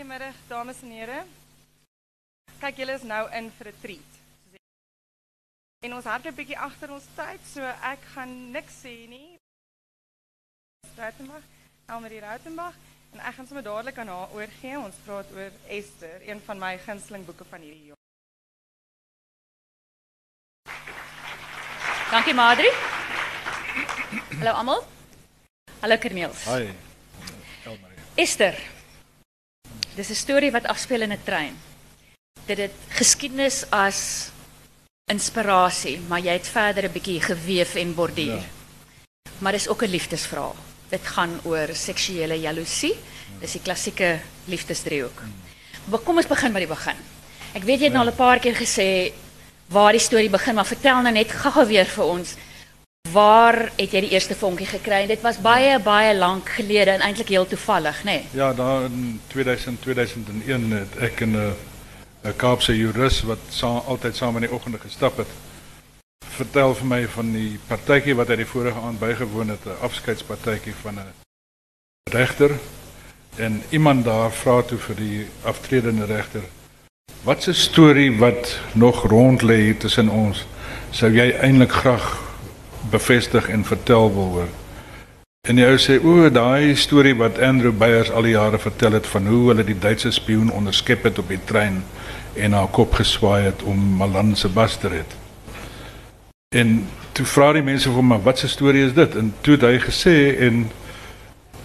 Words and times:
Goedemiddag 0.00 0.34
dames 0.48 0.80
en 0.82 0.90
heren. 0.90 1.26
Kijk, 2.58 2.76
jullie 2.76 2.94
is 2.94 3.02
nou 3.02 3.32
in 3.32 3.52
vir 3.56 3.66
'n 3.66 3.74
treat. 3.80 4.12
En 5.78 5.94
ons 5.94 6.04
hardloop 6.04 6.34
bietjie 6.34 6.58
agter 6.58 6.90
ons 6.90 7.04
tyd, 7.14 7.40
so 7.52 7.60
ek 7.82 7.98
gaan 8.14 8.50
niks 8.50 8.72
sê 8.84 9.08
nie. 9.08 9.36
Rautenbach, 10.96 11.44
Elmarie 11.86 12.20
Rautenbach 12.20 12.74
en 13.12 13.20
ek 13.20 13.34
gaan 13.34 13.46
sommer 13.46 13.62
dadelik 13.62 13.98
aan 13.98 14.08
haar 14.08 14.32
oorgee. 14.32 14.78
Ons 14.78 14.94
praat 15.04 15.30
oor 15.32 15.52
Esther, 15.66 16.28
een 16.28 16.40
van 16.40 16.58
my 16.58 16.78
gunsteling 16.78 17.24
boeke 17.24 17.44
van 17.44 17.60
hierdie 17.60 17.84
jaar. 17.84 18.00
Dankie 22.10 22.34
Madri. 22.34 22.70
Hallo 24.38 24.50
almal. 24.50 24.84
Hallo 25.80 25.96
Corneels. 25.96 26.44
Hi. 26.44 26.74
Elmarie. 27.64 27.98
Esther. 28.14 28.79
Dis 29.96 30.10
'n 30.10 30.14
storie 30.14 30.50
wat 30.50 30.66
afspeel 30.66 31.02
in 31.02 31.12
'n 31.12 31.24
trein. 31.24 31.54
Dit 32.46 32.58
het 32.58 32.74
geskiedenis 32.88 33.64
as 33.70 34.30
inspirasie, 35.10 36.00
maar 36.08 36.20
jy 36.20 36.32
het 36.32 36.48
verder 36.48 36.84
'n 36.84 36.92
bietjie 36.92 37.20
geweef 37.20 37.74
en 37.74 37.94
borduur. 37.94 38.36
Ja. 38.36 38.58
Maar 39.38 39.52
dis 39.52 39.68
ook 39.68 39.82
'n 39.82 39.90
liefdesverhaal. 39.90 40.56
Dit 40.88 41.06
gaan 41.06 41.40
oor 41.42 41.68
seksuele 41.72 42.40
jaloesie. 42.40 42.94
Dis 43.40 43.52
die 43.52 43.62
klassieke 43.62 44.20
liefdesdriehoek. 44.44 45.22
Maar 45.84 45.98
kom 45.98 46.16
ons 46.16 46.26
begin 46.26 46.52
by 46.52 46.58
die 46.58 46.68
begin. 46.68 46.96
Ek 47.54 47.62
weet 47.62 47.78
jy 47.78 47.84
het 47.84 47.92
nou 47.92 48.04
al 48.04 48.12
'n 48.12 48.16
paar 48.16 48.38
keer 48.38 48.54
gesê 48.54 49.12
waar 49.68 49.92
die 49.92 50.00
storie 50.00 50.30
begin, 50.30 50.54
maar 50.54 50.66
vertel 50.66 51.02
nou 51.02 51.12
net 51.12 51.30
gou-gou 51.30 51.66
weer 51.66 51.86
vir 51.86 52.04
ons. 52.04 52.34
Waar 53.12 53.72
het 53.76 53.90
jy 53.90 54.04
die 54.04 54.12
eerste 54.14 54.36
vonkie 54.38 54.66
gekry? 54.70 55.02
Dit 55.10 55.22
was 55.26 55.40
baie 55.42 55.78
baie 55.82 56.12
lank 56.14 56.48
gelede 56.54 56.92
en 56.94 57.02
eintlik 57.02 57.32
heel 57.34 57.46
toevallig, 57.46 58.04
nê? 58.04 58.20
Nee? 58.20 58.26
Ja, 58.38 58.52
daar 58.54 58.84
in 58.84 59.20
2000 59.26 59.82
2001 59.82 60.70
het 60.70 60.96
ek 60.98 61.20
en 61.20 61.36
'n 61.36 61.54
'n 62.24 62.36
Kaapse 62.36 62.76
jurist 62.76 63.22
wat 63.22 63.38
sa 63.48 63.66
altyd 63.66 64.16
saam 64.16 64.34
in 64.36 64.42
die 64.46 64.52
oggende 64.52 64.78
gestap 64.78 65.16
het, 65.16 65.26
vertel 66.36 66.74
vir 66.74 66.86
my 66.86 67.08
van 67.08 67.32
die 67.32 67.58
partytjie 67.66 68.14
wat 68.14 68.28
hy 68.28 68.36
die 68.36 68.46
vorige 68.46 68.80
aand 68.80 68.98
bygewoon 68.98 69.48
het, 69.48 69.64
'n 69.64 69.80
afskeidspartytjie 69.80 70.74
van 70.82 70.94
'n 70.94 71.12
regter. 72.10 72.50
En 73.36 73.62
iemand 73.70 74.04
daar 74.04 74.32
vra 74.32 74.62
toe 74.62 74.78
vir 74.78 74.96
die 74.96 75.26
aftredende 75.42 76.04
regter: 76.04 76.42
"Wat 77.22 77.46
'n 77.46 77.54
storie 77.54 78.18
wat 78.18 78.60
nog 78.72 79.02
rond 79.02 79.42
lê 79.42 79.76
tussen 79.78 80.08
ons, 80.08 80.46
sou 80.90 81.12
jy 81.12 81.30
eintlik 81.30 81.72
graag 81.72 82.19
bevestig 82.90 83.48
en 83.48 83.64
vertel 83.64 84.14
wil 84.14 84.28
hoor?" 84.34 84.48
En 85.48 85.56
die 85.56 85.66
ou 85.66 85.76
sê: 85.78 85.98
"O, 86.04 86.30
daai 86.30 86.76
storie 86.76 87.16
wat 87.16 87.38
Andrew 87.38 87.72
Beyers 87.72 88.10
al 88.10 88.22
die 88.22 88.36
jare 88.36 88.58
vertel 88.58 88.92
het 88.92 89.06
van 89.06 89.26
hoe 89.26 89.48
hulle 89.48 89.64
die 89.64 89.78
Duitse 89.78 90.10
spioen 90.10 90.50
onderskep 90.50 91.02
het 91.02 91.18
op 91.18 91.28
die 91.28 91.40
trein 91.44 91.84
en 92.34 92.52
haar 92.52 92.68
kop 92.68 92.94
geswaai 92.94 93.44
het 93.44 93.62
om 93.62 93.96
Malan 93.96 94.36
se 94.36 94.48
bas 94.48 94.76
te 94.76 94.88
red." 94.88 95.16
En 96.54 96.86
toe 97.12 97.26
vra 97.26 97.52
die 97.52 97.62
mense 97.62 97.88
vir 97.88 97.96
hom: 97.96 98.06
"Maar 98.06 98.22
wat 98.22 98.42
'n 98.42 98.48
storie 98.48 98.84
is 98.84 98.94
dit?" 98.94 99.14
En 99.16 99.34
toe 99.40 99.52
het 99.52 99.62
hy 99.62 99.78
gesê 99.78 100.38
en 100.38 100.70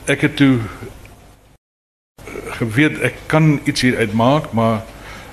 ek 0.06 0.22
het 0.22 0.36
toe 0.36 0.60
geweet 2.56 3.00
ek 3.00 3.16
kan 3.26 3.60
iets 3.64 3.82
hier 3.82 3.98
uitmaak, 3.98 4.52
maar 4.52 4.84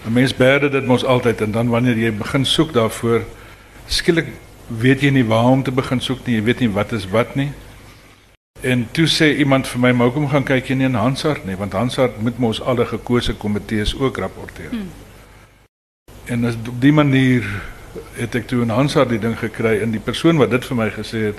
'n 0.07 0.13
mens 0.13 0.35
berde 0.35 0.69
dit 0.69 0.87
mos 0.87 1.05
altyd 1.05 1.41
en 1.41 1.51
dan 1.51 1.69
wanneer 1.69 1.97
jy 1.99 2.13
begin 2.13 2.45
soek 2.45 2.73
daarvoor, 2.73 3.23
skielik 3.87 4.27
weet 4.79 5.01
jy 5.01 5.11
nie 5.11 5.27
waar 5.27 5.51
om 5.51 5.63
te 5.63 5.73
begin 5.73 6.01
soek 6.01 6.27
nie, 6.27 6.37
jy 6.37 6.43
weet 6.43 6.61
nie 6.61 6.71
wat 6.71 6.93
is 6.93 7.09
wat 7.11 7.35
nie. 7.35 7.51
En 8.63 8.87
toe 8.95 9.07
sê 9.11 9.33
iemand 9.37 9.67
vir 9.67 9.81
my, 9.81 9.93
"Maar 9.93 10.07
hoekom 10.07 10.29
gaan 10.29 10.45
kyk 10.45 10.69
jy 10.69 10.75
nie 10.75 10.87
in 10.87 10.95
Hansard 10.95 11.47
nie, 11.47 11.57
want 11.57 11.73
Hansard 11.73 12.23
moet 12.23 12.39
mos 12.39 12.61
alle 12.61 12.87
gekose 12.87 13.35
komitees 13.35 13.99
ook 13.99 14.17
rapporteer." 14.17 14.71
Hmm. 14.71 14.91
En 16.25 16.45
as 16.45 16.55
op 16.55 16.81
die 16.81 16.93
manier 16.93 17.43
het 18.13 18.35
ek 18.35 18.47
toe 18.47 18.63
in 18.63 18.69
Hansard 18.69 19.09
die 19.09 19.19
ding 19.19 19.39
gekry 19.39 19.81
en 19.81 19.91
die 19.91 20.01
persoon 20.01 20.37
wat 20.37 20.51
dit 20.51 20.65
vir 20.65 20.77
my 20.77 20.91
gesê 20.91 21.19
het, 21.19 21.39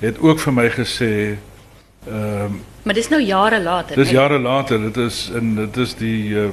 het 0.00 0.20
ook 0.20 0.40
vir 0.40 0.52
my 0.52 0.68
gesê 0.70 1.36
ehm 2.06 2.44
um, 2.44 2.60
Maar 2.82 2.94
dis 2.94 3.08
nou 3.08 3.22
jare 3.22 3.60
later, 3.60 3.96
Dis 3.96 4.08
né? 4.08 4.12
jare 4.12 4.38
later, 4.38 4.80
dit 4.80 4.96
is 4.96 5.30
en 5.34 5.54
dit 5.54 5.76
is 5.76 5.94
die 5.94 6.34
uh, 6.34 6.48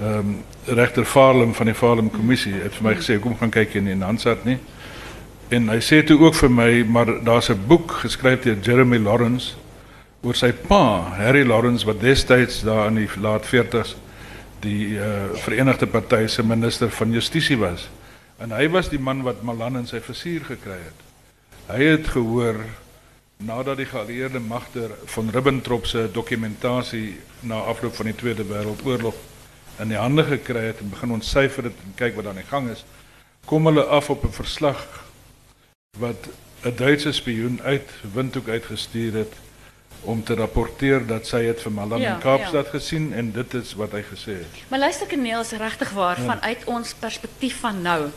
ehm 0.00 0.18
um, 0.18 0.38
regter 0.66 1.04
Farlem 1.04 1.54
van 1.54 1.66
die 1.66 1.74
Farlem 1.74 2.10
kommissie 2.10 2.54
het 2.62 2.74
vir 2.74 2.88
my 2.88 2.94
gesê 2.94 3.18
kom 3.20 3.36
gaan 3.38 3.50
kyk 3.50 3.74
in 3.74 3.86
in 3.86 4.02
Hansard 4.02 4.44
nie. 4.44 4.58
En 5.48 5.68
hy 5.70 5.78
sê 5.78 6.00
toe 6.02 6.16
ook 6.18 6.34
vir 6.34 6.50
my 6.50 6.70
maar 6.90 7.10
daar's 7.22 7.50
'n 7.50 7.66
boek 7.66 7.90
geskryf 8.02 8.42
deur 8.42 8.58
Jeremy 8.62 8.98
Lawrence 8.98 9.54
oor 10.22 10.34
sy 10.34 10.50
pa, 10.52 11.14
Harry 11.14 11.46
Lawrence 11.46 11.86
wat 11.86 12.00
destyds 12.00 12.62
daar 12.62 12.88
in 12.88 12.94
die 12.94 13.08
laat 13.20 13.46
40s 13.46 13.94
die 14.60 14.98
uh, 14.98 15.30
Verenigde 15.34 15.86
Party 15.86 16.26
se 16.26 16.42
minister 16.42 16.90
van 16.90 17.12
Justisie 17.12 17.58
was. 17.58 17.88
En 18.38 18.50
hy 18.50 18.68
was 18.68 18.88
die 18.88 18.98
man 18.98 19.22
wat 19.22 19.42
Malan 19.42 19.76
in 19.76 19.86
sy 19.86 20.00
versuur 20.00 20.44
gekry 20.44 20.80
het. 20.82 20.98
Hy 21.68 21.82
het 21.84 22.08
gehoor 22.08 22.58
nadat 23.36 23.76
die 23.76 23.86
geallieerde 23.86 24.40
magte 24.40 24.90
van 25.04 25.30
Ribbentrop 25.30 25.86
se 25.86 26.08
dokumentasie 26.12 27.20
na 27.40 27.54
afloop 27.54 27.94
van 27.94 28.06
die 28.06 28.14
Tweede 28.14 28.44
Wêreldoorlog 28.44 29.14
in 29.78 29.88
die 29.88 30.00
hande 30.00 30.24
gekry 30.24 30.66
het 30.72 30.80
en 30.80 30.90
begin 30.90 31.12
ontsyfer 31.12 31.62
dit 31.62 31.82
en 31.84 31.94
kyk 31.94 32.16
wat 32.16 32.26
aan 32.26 32.40
die 32.40 32.50
gang 32.50 32.70
is, 32.70 32.84
kom 33.46 33.66
hulle 33.66 33.84
af 33.84 34.10
op 34.10 34.24
'n 34.24 34.32
verslag 34.32 35.05
wat 35.98 36.28
'n 36.62 36.74
Duitse 36.76 37.12
spioen 37.12 37.60
uit 37.62 37.90
Windhoek 38.12 38.48
uitgestuur 38.48 39.14
het 39.14 39.32
om 40.00 40.24
te 40.24 40.34
rapporteer 40.34 41.06
dat 41.06 41.26
sy 41.26 41.44
het 41.44 41.60
vir 41.62 41.72
Malan 41.72 42.00
Ja, 42.00 42.14
in 42.14 42.20
Kaapstad 42.20 42.66
gesien 42.66 43.12
en 43.12 43.32
dit 43.32 43.54
is 43.54 43.74
wat 43.74 43.92
hy 43.92 44.02
gesê 44.02 44.38
het. 44.38 44.62
Maar 44.68 44.78
luister 44.78 45.06
Corneels, 45.06 45.50
regtig 45.50 45.90
waar 45.90 46.16
vanuit 46.16 46.64
ons 46.64 46.94
perspektief 46.94 47.60
van 47.60 47.82
nou. 47.82 48.10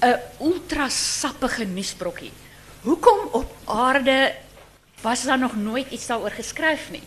'n 0.00 0.16
ultra 0.40 0.88
sappige 0.88 1.64
nuusbrokkie. 1.64 2.32
Hoekom 2.80 3.28
op 3.32 3.56
aarde 3.64 4.34
was 5.00 5.24
daar 5.24 5.38
nog 5.38 5.56
nooit 5.56 5.90
iets 5.90 6.06
daaroor 6.06 6.30
geskryf 6.30 6.90
nie? 6.90 7.02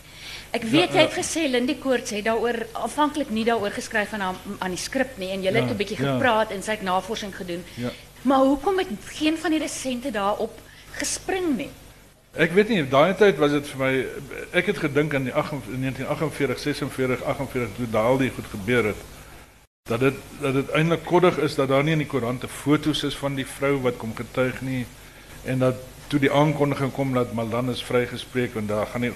Ek 0.50 0.62
weet 0.62 0.92
jy 0.94 1.02
het 1.02 1.16
gesê 1.16 1.48
Lindy 1.50 1.74
Koorts 1.78 2.10
het 2.14 2.24
daaroor 2.24 2.66
aanvanklik 2.72 3.30
nie 3.30 3.44
daaroor 3.44 3.74
geskryf 3.74 4.12
aan 4.12 4.36
aan 4.58 4.70
die 4.70 4.78
skrip 4.78 5.18
nie 5.18 5.30
en 5.34 5.42
jy 5.42 5.52
het 5.52 5.70
'n 5.70 5.76
bietjie 5.76 5.96
gepraat 5.96 6.50
en 6.50 6.62
sy 6.62 6.70
het 6.70 6.82
navorsing 6.82 7.36
gedoen. 7.36 7.64
Maar 8.24 8.38
hoekom 8.38 8.78
het 8.78 8.88
geen 9.04 9.38
van 9.38 9.50
die 9.50 9.58
resente 9.60 10.10
daarop 10.10 10.60
gespring 10.90 11.56
nie? 11.56 11.70
Ek 12.32 12.54
weet 12.56 12.70
nie, 12.72 12.80
daai 12.88 13.12
tyd 13.14 13.36
was 13.38 13.52
dit 13.52 13.66
vir 13.68 13.80
my 13.82 13.90
ek 14.56 14.70
het 14.72 14.80
gedink 14.86 15.12
aan 15.14 15.28
die 15.28 15.34
8 15.34 15.68
in 15.74 15.84
1948, 15.84 16.62
46, 16.62 17.22
48 17.22 17.76
toe 17.76 17.88
daal 17.92 18.16
die 18.18 18.30
goed 18.32 18.48
gebeur 18.50 18.88
het. 18.90 19.02
Dat 19.90 20.00
dit 20.00 20.16
dat 20.40 20.56
dit 20.56 20.72
eintlik 20.72 21.04
koddig 21.04 21.36
is 21.44 21.54
dat 21.54 21.68
daar 21.68 21.84
nie 21.84 21.92
in 21.98 22.02
die 22.02 22.08
koerante 22.08 22.48
foto's 22.48 23.04
is 23.04 23.16
van 23.20 23.36
die 23.36 23.46
vrou 23.46 23.76
wat 23.84 24.00
kom 24.00 24.16
getuig 24.16 24.62
nie 24.64 24.86
en 25.44 25.60
dat 25.60 25.84
toe 26.08 26.18
die 26.24 26.32
aankondiging 26.32 26.92
kom 26.96 27.12
dat 27.12 27.36
Malan 27.36 27.70
is 27.70 27.84
vrygespreek 27.84 28.56
en 28.56 28.66
daar 28.72 28.86
gaan 28.86 29.04
nie 29.04 29.12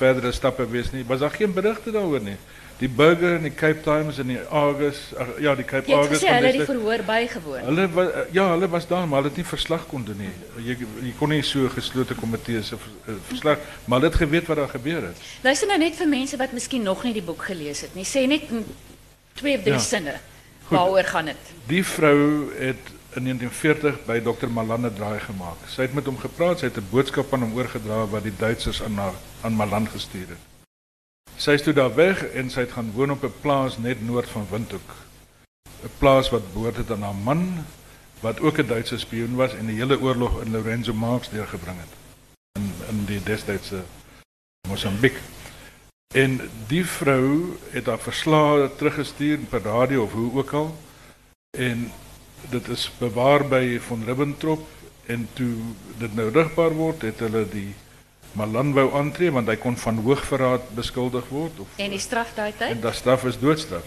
verdere 0.00 0.32
stappe 0.32 0.64
wees 0.72 0.90
nie. 0.92 1.04
Was 1.04 1.20
daar 1.20 1.36
geen 1.36 1.52
berigte 1.52 1.92
daaroor 1.92 2.24
nie. 2.24 2.38
Die 2.78 2.88
Burger 2.88 3.34
en 3.36 3.42
die 3.42 3.50
Cape 3.54 3.80
Times 3.82 4.18
en 4.22 4.28
die 4.30 4.38
Argus, 4.54 4.98
ja, 5.42 5.54
die 5.58 5.64
Cape 5.66 5.90
Jy 5.90 5.96
Argus 5.98 6.20
hulle 6.22 6.46
het 6.46 6.58
die 6.60 6.64
verhoor 6.68 7.02
bygewoon. 7.06 7.64
Hulle 7.66 7.86
was 7.90 8.08
ja, 8.36 8.44
hulle 8.52 8.68
was 8.70 8.86
daar, 8.86 9.08
maar 9.08 9.18
hulle 9.22 9.32
het 9.32 9.36
nie 9.40 9.46
verslag 9.48 9.86
kon 9.90 10.04
doen 10.04 10.16
nie. 10.22 10.30
Jy 10.62 10.76
jy 11.02 11.12
kon 11.18 11.28
nie 11.34 11.42
so 11.42 11.68
geslote 11.74 12.14
komitee 12.14 12.62
se 12.62 12.76
eh, 12.78 13.14
verslag, 13.32 13.58
maar 13.86 13.98
hulle 13.98 14.10
het 14.12 14.20
geweet 14.20 14.46
wat 14.46 14.56
daar 14.62 14.68
gebeur 14.68 15.02
het. 15.08 15.16
Luister 15.42 15.66
nou 15.68 15.78
net 15.78 15.96
vir 15.98 16.06
mense 16.08 16.36
wat 16.38 16.52
miskien 16.54 16.82
nog 16.86 17.02
nie 17.04 17.12
die 17.12 17.22
boek 17.22 17.42
gelees 17.50 17.80
het 17.80 17.94
nie. 17.98 18.04
Sê 18.06 18.26
net 18.30 18.46
in 18.50 18.62
twee 19.34 19.56
of 19.58 19.62
drie 19.66 19.74
Ja. 19.74 19.78
sinne. 19.78 20.14
Waaroor 20.68 21.04
gaan 21.04 21.24
dit? 21.32 21.50
Die 21.66 21.82
vrou 21.84 22.52
het 22.58 22.94
in 23.16 23.24
1940 23.24 24.04
by 24.06 24.20
Dr 24.20 24.46
Malan 24.46 24.86
'n 24.86 24.94
draai 24.94 25.18
gemaak. 25.20 25.56
Sy 25.66 25.82
het 25.82 25.94
met 25.94 26.04
hom 26.06 26.18
gepraat, 26.18 26.58
sy 26.58 26.66
het 26.66 26.76
'n 26.78 26.86
boodskap 26.90 27.32
aan 27.34 27.40
hom 27.42 27.54
oorgedra 27.56 28.06
wat 28.06 28.22
die 28.22 28.36
Duitsers 28.38 28.82
aan 28.82 28.96
haar, 28.98 29.14
aan 29.42 29.52
Malan 29.56 29.88
gestuur 29.88 30.28
het. 30.28 30.38
Sy 31.36 31.50
is 31.50 31.62
toe 31.62 31.72
daar 31.72 31.94
weg 31.94 32.24
en 32.32 32.50
sy 32.50 32.60
het 32.60 32.72
gaan 32.72 32.92
woon 32.94 33.10
op 33.10 33.24
'n 33.24 33.40
plaas 33.40 33.78
net 33.78 34.06
noord 34.06 34.28
van 34.28 34.46
Windhoek. 34.50 34.94
'n 35.84 35.90
Plaas 35.98 36.30
wat 36.30 36.52
behoort 36.52 36.76
het 36.76 36.90
aan 36.90 37.02
haar 37.02 37.14
man 37.14 37.64
wat 38.20 38.40
ook 38.40 38.58
'n 38.58 38.66
Duitse 38.66 38.98
spioen 38.98 39.34
was 39.34 39.54
en 39.54 39.66
die 39.66 39.76
hele 39.76 40.00
oorlog 40.00 40.42
in 40.42 40.50
Lorenzo 40.50 40.92
Marx 40.92 41.28
deurgebring 41.28 41.78
het 41.78 41.94
in 42.52 42.72
in 42.88 43.04
die 43.04 43.22
destydse 43.22 43.82
Mosambiek. 44.68 45.16
En 46.14 46.40
die 46.66 46.86
vrou 46.86 47.56
het 47.70 47.86
haar 47.86 47.98
verslae 47.98 48.70
teruggestuur 48.76 49.38
per 49.38 49.62
radio 49.62 50.02
of 50.02 50.12
hoe 50.12 50.32
ook 50.32 50.52
al. 50.52 50.78
En 51.58 51.92
dit 52.50 52.68
is 52.68 52.92
bewaar 52.98 53.48
by 53.48 53.78
von 53.78 54.04
Ribbentrop 54.04 54.66
en 55.06 55.28
toe 55.32 55.54
dit 55.98 56.14
nou 56.14 56.30
rigbaar 56.32 56.74
word, 56.76 57.02
het 57.02 57.18
hulle 57.18 57.44
die 57.48 57.74
Malan 58.32 58.72
wou 58.72 58.92
aantree 58.94 59.30
want 59.30 59.48
hy 59.48 59.56
kon 59.56 59.76
van 59.76 59.96
hoogverraad 60.04 60.60
beskuldig 60.74 61.28
word 61.28 61.58
of 61.60 61.66
En 61.76 61.90
die 61.90 61.98
straf 61.98 62.34
daai 62.34 62.52
en 62.52 62.58
tyd? 62.58 62.82
dat 62.82 62.94
straf 62.94 63.24
is 63.24 63.38
doodstraf. 63.38 63.84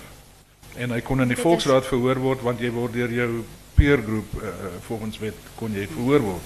En 0.76 0.92
hy 0.92 1.02
kon 1.02 1.22
in 1.22 1.28
die 1.28 1.36
Dit 1.36 1.38
is- 1.38 1.44
volksraad 1.44 1.86
verhoor 1.86 2.20
word 2.20 2.42
want 2.42 2.60
jy 2.60 2.72
word 2.72 2.94
deur 2.94 3.12
jou 3.12 3.44
peer 3.76 3.98
groep 4.04 4.34
uh, 4.44 4.50
volgens 4.82 5.18
wet 5.20 5.36
kon 5.56 5.72
jy 5.74 5.88
verhoor 5.88 6.20
word. 6.20 6.42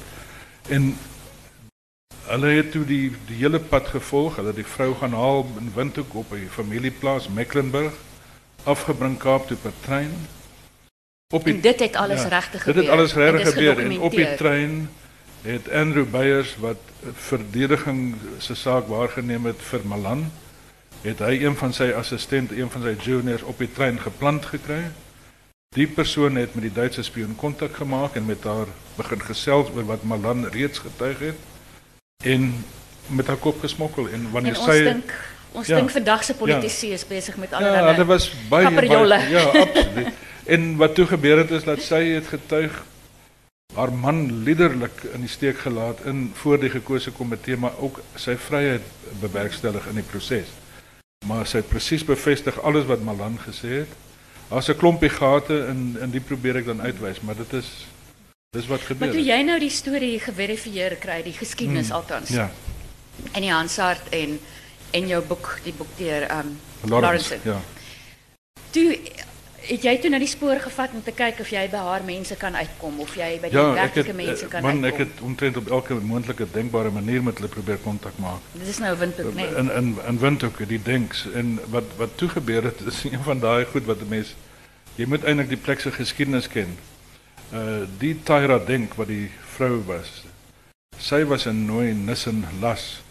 En 0.70 0.98
hulle 2.26 2.48
het 2.58 2.72
toe 2.72 2.86
die 2.86 3.12
die 3.28 3.36
hele 3.42 3.60
pad 3.60 3.88
gevolg. 3.88 4.36
Hulle 4.36 4.48
het 4.54 4.56
die 4.56 4.66
vrou 4.76 4.94
gaan 4.96 5.14
haal 5.14 5.46
in 5.60 5.72
Windhoek 5.76 6.14
op 6.16 6.32
'n 6.34 6.48
familieplaas 6.52 7.28
Mecklenburg, 7.30 7.94
afgebring 8.64 9.18
Kaap 9.18 9.48
toe 9.48 9.58
per 9.58 9.74
trein. 9.82 10.12
Op 11.34 11.44
die, 11.44 11.54
en 11.54 11.62
dit 11.62 11.80
het 11.80 11.96
alles 11.96 12.22
ja, 12.22 12.28
regtig 12.28 12.64
gebeur. 12.64 12.74
Dit 12.74 12.84
het 12.84 12.92
alles 12.94 13.14
regtig 13.14 13.48
gebeur 13.54 13.80
en 13.80 14.00
op 14.00 14.12
die 14.12 14.36
trein 14.36 14.90
het 15.42 15.70
Andrew 15.72 16.06
Beyers 16.10 16.56
wat 16.60 16.78
verdediging 17.14 18.16
se 18.40 18.56
saak 18.56 18.88
waargeneem 18.88 19.46
het 19.46 19.62
vir 19.70 19.86
Malan, 19.86 20.26
het 21.02 21.20
hy 21.20 21.38
een 21.44 21.56
van 21.56 21.74
sy 21.74 21.92
assistent, 21.94 22.52
een 22.52 22.70
van 22.70 22.82
sy 22.82 22.96
juniors 22.98 23.44
op 23.46 23.60
die 23.62 23.72
trein 23.72 24.00
geplant 24.02 24.46
gekry. 24.46 24.82
Die 25.76 25.88
persoon 25.88 26.36
het 26.40 26.56
met 26.56 26.70
die 26.70 26.74
Duitse 26.74 27.04
spioen 27.04 27.36
kontak 27.36 27.76
gemaak 27.76 28.16
en 28.16 28.26
met 28.26 28.44
haar 28.44 28.72
begin 28.96 29.22
gesels 29.22 29.70
oor 29.76 29.86
wat 29.86 30.04
Malan 30.04 30.48
reeds 30.54 30.80
getuig 30.80 31.20
het 31.20 31.54
en 32.24 32.64
met 33.08 33.28
haar 33.28 33.38
kop 33.38 33.60
gesmokkel 33.60 34.10
en 34.10 34.30
wanneer 34.32 34.56
en 34.56 34.64
sy 34.64 34.78
dink 34.88 35.12
ons 35.56 35.68
ja, 35.68 35.78
dink 35.80 35.92
vandag 35.94 36.24
se 36.24 36.36
politici 36.40 36.90
ja, 36.90 37.00
is 37.00 37.06
besig 37.08 37.38
met 37.38 37.54
allerlei 37.54 37.84
Ja, 37.84 37.92
hulle 37.92 38.06
was 38.10 38.30
baie, 38.50 38.72
baie 38.72 39.20
ja, 39.30 39.44
absoluut. 39.52 40.08
en 40.56 40.76
wat 40.82 40.96
toe 40.96 41.06
gebeur 41.12 41.44
het 41.44 41.52
is 41.52 41.68
dat 41.68 41.84
sy 41.84 42.02
het 42.16 42.32
getuig 42.32 42.80
haar 43.76 43.92
man 43.94 44.44
liderlik 44.44 45.04
in 45.14 45.26
die 45.26 45.32
steek 45.32 45.58
gelaat 45.58 46.02
in 46.06 46.30
voor 46.34 46.60
die 46.60 46.70
gekose 46.70 47.12
komitee 47.12 47.58
maar 47.58 47.76
ook 47.80 48.00
sy 48.16 48.38
vryheid 48.40 48.86
bewerkstellig 49.20 49.88
in 49.92 50.00
die 50.00 50.08
proses. 50.08 50.52
Maar 51.28 51.48
sy 51.50 51.58
het 51.64 51.70
presies 51.70 52.06
bevestig 52.06 52.62
alles 52.62 52.86
wat 52.86 53.04
Malan 53.04 53.38
gesê 53.42 53.82
het. 53.84 53.92
Daar's 54.50 54.70
'n 54.70 54.78
klompie 54.78 55.10
gate 55.10 55.66
in 55.70 55.98
in 56.02 56.12
die 56.12 56.22
probeer 56.22 56.56
ek 56.56 56.66
dan 56.66 56.82
uitwys, 56.82 57.22
maar 57.22 57.36
dit 57.36 57.54
is 57.54 57.86
dis 58.56 58.68
wat 58.68 58.82
gebeur. 58.82 59.08
Maar 59.08 59.16
toe 59.16 59.26
jy 59.26 59.42
nou 59.42 59.60
die 59.60 59.70
storie 59.70 60.20
geverifieer 60.20 60.96
kry, 60.96 61.24
die 61.24 61.34
geskiedenis 61.34 61.88
hmm, 61.88 61.96
althans. 61.96 62.30
Ja. 62.30 62.52
In 63.34 63.42
die 63.42 63.52
Hansard 63.52 64.10
en 64.10 64.40
en 64.92 65.08
jou 65.08 65.24
boek, 65.28 65.60
die 65.64 65.74
boek 65.74 65.98
deur 65.98 66.30
um 66.32 66.60
Lawrence. 66.82 67.38
Ja. 67.44 67.62
Toe 68.70 69.00
het 69.68 69.86
jy 69.88 69.94
toe 70.02 70.10
na 70.10 70.20
die 70.22 70.30
spoor 70.30 70.60
gevat 70.62 70.94
om 70.94 71.04
te 71.04 71.14
kyk 71.16 71.40
of 71.44 71.50
jy 71.54 71.64
by 71.72 71.82
haar 71.88 72.04
mense 72.06 72.36
kan 72.40 72.56
uitkom 72.56 73.00
of 73.04 73.16
jy 73.18 73.30
by 73.42 73.50
die 73.54 73.58
ja, 73.58 73.74
werklike 73.78 74.16
mense 74.18 74.50
kan 74.52 74.66
man, 74.66 74.84
uitkom? 74.84 74.86
Ja, 74.86 74.94
ek 74.94 75.02
het 75.04 75.24
omtrent 75.26 75.58
op 75.62 75.72
elke 75.78 75.98
moontlike 76.12 76.48
denkbare 76.54 76.92
manier 76.96 77.24
met 77.24 77.40
hulle 77.42 77.52
probeer 77.52 77.80
kontak 77.84 78.18
maak. 78.24 78.44
Dit 78.54 78.68
is 78.74 78.82
nou 78.84 78.94
Windhoek, 78.98 79.34
nee. 79.38 79.48
In 79.62 79.72
in 79.72 79.94
in 80.08 80.20
Windhoek, 80.22 80.62
die 80.70 80.82
denks 80.82 81.26
en 81.34 81.60
wat 81.74 81.96
wat 81.98 82.18
toe 82.22 82.30
gebeur 82.36 82.70
het 82.70 82.84
is 82.86 83.04
een 83.04 83.24
van 83.26 83.40
daai 83.40 83.66
goed 83.72 83.86
wat 83.90 84.04
'n 84.06 84.10
mens 84.10 84.36
jy 84.96 85.08
moet 85.12 85.24
eintlik 85.24 85.50
die 85.50 85.62
plek 85.62 85.80
se 85.80 85.92
geskiedenis 85.92 86.48
ken. 86.48 86.78
Uh 87.54 87.84
die 88.00 88.16
Tyra 88.24 88.60
Denk 88.60 88.94
wat 88.94 89.08
die 89.08 89.30
vrou 89.56 89.84
was. 89.88 90.24
Sy 90.98 91.24
was 91.26 91.46
'n 91.46 91.66
nooi 91.66 91.94
Nissen 91.94 92.46
las. 92.62 93.02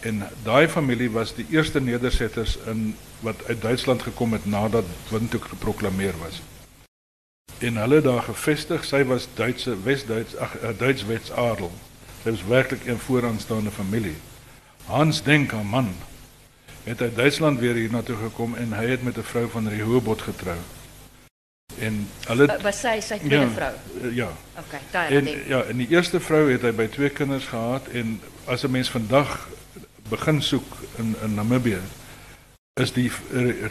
En 0.00 0.22
daai 0.42 0.68
familie 0.68 1.10
was 1.10 1.34
die 1.34 1.46
eerste 1.50 1.80
nedersetters 1.80 2.56
in 2.66 2.96
wat 3.20 3.46
uit 3.46 3.62
Duitsland 3.62 4.02
gekom 4.02 4.32
het 4.32 4.46
nadat 4.46 4.84
Windhoek 5.10 5.44
geproklaameer 5.44 6.14
was. 6.18 6.42
En 7.58 7.76
hulle 7.76 8.00
daar 8.00 8.22
gevestig, 8.22 8.84
sy 8.84 9.04
was 9.04 9.28
Duitse 9.34 9.82
Wes-Duits 9.82 10.36
ag 10.36 10.58
uh, 10.60 10.74
Duits 10.78 11.04
wetsadel. 11.08 11.72
Sy 12.22 12.30
was 12.30 12.44
werklik 12.44 12.84
'n 12.84 12.98
vooraanstaande 12.98 13.70
familie. 13.70 14.16
Hans 14.84 15.22
Denker 15.22 15.64
man 15.64 15.94
het 16.84 17.02
uit 17.02 17.16
Duitsland 17.16 17.58
weer 17.58 17.74
hier 17.74 17.90
na 17.90 18.02
toe 18.02 18.16
gekom 18.16 18.54
en 18.54 18.72
hy 18.72 18.86
het 18.86 19.02
met 19.02 19.16
'n 19.16 19.22
vrou 19.22 19.48
van 19.50 19.68
Rehoboth 19.68 20.22
getrou. 20.22 20.56
En 21.78 22.08
hulle 22.26 22.44
uh, 22.44 22.62
was 22.62 22.80
sy 22.80 23.00
sy 23.00 23.18
tweede 23.18 23.36
ja, 23.36 23.50
vrou. 23.50 23.72
Uh, 24.02 24.14
ja. 24.16 24.30
Okay, 24.58 24.80
daai 24.90 25.16
en 25.16 25.28
ja, 25.46 25.62
en 25.62 25.76
die 25.76 25.88
eerste 25.88 26.20
vrou 26.20 26.50
het 26.50 26.62
hy 26.62 26.72
by 26.72 26.86
twee 26.86 27.10
kinders 27.10 27.46
gehad 27.46 27.88
en 27.88 28.20
as 28.44 28.62
'n 28.62 28.70
mens 28.70 28.90
vandag 28.90 29.48
begin 30.08 30.42
soek 30.42 30.76
in 30.98 31.14
in 31.22 31.34
Namibië 31.34 31.80
is 32.80 32.92
die 32.92 33.10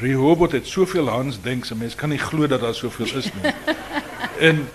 Rehoboth 0.01 0.51
het 0.51 0.67
soveel 0.67 1.09
Hans 1.09 1.41
denks 1.41 1.69
'n 1.69 1.77
mens 1.77 1.95
kan 1.95 2.09
nie 2.09 2.17
glo 2.17 2.47
dat 2.47 2.61
daar 2.61 2.75
soveel 2.75 3.17
is 3.17 3.29
nie. 3.33 3.53
en 4.49 4.67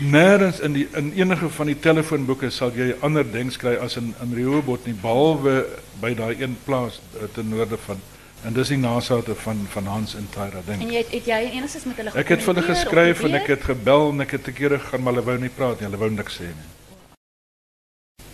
nêrens 0.00 0.60
in 0.60 0.72
die 0.72 0.88
in 0.92 1.12
enige 1.12 1.48
van 1.48 1.66
die 1.66 1.78
telefoonboeke 1.78 2.50
sal 2.50 2.72
jy 2.74 2.94
ander 3.00 3.32
denks 3.32 3.56
kry 3.56 3.74
as 3.74 3.96
in 3.96 4.14
in 4.22 4.34
Rehoboth 4.34 4.86
nie 4.86 4.94
behalwe 4.94 5.66
by 6.00 6.14
daai 6.14 6.42
een 6.42 6.56
plaas 6.64 7.00
eh, 7.20 7.28
te 7.34 7.42
noorde 7.42 7.78
van 7.86 8.00
en 8.44 8.52
dis 8.52 8.68
die 8.68 8.78
nasate 8.78 9.34
van 9.34 9.66
van 9.70 9.86
Hans 9.86 10.14
en 10.14 10.28
Tyra 10.30 10.62
dink. 10.66 10.80
En 10.82 10.90
jy 10.90 11.02
het, 11.04 11.10
het 11.10 11.26
jy 11.26 11.40
enigstens 11.52 11.84
met 11.84 11.96
hulle 11.96 12.14
Ek 12.14 12.28
het 12.28 12.42
vir 12.42 12.54
hulle 12.54 12.66
geskryf 12.66 13.24
en 13.28 13.34
ek 13.34 13.46
het 13.46 13.64
gebel 13.68 14.10
en 14.10 14.20
ek 14.20 14.30
het 14.38 14.44
te 14.44 14.52
kere 14.52 14.78
gaan 14.78 15.02
maar 15.02 15.12
hulle 15.12 15.26
wou 15.26 15.38
nie 15.38 15.52
praat 15.56 15.80
nie, 15.80 15.90
hulle 15.90 16.00
wou 16.00 16.10
niks 16.10 16.40
sê 16.40 16.48
nie. 16.48 16.70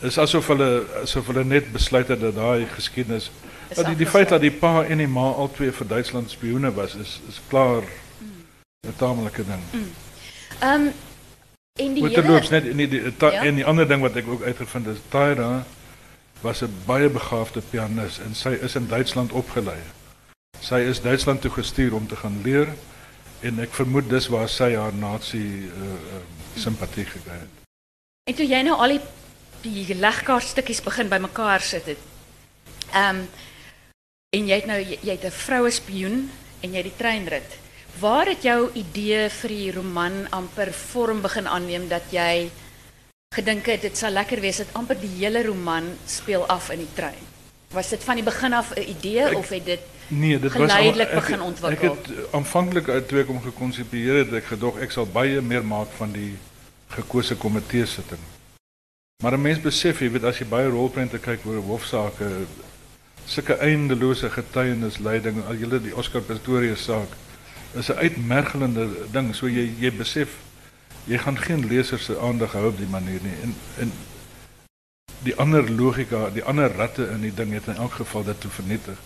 Is 0.01 0.19
asof 0.19 0.47
hulle 0.47 0.87
asof 1.03 1.27
hulle 1.27 1.45
net 1.45 1.73
besluit 1.73 2.09
het 2.09 2.21
dat 2.21 2.35
daai 2.35 2.67
geskiedenis 2.67 3.31
dat 3.75 3.87
die, 3.87 3.97
die 3.97 4.07
feit 4.07 4.29
dat 4.29 4.41
die 4.41 4.53
pa 4.55 4.85
en 4.85 4.99
die 5.03 5.09
ma 5.09 5.31
al 5.33 5.51
twee 5.53 5.73
vir 5.73 5.87
Duitsland 5.87 6.31
spioene 6.31 6.71
was 6.75 6.95
is 6.95 7.21
is 7.29 7.41
klaar 7.49 7.83
'n 7.83 8.29
mm. 8.87 8.97
tamelike 8.97 9.45
ding. 9.45 9.63
Mm. 9.73 9.91
Ehm 10.61 10.81
mm. 10.81 10.87
um, 10.87 10.93
en 11.79 11.95
die 11.95 12.07
hele 12.07 12.27
loops 12.27 12.49
net 12.49 12.65
in 12.65 12.77
die, 12.77 12.89
die 12.89 13.17
ta, 13.17 13.33
ja? 13.33 13.43
en 13.43 13.55
die 13.55 13.65
ander 13.65 13.89
ding 13.89 14.01
wat 14.03 14.17
ek 14.17 14.29
ook 14.29 14.43
uitgevind 14.43 14.87
is 14.87 15.03
Tyra 15.09 15.65
was 16.41 16.63
'n 16.63 16.75
baie 16.87 17.09
begaafde 17.09 17.61
pianis 17.61 18.19
en 18.19 18.35
sy 18.35 18.49
is 18.49 18.75
in 18.75 18.89
Duitsland 18.89 19.33
opgelei. 19.33 19.79
Sy 20.61 20.75
is 20.75 21.01
Duitsland 21.01 21.41
toe 21.41 21.51
gestuur 21.51 21.95
om 21.95 22.07
te 22.07 22.17
gaan 22.17 22.41
leer 22.43 22.69
en 23.41 23.59
ek 23.59 23.75
vermoed 23.75 24.11
dis 24.11 24.27
waar 24.27 24.49
sy 24.49 24.75
haar 24.75 24.95
nasie 24.95 25.71
uh, 25.71 25.83
uh, 25.83 26.23
simpatie 26.55 27.05
gekry 27.05 27.39
het. 27.39 27.55
En 28.31 28.35
toe 28.35 28.47
jy 28.47 28.63
nou 28.63 28.77
al 28.77 28.89
die 28.89 29.01
die 29.63 29.95
legkaartstukkies 29.95 30.83
begin 30.83 31.09
bymekaar 31.09 31.61
sit 31.61 31.87
het. 31.87 31.99
Ehm 32.93 33.17
um, 33.17 33.29
En 34.37 34.45
jy 34.45 34.59
het 34.61 34.67
nou 34.69 34.77
jy 34.85 35.15
het 35.15 35.25
'n 35.25 35.33
vroue 35.33 35.71
spioen 35.73 36.31
en 36.61 36.71
jy 36.71 36.77
het 36.77 36.91
die 36.91 36.97
treinrit. 36.97 37.57
Waar 37.99 38.27
het 38.27 38.43
jou 38.43 38.71
idee 38.75 39.31
vir 39.31 39.49
die 39.49 39.73
roman 39.73 40.27
amper 40.31 40.73
vorm 40.73 41.23
begin 41.23 41.49
aanneem 41.49 41.89
dat 41.89 42.03
jy 42.11 42.51
gedink 43.35 43.67
het 43.67 43.81
dit 43.83 43.97
sal 43.97 44.11
lekker 44.11 44.41
wees 44.41 44.57
dat 44.57 44.67
amper 44.73 45.01
die 45.01 45.17
hele 45.17 45.43
roman 45.47 45.97
speel 46.07 46.47
af 46.47 46.71
in 46.71 46.79
die 46.79 46.95
trein? 46.95 47.25
Was 47.71 47.89
dit 47.89 48.05
van 48.05 48.15
die 48.15 48.25
begin 48.25 48.53
af 48.53 48.77
'n 48.77 48.81
idee 48.83 49.25
ek, 49.25 49.37
of 49.37 49.49
het 49.49 49.65
dit 49.65 49.81
Nee, 50.09 50.39
dit 50.39 50.53
geleidelik 50.53 51.13
was 51.13 51.25
begin 51.25 51.41
ontwikkel. 51.41 51.93
Ek 51.93 52.07
het 52.07 52.33
aanvanklik 52.33 52.89
uit 52.89 53.09
twee 53.09 53.25
kom 53.25 53.43
gekonsepieer 53.43 54.15
het 54.15 54.33
ek 54.33 54.45
gedog 54.45 54.79
ek 54.79 54.91
sal 54.91 55.07
baie 55.07 55.41
meer 55.41 55.65
maak 55.65 55.89
van 55.97 56.13
die 56.13 56.37
gekose 56.89 57.37
komitee 57.37 57.87
sitting. 57.87 58.21
Maar 59.23 59.33
'n 59.33 59.41
mens 59.41 59.61
besef 59.61 59.99
jy 59.99 60.11
weet 60.11 60.25
as 60.25 60.39
jy 60.39 60.47
baie 60.47 60.69
rolprente 60.71 61.19
kyk 61.19 61.43
oor 61.45 61.57
hofsaake 61.67 62.27
sulke 63.27 63.57
eindelose 63.59 64.31
getuienisleiding 64.31 65.41
al 65.45 65.59
julle 65.59 65.81
die 65.83 65.95
Oscar 65.95 66.23
Pistorius 66.23 66.85
saak 66.85 67.17
is 67.75 67.89
'n 67.91 67.99
uitmergelende 67.99 68.87
ding. 69.11 69.35
So 69.35 69.49
jy 69.49 69.75
jy 69.81 69.91
besef 69.91 70.37
jy 71.05 71.19
gaan 71.19 71.39
geen 71.39 71.67
leser 71.67 71.99
se 71.99 72.19
aandag 72.19 72.53
hou 72.53 72.69
op 72.69 72.79
die 72.79 72.87
manier 72.87 73.19
nie. 73.23 73.35
En 73.43 73.55
en 73.79 73.93
die 75.23 75.35
ander 75.37 75.71
logika 75.71 76.31
die 76.31 76.45
ander 76.45 76.71
ratte 76.71 77.11
in 77.11 77.21
die 77.21 77.35
ding 77.35 77.53
het 77.53 77.67
in 77.67 77.77
elk 77.77 77.93
geval 77.93 78.25
dit 78.25 78.41
te 78.41 78.49
vernietig. 78.49 78.99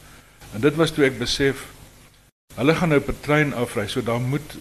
En 0.55 0.61
dit 0.61 0.75
was 0.75 0.91
toe 0.91 1.05
ek 1.05 1.19
besef 1.19 1.67
hulle 2.55 2.75
gaan 2.75 2.89
nou 2.89 3.01
per 3.01 3.21
trein 3.21 3.55
afry 3.55 3.89
so 3.89 4.03
dan 4.03 4.29
moet 4.29 4.59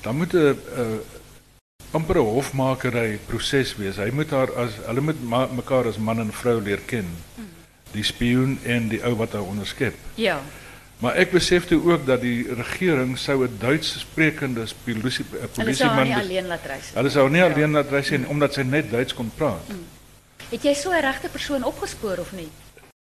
dan 0.00 0.16
moet 0.16 0.34
'n 0.34 0.58
amper 1.92 2.16
'n 2.18 2.34
hofmakery 2.36 3.18
proses 3.26 3.76
wees 3.76 3.96
hy 3.96 4.10
moet 4.10 4.30
haar 4.30 4.50
as 4.56 4.78
hulle 4.86 5.00
moet 5.00 5.20
mekaar 5.56 5.86
as 5.86 5.98
man 5.98 6.20
en 6.20 6.32
vrou 6.32 6.60
leer 6.60 6.80
ken 6.86 7.08
die 7.92 8.04
spioen 8.04 8.58
en 8.64 8.88
die 8.88 9.00
ou 9.04 9.14
wat 9.20 9.32
hy 9.36 9.42
onderskep. 9.44 9.94
Ja. 10.14 10.40
Maar 11.02 11.18
ek 11.18 11.32
besef 11.34 11.66
toe 11.66 11.80
ook 11.82 12.06
dat 12.06 12.22
die 12.22 12.46
regering 12.54 13.16
sou 13.18 13.44
'n 13.44 13.58
Duits 13.58 13.98
sprekende 14.00 14.66
polisie 14.84 15.24
polisie 15.54 15.86
man 15.86 15.96
Hulle 15.96 16.04
sou 16.04 16.04
nie 16.04 16.14
alleen 16.14 16.46
laat 16.46 16.66
reis. 16.66 16.90
Hulle 16.94 17.10
sou 17.10 17.28
nie 17.28 17.42
ja. 17.42 17.50
alleen 17.50 17.72
laat 17.72 17.90
reis 17.90 18.10
nie 18.10 18.26
omdat 18.28 18.54
sy 18.54 18.62
net 18.62 18.90
Duits 18.90 19.14
kon 19.14 19.30
praat. 19.34 19.68
Mm. 19.68 19.84
Het 20.50 20.62
jy 20.62 20.74
so 20.74 20.90
'n 20.90 21.00
regte 21.00 21.28
persoon 21.28 21.64
opgespoor 21.64 22.18
of 22.18 22.32
nie? 22.32 22.48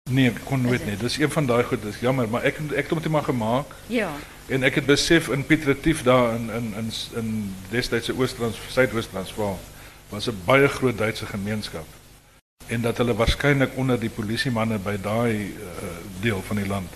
Nee, 0.08 0.30
ek 0.32 0.42
kon 0.48 0.62
nooit 0.62 0.86
nie. 0.86 0.96
Dis 0.98 1.18
een 1.20 1.32
van 1.32 1.46
daai 1.46 1.64
goed, 1.68 1.82
dis 1.84 2.00
jammer, 2.00 2.30
maar 2.30 2.44
ek 2.48 2.60
ek 2.72 2.88
het 2.88 2.94
hom 2.96 3.02
net 3.04 3.12
maar 3.12 3.28
gemaak. 3.28 3.74
Ja. 3.92 4.12
En 4.48 4.64
ek 4.64 4.80
het 4.80 4.86
besef 4.86 5.28
in 5.28 5.46
Piet 5.46 5.66
Retief 5.68 6.04
daar 6.04 6.36
in 6.36 6.50
in 6.50 6.74
in 6.80 6.92
in 7.20 7.32
destydse 7.70 8.16
Oos-Trans 8.16 8.60
Suidoos-Transvaal 8.70 9.60
was 10.10 10.28
'n 10.28 10.42
baie 10.46 10.68
groot 10.68 10.98
Duitse 10.98 11.26
gemeenskap 11.26 11.86
en 12.68 12.82
dat 12.82 12.98
hulle 12.98 13.16
waarskynlik 13.16 13.76
onder 13.76 14.00
die 14.00 14.10
polisiemanne 14.10 14.78
by 14.78 14.98
daai 15.02 15.54
uh, 15.56 15.92
deel 16.20 16.42
van 16.48 16.56
die 16.56 16.68
land 16.68 16.90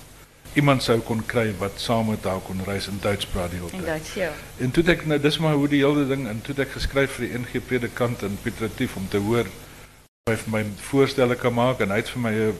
iemand 0.54 0.84
sou 0.84 0.98
kon 1.00 1.22
kry 1.26 1.54
wat 1.60 1.80
saam 1.80 2.10
met 2.12 2.26
haar 2.28 2.42
kon 2.44 2.60
reis 2.68 2.88
in 2.92 3.00
Duits 3.02 3.28
praat 3.32 3.54
die 3.54 3.60
hele 3.62 3.72
tyd. 3.72 3.80
In 3.80 3.86
Duits, 3.86 4.14
ja. 4.20 4.32
En 4.60 4.72
toe 4.76 4.84
ek 4.92 5.06
nou 5.08 5.20
dis 5.24 5.38
maar 5.40 5.56
hoe 5.56 5.70
die 5.72 5.80
hele 5.80 6.04
ding 6.10 6.26
en 6.28 6.42
toe 6.44 6.56
ek 6.60 6.74
geskryf 6.76 7.16
vir 7.18 7.28
die 7.28 7.40
NG 7.40 7.62
predikant 7.68 8.26
in 8.28 8.36
Pietretief 8.44 8.98
om 9.00 9.08
te 9.10 9.22
hoor 9.24 9.48
of 9.48 10.34
hy 10.34 10.36
vir 10.44 10.52
my 10.52 10.64
voorstelle 10.90 11.38
kan 11.40 11.56
maak 11.56 11.80
en 11.82 11.96
hy 11.96 12.02
het 12.02 12.12
vir 12.12 12.24
my 12.26 12.34
'n 12.50 12.60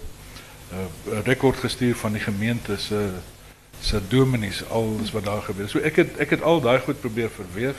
'n 0.72 1.22
rekord 1.24 1.58
gestuur 1.58 1.96
van 1.96 2.12
die 2.12 2.22
gemeente 2.22 2.78
se 2.78 3.10
se 3.82 4.00
dominees 4.08 4.70
alles 4.70 5.12
wat 5.12 5.24
daar 5.26 5.42
gebeur. 5.42 5.70
So 5.70 5.80
ek 5.80 5.96
het 5.96 6.18
ek 6.18 6.30
het 6.30 6.42
al 6.42 6.62
daai 6.62 6.80
goed 6.80 7.00
probeer 7.00 7.30
verweef 7.30 7.76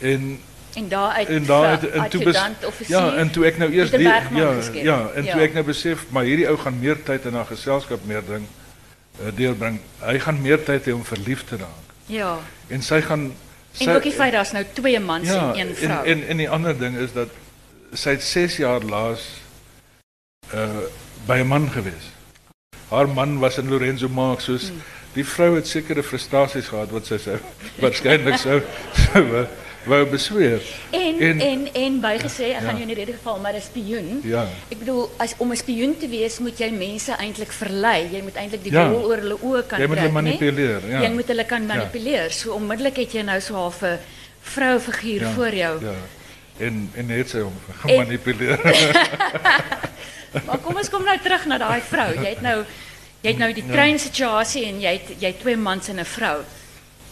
en 0.00 0.38
En 0.74 0.88
daaruit 0.88 1.28
en 1.28 1.44
daaruit 1.44 1.90
en 1.90 2.08
toe 2.08 2.22
bes, 2.24 2.40
ja, 2.86 3.14
en 3.14 3.30
toe 3.30 3.44
ek 3.46 3.58
nou 3.58 3.72
eers 3.72 3.90
die, 3.90 4.00
ja, 4.00 4.20
geskep. 4.54 4.82
ja, 4.82 5.10
en 5.14 5.24
toe 5.24 5.36
Ja. 5.36 5.40
ek 5.40 5.52
nou 5.54 5.64
besef 5.64 6.04
maar 6.08 6.24
hierdie 6.24 6.48
ou 6.48 6.56
gaan 6.56 6.78
meer 6.78 7.02
tyd 7.02 7.24
in 7.24 7.34
haar 7.34 7.44
geselskap 7.46 8.04
meer 8.04 8.22
ding 8.26 8.46
uh, 9.20 9.28
deurbring. 9.36 9.80
Hy 10.00 10.18
gaan 10.18 10.40
meer 10.40 10.64
tyd 10.64 10.84
hê 10.86 10.92
om 10.92 11.04
verlief 11.04 11.44
te 11.44 11.56
raak. 11.56 11.92
Ja. 12.06 12.38
En 12.68 12.82
sy 12.82 13.00
gaan 13.00 13.32
sy 13.72 13.84
En 13.84 13.94
ook 13.96 14.02
die 14.02 14.12
feit 14.12 14.32
daar's 14.32 14.52
nou 14.52 14.64
twee 14.72 15.00
mans 15.00 15.28
ja, 15.28 15.52
en 15.52 15.58
een 15.60 15.68
en, 15.68 15.74
vrou. 15.76 16.04
en 16.06 16.26
en 16.28 16.36
die 16.36 16.50
ander 16.50 16.78
ding 16.78 16.96
is 16.96 17.12
dat 17.12 17.28
sy 17.92 18.10
het 18.10 18.22
6 18.22 18.56
jaar 18.56 18.80
laas 18.80 19.28
uh 20.54 20.66
by 21.26 21.38
'n 21.40 21.46
man 21.46 21.68
gewees. 21.70 22.06
Haar 22.88 23.08
man 23.08 23.38
was 23.38 23.58
in 23.58 23.68
Lorenzo 23.68 24.08
Marx 24.08 24.44
soos 24.44 24.68
Hmm. 24.68 24.82
die 25.14 25.24
vrou 25.24 25.54
het 25.54 25.66
sekere 25.66 26.02
frustrasies 26.02 26.68
gehad 26.68 26.90
wat 26.90 27.06
sy 27.06 27.16
sou 27.18 27.38
waarskynlik 27.82 28.36
sou 28.38 28.60
sou 29.12 29.22
wou- 29.30 29.46
wou 29.86 30.06
besweer. 30.06 30.60
En 30.90 31.18
En- 31.20 31.40
en 31.40 31.68
en 31.74 32.00
bygesê, 32.00 32.44
ek 32.44 32.60
Ja. 32.60 32.60
gaan 32.60 32.76
jou 32.78 32.80
in 32.80 32.86
die 32.86 32.94
rede 32.94 33.12
geval, 33.12 33.38
maar 33.38 33.54
'n 33.54 33.60
spioen. 33.60 34.20
Ja. 34.24 34.46
Ek 34.70 34.78
bedoel, 34.78 35.10
as 35.18 35.34
om 35.38 35.50
'n 35.52 35.56
spioen 35.56 35.98
te 35.98 36.08
wees, 36.08 36.38
moet 36.38 36.58
jy 36.58 36.70
mense 36.70 37.12
eintlik 37.18 37.52
verlei. 37.52 38.08
Jy 38.12 38.22
moet 38.22 38.34
eintlik 38.36 38.62
die 38.62 38.72
Ja. 38.72 38.90
wol 38.90 39.04
oor 39.04 39.16
hulle 39.16 39.36
oë 39.42 39.66
kan 39.66 39.80
Jy 39.80 39.86
moet 39.86 39.98
hulle 39.98 40.10
manipuleer, 40.12 40.80
ja. 40.88 41.00
Jy 41.02 41.10
moet 41.10 41.26
hulle 41.28 41.44
kan 41.44 41.66
manipuleer. 41.66 42.30
So 42.30 42.52
onmiddellik 42.54 42.96
het 42.96 43.12
jy 43.12 43.22
nou 43.22 43.40
so 43.40 43.54
half 43.54 43.82
'n 43.82 43.98
vroufiguur 44.42 45.20
Ja, 45.20 45.32
voor 45.32 45.54
jou. 45.54 45.84
Ja. 45.84 45.92
En 46.58 46.90
en 46.94 47.08
het 47.08 47.28
sy 47.30 47.38
hom 47.40 47.52
gemanipuleer. 47.80 48.58
Maar 50.46 50.58
kom 50.58 50.76
ons 50.76 50.88
kom 50.90 51.04
nou 51.04 51.18
terug 51.18 51.46
na 51.46 51.58
daai 51.58 51.80
vrou. 51.80 52.14
Jy 52.14 52.28
het 52.28 52.40
nou 52.40 52.64
jy 53.22 53.28
het 53.30 53.38
nou 53.38 53.52
die 53.52 53.64
Ja. 53.66 53.72
treinsituasie 53.72 54.64
en 54.66 54.80
jy 54.80 54.92
het 54.92 55.08
jy 55.20 55.26
het 55.26 55.40
twee 55.40 55.56
mans 55.56 55.88
en 55.88 55.98
'n 56.00 56.04
vrou. 56.04 56.42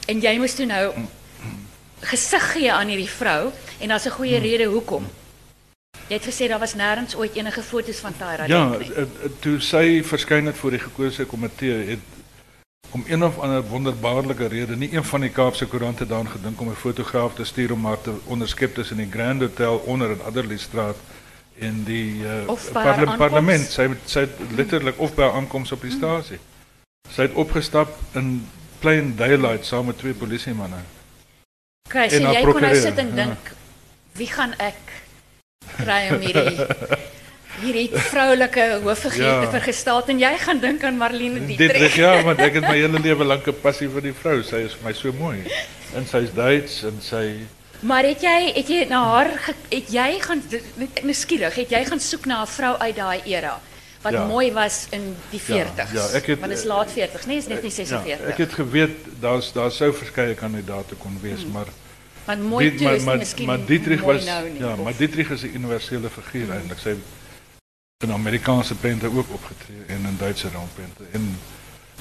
En 0.09 0.21
jy 0.21 0.39
moes 0.39 0.55
toe 0.55 0.67
nou 0.67 0.93
gesig 2.01 2.53
gee 2.53 2.73
aan 2.73 2.89
hierdie 2.89 3.09
vrou 3.11 3.51
en 3.81 3.89
daar's 3.89 4.07
'n 4.07 4.11
goeie 4.11 4.39
rede 4.39 4.65
hoekom. 4.65 5.07
Jy 6.09 6.17
het 6.17 6.25
gesê 6.27 6.49
daar 6.49 6.59
was 6.59 6.75
nêrens 6.75 7.15
ooit 7.17 7.35
enige 7.37 7.63
foto's 7.63 7.99
van 7.99 8.13
Tyra 8.17 8.45
ja, 8.47 8.69
nie. 8.69 8.93
eh, 8.95 9.05
toe 9.41 9.61
sy 9.61 10.03
verskyn 10.05 10.47
het 10.47 10.57
voor 10.57 10.71
die 10.71 10.79
gekose 10.81 11.25
komitee 11.25 11.87
het 11.87 11.99
om 12.91 13.05
een 13.09 13.25
of 13.25 13.39
ander 13.39 13.63
wonderbaarlike 13.63 14.47
rede 14.47 14.77
nie 14.77 14.93
een 14.95 15.05
van 15.05 15.21
die 15.21 15.31
Kaapse 15.31 15.67
koerante 15.67 16.07
daaraan 16.07 16.29
gedink 16.29 16.61
om 16.61 16.69
'n 16.71 16.75
fotograaf 16.75 17.35
te 17.35 17.45
stuur 17.45 17.73
om 17.73 17.85
haar 17.87 18.01
te 18.01 18.13
onderskep 18.25 18.75
tussen 18.75 18.97
die 18.97 19.09
Grand 19.11 19.41
Hotel 19.41 19.77
onder 19.77 20.11
in 20.11 20.23
Adderley 20.23 20.59
En 21.61 21.83
die 21.85 22.23
uh, 22.25 22.47
aankoms? 22.49 23.17
parlement. 23.17 23.67
Sy 23.69 23.83
het- 23.89 24.09
sy 24.09 24.27
letterlik 24.57 24.99
of 24.99 25.15
by 25.15 25.23
aankoms 25.29 25.73
op 25.73 25.83
die 25.83 25.91
stasie. 25.93 26.39
Sy 27.11 27.23
het 27.23 27.33
opgestap 27.35 27.93
in 28.15 28.47
plain 28.81 29.15
daylight 29.17 29.67
saam 29.67 29.87
met 29.91 29.99
twee 29.99 30.15
polisiemanne. 30.15 30.81
Okay, 31.89 32.09
so 32.09 32.17
en 32.17 32.25
haar 32.25 32.35
jy 32.35 32.43
kon 32.53 32.63
nou 32.63 32.75
sit 32.77 32.99
en 32.99 33.09
ja. 33.09 33.15
dink 33.25 33.53
wie 34.17 34.27
gaan 34.31 34.55
ek 34.59 34.79
kry 35.77 36.01
om 36.15 36.21
hierdie 36.25 36.67
hierdie 37.61 37.89
vroulike 38.09 38.67
hooffiguur 38.85 39.27
Ja. 39.27 39.41
te 39.45 39.51
vergestaal 39.53 40.07
en 40.09 40.19
jy 40.23 40.31
gaan 40.39 40.61
dink 40.63 40.85
aan 40.85 40.97
Marlene 40.97 41.41
Dit 41.47 41.59
Dietrich. 41.59 41.97
ja, 41.97 42.23
want 42.23 42.39
ek 42.41 42.55
het 42.61 42.63
my 42.69 42.77
hele 42.79 43.01
lewe 43.03 43.25
lank 43.25 43.47
'n 43.49 43.61
passie 43.61 43.89
vir 43.89 44.01
die 44.03 44.13
vrou. 44.17 44.43
Sy 44.43 44.65
is 44.65 44.75
vir 44.75 44.85
my 44.89 44.93
so 44.93 45.13
mooi. 45.13 45.43
En 45.95 46.07
sy's 46.07 46.33
Duits 46.33 46.83
en 46.85 47.01
sy 47.03 47.25
Maar 47.81 48.05
het 48.05 48.21
jy 48.21 48.53
het 48.55 48.69
jy 48.69 48.85
na 48.89 49.03
haar 49.05 49.31
het 49.69 49.89
jy 49.93 50.19
gaan 50.21 50.43
nuuskierig, 51.03 51.55
het 51.55 51.71
jy 51.71 51.85
gaan 51.85 52.01
soek 52.01 52.25
na 52.27 52.43
'n 52.43 52.47
vrou 52.47 52.77
uit 52.79 52.97
daai 52.97 53.21
era 53.25 53.61
wat 54.03 54.13
Ja. 54.13 54.25
mooi 54.27 54.53
was 54.53 54.87
in 54.91 55.17
die 55.31 55.41
40s. 55.41 55.93
ja, 55.93 56.07
ek 56.13 56.27
het- 56.27 56.39
want 56.41 56.51
dit 56.53 56.59
is 56.61 56.65
laat 56.65 56.91
40s, 56.93 57.27
nee, 57.27 57.37
is 57.37 57.47
net 57.47 57.63
nie 57.63 57.71
46. 57.71 58.19
Ja, 58.27 58.33
ek 58.33 58.39
het 58.39 58.53
geweet 58.53 58.91
daar's 59.21 59.53
daar 59.53 59.71
sou 59.71 59.93
verskeie 59.95 60.35
kandidaate 60.35 60.95
kon 60.95 61.19
wees, 61.23 61.45
maar 61.53 61.67
want 62.25 62.43
mooi 62.43 62.75
toe 62.77 62.85
maar 62.87 62.95
is 62.95 63.05
maar, 63.05 63.17
miskien 63.17 63.47
maar 63.47 63.65
Dietrich 63.67 64.01
was 64.01 64.25
nou 64.25 64.49
nie. 64.49 64.59
ja, 64.61 64.73
of- 64.73 64.79
maar 64.85 64.97
Dietrich 64.97 65.31
is 65.31 65.43
'n 65.43 65.51
universele 65.55 66.09
figuur 66.11 66.51
eintlik. 66.51 66.79
Sy 66.79 66.89
het 66.89 66.99
in 68.05 68.13
Amerikaanse 68.13 68.75
prente 68.75 69.07
ook 69.07 69.27
opgetree 69.33 69.83
en 69.87 69.97
in 70.07 70.17
Duitse 70.19 70.49
rampprente 70.53 71.03
en 71.13 71.39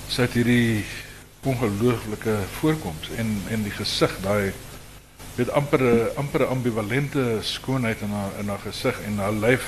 sy 0.08 0.22
het 0.22 0.32
hierdie 0.34 0.86
ongelooflike 1.44 2.36
voorkoms 2.60 3.10
en 3.18 3.42
en 3.50 3.64
die 3.64 3.72
gesig 3.72 4.12
daai 4.22 4.54
weet 5.40 5.52
amper 5.56 5.84
amper 6.20 6.46
ambivalente 6.46 7.38
skoonheid 7.42 8.02
in 8.04 8.12
haar 8.12 8.32
in 8.40 8.52
haar 8.52 8.60
gesig 8.66 8.98
en 9.08 9.22
haar 9.24 9.32
lyf 9.34 9.68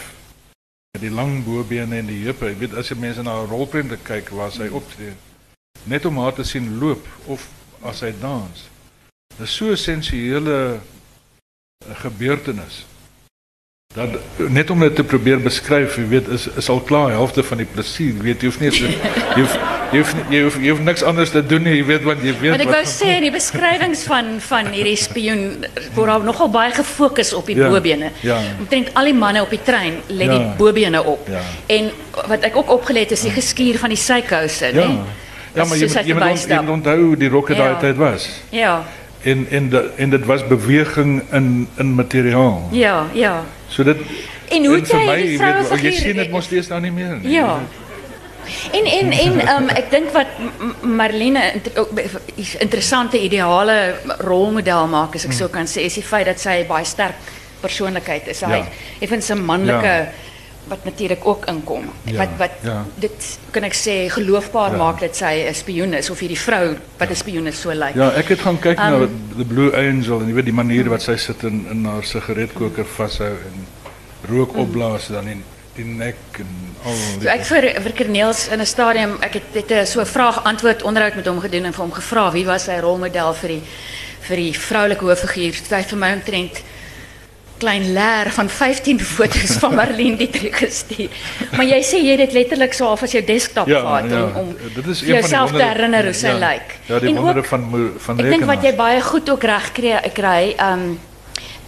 met 0.91 1.01
die 1.01 1.11
lang 1.11 1.43
bobene 1.45 2.01
en 2.01 2.09
die 2.11 2.23
heupe. 2.25 2.49
Jy 2.51 2.57
weet 2.65 2.75
as 2.75 2.91
jy 2.91 2.97
mense 2.99 3.23
na 3.23 3.37
haar 3.39 3.51
rolprente 3.51 3.97
kyk 4.03 4.33
waar 4.35 4.51
sy 4.51 4.67
optree, 4.67 5.13
net 5.87 6.05
om 6.05 6.19
haar 6.19 6.35
te 6.35 6.43
sien 6.43 6.67
loop 6.81 7.07
of 7.31 7.47
as 7.87 8.03
sy 8.03 8.11
dans. 8.19 8.67
Dit 9.37 9.47
is 9.47 9.55
so 9.55 9.71
'n 9.71 9.77
sensuele 9.77 10.79
gebeurtenis. 12.03 12.85
Dat 13.95 14.19
net 14.37 14.69
om 14.69 14.79
dit 14.79 14.95
te 14.95 15.03
probeer 15.03 15.41
beskryf, 15.41 15.95
jy 15.95 16.07
weet, 16.07 16.27
is 16.27 16.47
is 16.47 16.69
al 16.69 16.81
klaar 16.81 17.11
helfte 17.11 17.43
van 17.43 17.57
die 17.57 17.65
plesier. 17.65 18.13
Jy 18.13 18.21
weet, 18.21 18.41
jy 18.41 18.47
hoef 18.47 18.59
nie 18.59 18.71
so, 18.71 18.85
jy 19.35 19.41
hoef 19.41 19.55
jy 19.91 19.97
hoef 19.99 20.13
nie- 20.15 20.37
jy 20.37 20.43
hoef, 20.43 20.55
jy 20.61 20.69
hoef 20.69 20.79
niks 20.79 21.03
anders 21.03 21.29
te 21.31 21.41
doen 21.45 21.63
nie, 21.63 21.75
jy 21.77 21.85
weet 21.85 22.03
want 22.03 22.21
jy 22.23 22.33
weet 22.39 22.49
Want 22.55 22.61
ek 22.61 22.67
wat 22.67 22.75
wou 22.75 22.85
sê 22.85 23.19
die 23.25 23.31
beskrywings 23.31 24.03
van 24.07 24.39
van 24.39 24.65
hierdie 24.71 24.95
spioen 24.97 25.65
word 25.95 26.07
daar 26.07 26.23
nogal 26.23 26.49
baie 26.49 26.71
gefokus 26.71 27.33
op 27.33 27.45
die 27.45 27.55
Ja, 27.55 27.69
bobene. 27.69 28.11
ja. 28.21 28.37
Omtrent 28.59 28.93
al 28.93 29.05
die 29.05 29.13
manne 29.13 29.41
op 29.41 29.49
die 29.49 29.59
trein 29.63 29.93
die 30.07 30.25
Ja. 30.29 30.53
bobene 30.57 31.03
op. 31.03 31.27
Ja. 31.27 31.41
En 31.67 31.91
wat 32.27 32.43
ek 32.43 32.55
ook 32.57 32.69
opgelet 32.71 33.11
is 33.11 33.21
die 33.21 33.31
geskuur 33.31 33.77
van 33.79 33.89
die 33.89 33.97
sykouse, 33.97 34.65
Ja. 34.65 34.87
né? 34.87 34.99
Ja, 35.53 35.65
maar 35.65 35.77
jy 35.77 35.85
moet 35.87 36.05
jy 36.07 36.13
moet 36.13 36.47
jy 36.47 36.57
onthou 36.71 36.99
hoe 37.01 37.15
die 37.17 37.29
rokke 37.29 37.53
daai 37.55 37.69
Ja. 37.73 37.79
tyd 37.79 37.95
was. 37.97 38.29
Ja. 38.49 38.83
En 39.23 39.45
en 39.51 39.69
de, 39.69 39.89
en 39.97 40.09
dit 40.09 40.25
was 40.25 40.47
beweging 40.47 41.21
in 41.31 41.67
in 41.77 41.95
materiaal. 41.95 42.69
Ja, 42.71 43.05
ja. 43.13 43.43
So 43.67 43.83
dit 43.83 43.97
En 44.49 44.65
hoe 44.65 44.75
het 44.75 44.87
vir 44.87 44.99
jy 44.99 45.05
my, 45.05 45.15
die 45.15 45.23
jy 45.23 45.37
weet, 45.37 45.39
jy 45.39 45.53
vrouefiguur- 45.53 45.93
sien 45.93 46.15
dit 46.15 46.31
mos 46.31 46.45
steeds 46.45 46.67
nou 46.67 46.81
nie 46.81 46.91
meer 46.91 47.17
nie. 47.21 47.31
Ja. 47.31 47.59
En 48.73 48.85
en 48.85 49.11
en 49.11 49.33
um, 49.55 49.69
ek 49.69 49.91
dink 49.91 50.11
wat 50.13 50.27
Marlene 50.81 51.53
interessante 52.59 53.19
ideale 53.21 53.95
rolmodel 54.19 54.87
maak 54.87 55.15
as 55.15 55.25
ek 55.25 55.33
so 55.33 55.47
kan 55.47 55.67
sê 55.69 55.85
is 55.85 55.95
die 55.99 56.03
feit 56.05 56.25
dat 56.25 56.39
sy 56.39 56.63
baie 56.69 56.85
sterk 56.85 57.15
persoonlikheid 57.61 58.27
is. 58.27 58.41
Hy 58.41 58.57
Ja. 58.57 58.65
effens 58.99 59.29
'n 59.31 59.45
manlike 59.45 59.85
Ja. 59.85 60.07
wat 60.67 60.85
natuurlik 60.85 61.25
ook 61.25 61.45
inkom. 61.45 61.89
Ja, 62.05 62.17
Wat 62.17 62.29
wat 62.37 62.51
ja. 62.63 62.85
dit 62.95 63.39
kan 63.51 63.63
ek 63.63 63.73
sê 63.73 64.09
geloofbaar 64.09 64.71
Ja. 64.71 64.77
maak 64.77 64.99
dat 64.99 65.15
sy 65.15 65.45
'n 65.49 65.53
spioen 65.53 65.93
is 65.93 66.09
of 66.09 66.19
hierdie 66.19 66.39
vrou 66.39 66.75
wat 66.97 67.09
'n 67.09 67.15
spioen 67.15 67.47
is 67.47 67.61
so 67.61 67.69
lyk. 67.71 67.95
Ja, 67.95 68.11
ek 68.15 68.27
het 68.29 68.39
gaan 68.39 68.59
kyk 68.59 68.77
na 68.77 68.93
Um, 68.95 69.09
The 69.37 69.45
Blue 69.45 69.71
Angel 69.75 70.21
en 70.21 70.27
jy 70.27 70.33
weet 70.33 70.45
die 70.45 70.53
manier 70.53 70.89
wat 70.89 71.01
sy 71.01 71.15
sit 71.17 71.43
in 71.43 71.67
in 71.71 71.85
haar 71.85 72.03
sigaretkoker 72.03 72.85
vashou 72.85 73.27
en 73.47 73.67
rook 74.29 74.55
opblaas 74.55 75.07
dan 75.07 75.27
in 75.81 75.97
nek 75.97 76.15
en 76.39 76.51
al 76.85 76.95
So 77.21 77.29
ek 77.29 77.45
vir 77.45 77.67
vir 77.83 77.93
Corneels 77.97 78.47
in 78.53 78.61
'n 78.61 78.65
stadium, 78.65 79.17
ek 79.21 79.33
het 79.33 79.43
het 79.53 79.71
'n 79.71 79.85
so 79.85 80.01
'n 80.01 80.05
vraag 80.05 80.43
antwoord 80.43 80.83
onderhoud 80.83 81.15
met 81.15 81.25
hom 81.25 81.39
gedoen 81.39 81.65
en 81.65 81.73
vir 81.73 81.83
hom 81.85 81.93
gevra 81.93 82.31
wie 82.31 82.45
was 82.45 82.63
sy 82.63 82.79
rolmodel 82.79 83.33
vir 83.33 83.49
die 83.49 83.61
vir 84.21 84.37
die 84.37 84.53
vroulike 84.53 85.05
hooffiguur. 85.05 85.53
Sy 85.53 85.75
het 85.75 85.89
vir 85.89 85.97
my 85.97 86.13
omtrent 86.13 86.61
klein 87.61 87.93
leer 87.93 88.31
van 88.33 88.49
15 88.49 88.99
foto's 88.99 89.51
van 89.61 89.75
Marlene 89.75 90.17
Dietrich 90.17 90.57
gestuur. 90.57 91.09
Maar 91.51 91.65
jy 91.65 91.81
sê 91.85 91.99
jy 92.01 92.15
het 92.15 92.23
dit 92.25 92.33
letterlik 92.33 92.73
so 92.73 92.85
half 92.89 93.03
as 93.03 93.11
jou 93.11 93.21
desktop 93.25 93.67
ja, 93.69 93.79
gehad 93.85 94.09
ja, 94.09 94.23
om 94.23 94.35
om 94.35 94.55
dit 94.75 94.87
is 94.87 95.01
een 95.01 95.07
jouself 95.07 95.51
te 95.51 95.63
herinner 95.63 96.03
hoe 96.09 96.13
sy 96.13 96.27
ja, 96.33 96.37
lyk. 96.41 96.75
Ja, 96.87 96.99
die 96.99 97.09
En 97.09 97.15
wondere 97.15 97.39
ook- 97.39 97.45
van 97.45 97.91
van 97.97 98.19
Ek 98.19 98.29
dink 98.29 98.45
wat 98.45 98.61
jy 98.63 98.71
rekenaars. 98.71 98.75
baie 98.77 99.01
goed 99.01 99.29
ook 99.29 99.43
reg 99.43 99.71
kry 99.71 99.99
kry 100.13 100.55
um 100.71 100.99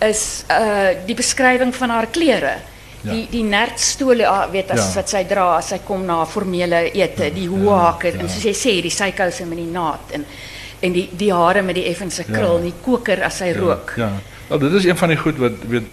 is 0.01 0.43
uh 0.49 0.87
die 1.05 1.15
beskrywing 1.15 1.75
van 1.75 1.89
haar 1.89 2.07
klere. 2.11 2.55
Ja. 3.03 3.11
Die 3.11 3.27
die 3.31 3.43
nertstole 3.43 4.27
ah, 4.27 4.45
weet 4.51 4.71
as 4.71 4.79
Ja. 4.79 4.91
wat 5.01 5.09
sy 5.09 5.23
dra 5.27 5.57
as 5.57 5.69
sy 5.73 5.79
kom 5.83 6.05
na 6.05 6.25
formele 6.25 6.85
ete, 6.93 7.31
die 7.35 7.47
hoehakke 7.51 8.13
ja. 8.13 8.19
en 8.19 8.29
soos 8.29 8.43
jy 8.47 8.53
sê 8.55 8.81
die 8.81 8.91
sykouse 8.91 9.45
met 9.45 9.57
die 9.57 9.71
naad 9.71 10.13
en 10.15 10.25
en 10.83 10.93
die 10.93 11.09
die 11.15 11.31
hare 11.33 11.61
met 11.63 11.75
die 11.75 11.85
effense 11.87 12.23
krul, 12.23 12.57
Ja. 12.57 12.63
die 12.63 12.73
koker 12.83 13.23
as 13.23 13.37
sy 13.37 13.51
rook. 13.57 13.93
Ja. 13.97 14.11
Wel, 14.49 14.59
dit 14.59 14.73
is 14.73 14.85
een 14.85 14.97
van 14.97 15.09
die 15.09 15.17
goed 15.17 15.37
wat 15.37 15.51
weet 15.67 15.83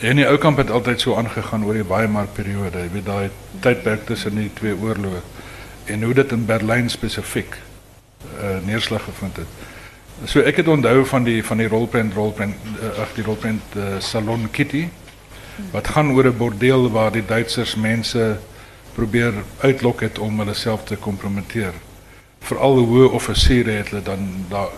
en 0.00 0.16
die 0.16 0.26
ou 0.28 0.36
kamp 0.38 0.58
het 0.58 0.70
altyd 0.70 1.00
so 1.00 1.14
aangegaan 1.16 1.64
oor 1.64 1.74
die 1.74 1.84
Weimar 1.88 2.26
periode. 2.34 2.78
Jy 2.78 2.90
weet 2.92 3.06
daai 3.06 3.30
tydperk 3.60 4.06
tussen 4.06 4.34
die 4.36 4.50
twee 4.54 4.74
oorloë 4.74 5.20
en 5.86 6.02
hoe 6.02 6.14
dit 6.14 6.32
in 6.32 6.44
Berlyn 6.46 6.88
spesifiek 6.90 7.56
uh, 7.56 8.56
neerslag 8.66 9.04
gevind 9.04 9.36
het. 9.36 9.46
So 10.24 10.40
ek 10.40 10.56
het 10.56 10.68
onthou 10.68 11.04
van 11.06 11.24
die 11.24 11.44
van 11.44 11.56
die 11.60 11.68
rolprent 11.68 12.14
rolprent 12.14 12.56
uh, 12.80 13.00
ag 13.02 13.12
die 13.14 13.24
rolprent 13.24 13.62
uh, 13.76 13.98
Salon 14.00 14.48
Kitty 14.50 14.88
wat 15.72 15.88
gaan 15.88 16.10
oor 16.12 16.26
'n 16.26 16.36
bordeel 16.36 16.90
waar 16.90 17.12
die 17.12 17.24
Duitsers 17.26 17.74
mense 17.74 18.38
probeer 18.94 19.32
uitlok 19.60 20.00
het 20.00 20.18
om 20.18 20.38
hulle 20.38 20.54
self 20.54 20.84
te 20.84 20.96
kompromiteer. 20.96 21.72
Veral 22.40 22.78
hoë 22.78 23.10
offisiere 23.12 23.70
het 23.70 23.88
hulle 23.88 24.02
dan 24.02 24.28
daar 24.48 24.68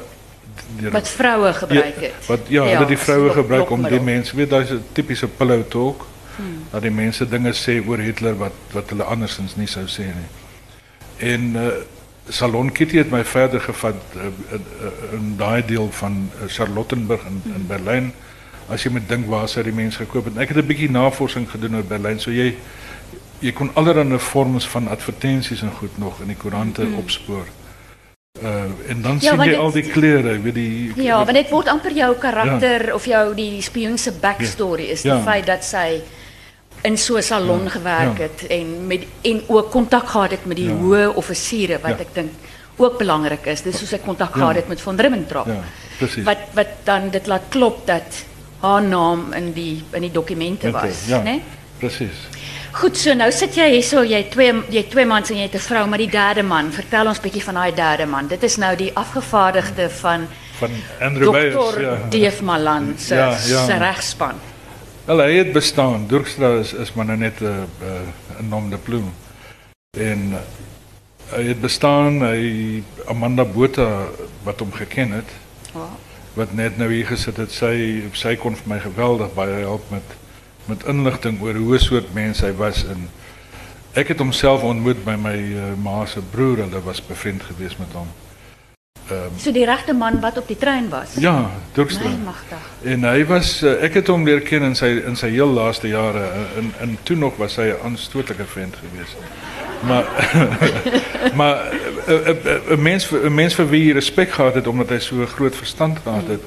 deur- 0.80 0.92
Wat 0.92 1.08
vroue 1.08 1.52
gebruik 1.52 1.94
ja, 2.00 2.00
het. 2.00 2.26
Wat 2.26 2.40
ja, 2.49 2.64
hulle 2.64 2.87
die 2.87 2.97
as 2.97 3.02
vroue 3.02 3.25
lok- 3.26 3.35
gebruik 3.35 3.70
om 3.70 3.82
die 3.82 3.90
lokmiddel. 3.90 4.14
mense, 4.14 4.37
weet 4.37 4.50
daai 4.50 4.62
is 4.62 4.70
'n 4.70 4.85
tipiese 4.92 5.28
pillow 5.28 5.62
talk. 5.68 6.06
Hmm. 6.37 6.62
Dat 6.70 6.82
die 6.82 6.90
mense 6.90 7.28
dinge 7.28 7.52
sê 7.52 7.87
oor 7.87 7.99
Hitler 7.99 8.37
wat 8.38 8.52
wat 8.73 8.90
hulle 8.90 9.02
andersins 9.02 9.56
nie 9.56 9.66
sou 9.66 9.85
sê 9.87 10.02
nie. 10.04 10.30
En 11.32 11.54
uh, 11.56 11.66
Salon 12.28 12.73
Kitty 12.73 12.97
het 12.97 13.11
my 13.11 13.25
verder 13.25 13.61
gevat 13.61 13.94
uh, 14.16 14.23
in, 14.52 14.64
uh, 14.82 15.12
in 15.18 15.35
daai 15.37 15.64
deel 15.66 15.88
van 15.92 16.30
Charlottenburg 16.47 17.20
in, 17.26 17.42
in 17.54 17.66
Berlyn 17.66 18.12
as 18.68 18.82
jy 18.84 18.90
moet 18.90 19.08
dink 19.08 19.26
waar 19.26 19.48
sou 19.48 19.62
die 19.64 19.72
mens 19.72 19.96
gekoop 19.96 20.25
het. 20.25 20.37
Ek 20.37 20.48
het 20.48 20.56
'n 20.58 20.66
bietjie 20.66 20.90
navorsing 20.90 21.50
gedoen 21.50 21.76
oor 21.76 21.84
Berlyn. 21.84 22.20
So 22.20 22.30
jy 22.30 22.54
jy 23.40 23.52
kon 23.52 23.70
allerlei 23.75 24.18
vorms 24.18 24.66
van 24.68 24.88
advertensies 24.88 25.62
en 25.62 25.70
goed 25.70 25.98
nog 25.98 26.20
in 26.20 26.26
die 26.26 26.37
koerante 26.37 26.82
mm. 26.82 26.94
opspoor. 26.94 27.46
Uh, 28.42 28.48
en 28.88 29.02
dan 29.02 29.18
Ja, 29.20 29.34
jy 29.34 29.44
dit- 29.50 29.58
al 29.58 29.70
die 29.72 29.82
kleure, 29.82 30.40
weet 30.40 30.54
die 30.54 30.92
Ja, 30.96 31.25
want 31.25 31.37
dit 31.37 31.50
word 31.50 31.68
amper 31.68 31.92
jou 31.92 32.14
karakter 32.14 32.94
of 32.94 33.04
jou 33.04 33.34
die 33.34 33.62
spioen 33.62 33.98
se 33.98 34.12
backstory 34.12 34.82
is 34.84 35.02
Ja. 35.02 35.22
feit 35.22 35.46
dat 35.46 35.64
sy 35.64 36.00
in 36.82 36.98
so 36.98 37.16
'n 37.16 37.22
salon 37.22 37.64
Ja, 37.64 37.70
gewerk 37.70 38.18
ja. 38.18 38.22
het 38.22 38.46
en 38.46 38.87
met 38.87 39.06
en 39.22 39.42
ook 39.46 39.70
kontak 39.70 40.08
gehad 40.08 40.30
het 40.30 40.46
met 40.46 40.56
die 40.56 40.68
Ja. 40.68 40.75
hoë 40.75 41.14
offisiere 41.14 41.78
wat 41.80 41.90
Ja. 41.90 41.98
ek 41.98 42.14
dink 42.14 42.30
ook 42.76 42.98
belangrik 42.98 43.46
is. 43.46 43.62
Dis 43.62 43.78
soos 43.78 43.88
sy 43.88 43.98
kontak 43.98 44.32
gehad 44.32 44.54
het 44.54 44.68
met 44.68 44.80
von 44.80 44.96
Ribbentrop. 44.96 45.46
Wat 46.25 46.38
wat 46.54 46.68
dan 46.84 47.10
dit 47.10 47.26
laat 47.26 47.42
klop 47.48 47.87
dat 47.87 48.25
haar 48.60 48.82
naam 48.82 49.32
in 49.32 49.52
die 49.52 49.84
in 49.92 50.02
die 50.02 50.10
dokumente 50.12 50.70
was, 50.70 51.06
ja. 51.06 51.22
né? 51.22 51.40
Presies. 51.78 52.26
Goed, 52.72 52.96
so 52.96 53.14
nou 53.14 53.30
sit 53.32 53.54
jy 53.56 53.68
hierso, 53.70 54.02
jy 54.04 54.16
het 54.22 54.30
twee 54.30 54.52
jy 54.70 54.82
twee 54.90 55.06
mans 55.06 55.30
en 55.30 55.36
jy 55.36 55.42
het 55.48 55.54
'n 55.54 55.58
vrou, 55.58 55.86
maar 55.86 55.98
die 55.98 56.10
derde 56.10 56.42
man, 56.42 56.72
vertel 56.72 57.06
ons 57.06 57.20
bietjie 57.20 57.42
van 57.42 57.54
daai 57.54 57.74
derde 57.74 58.06
man. 58.06 58.28
Dit 58.28 58.42
is 58.42 58.56
nou 58.56 58.76
die 58.76 58.90
afgevaardigde 58.94 59.90
van 59.90 60.28
Van 60.58 60.70
Andrew 61.00 61.32
Beyers, 61.32 61.54
Dr. 61.54 61.80
ja. 61.80 61.96
Deef 62.10 62.42
Malan 62.42 62.94
se 62.98 63.14
Ja, 63.14 63.28
ja. 63.46 63.64
se 63.66 63.76
regspan. 63.78 64.34
Wel, 65.04 65.18
hy 65.18 65.32
het 65.36 65.52
bestaan. 65.52 66.06
Durkstra 66.06 66.58
is 66.58 66.72
is 66.72 66.92
maar 66.92 67.04
nou 67.04 67.18
net 67.18 67.40
'n 67.40 67.44
uh, 67.44 68.40
'n 68.40 68.48
nom 68.48 68.70
de 68.70 68.76
plume. 68.76 69.10
En 69.98 70.28
uh, 70.30 70.36
hy 71.36 71.44
het 71.48 71.60
bestaan, 71.60 72.22
hy 72.22 72.82
Amanda 73.06 73.44
Botha 73.44 74.06
wat 74.42 74.58
hom 74.60 74.72
geken 74.72 75.10
het, 75.12 75.30
Wow. 75.72 75.82
Wat 76.38 76.54
net 76.57 76.78
nou 76.78 76.88
hier 76.92 77.07
gesit 77.11 77.37
het, 77.42 77.52
sy 77.52 77.75
sy 78.16 78.37
kon 78.40 78.57
vir 78.57 78.71
my 78.75 78.78
geweldig 78.85 79.35
baie 79.37 79.61
help 79.64 79.90
met 79.95 80.16
met 80.68 80.85
inligting 80.85 81.40
oor 81.40 81.57
hoe 81.57 81.78
soort 81.80 82.12
mens 82.14 82.42
hy 82.45 82.50
was 82.59 82.83
en 82.85 83.07
ek 83.97 84.12
het 84.12 84.18
homself 84.21 84.62
ontmoet 84.68 85.00
by 85.04 85.16
my 85.16 85.37
uh, 85.37 85.68
ma 85.80 86.02
se 86.07 86.21
broer, 86.33 86.61
hulle 86.66 86.83
was 86.85 87.00
bevriend 87.00 87.42
geweest 87.49 87.80
met 87.80 87.95
hom. 87.97 88.11
Ehm 89.09 89.38
So 89.40 89.52
die 89.52 89.64
regte 89.64 89.95
man 89.97 90.21
wat 90.21 90.37
op 90.38 90.49
die 90.49 90.59
trein 90.61 90.90
was. 90.92 91.14
ja, 91.16 91.50
Durkstra. 91.75 92.09
My 92.12 92.28
magtig. 92.28 92.68
En 92.85 93.04
hy 93.09 93.25
was 93.26 93.62
uh, 93.62 93.78
ek 93.85 93.95
het 94.02 94.12
hom 94.12 94.26
leer 94.28 94.45
ken 94.45 94.68
in 94.68 94.76
sy 94.76 94.90
in 95.09 95.16
sy 95.16 95.30
heel 95.33 95.52
laaste 95.61 95.88
jare 95.88 96.26
en 96.61 96.73
en 96.85 96.99
toe 97.09 97.16
nog 97.16 97.40
was 97.40 97.57
hy 97.57 97.73
'n 97.73 97.80
aanstootlike 97.85 98.45
vent 98.45 98.76
geweest. 98.76 99.16
Maar 99.87 100.04
maar 101.38 101.56
'n 102.06 102.75
'n 102.75 102.82
mens 102.82 103.06
vir 103.06 103.26
'n 103.26 103.35
mens 103.35 103.54
vir 103.54 103.68
wie 103.68 103.85
jy 103.85 103.92
respek 103.92 104.30
gehad 104.30 104.54
het 104.54 104.66
omdat 104.66 104.88
hy 104.88 104.99
so 104.99 105.26
groot 105.26 105.56
verstand 105.56 105.99
gehad 106.02 106.26
het, 106.28 106.42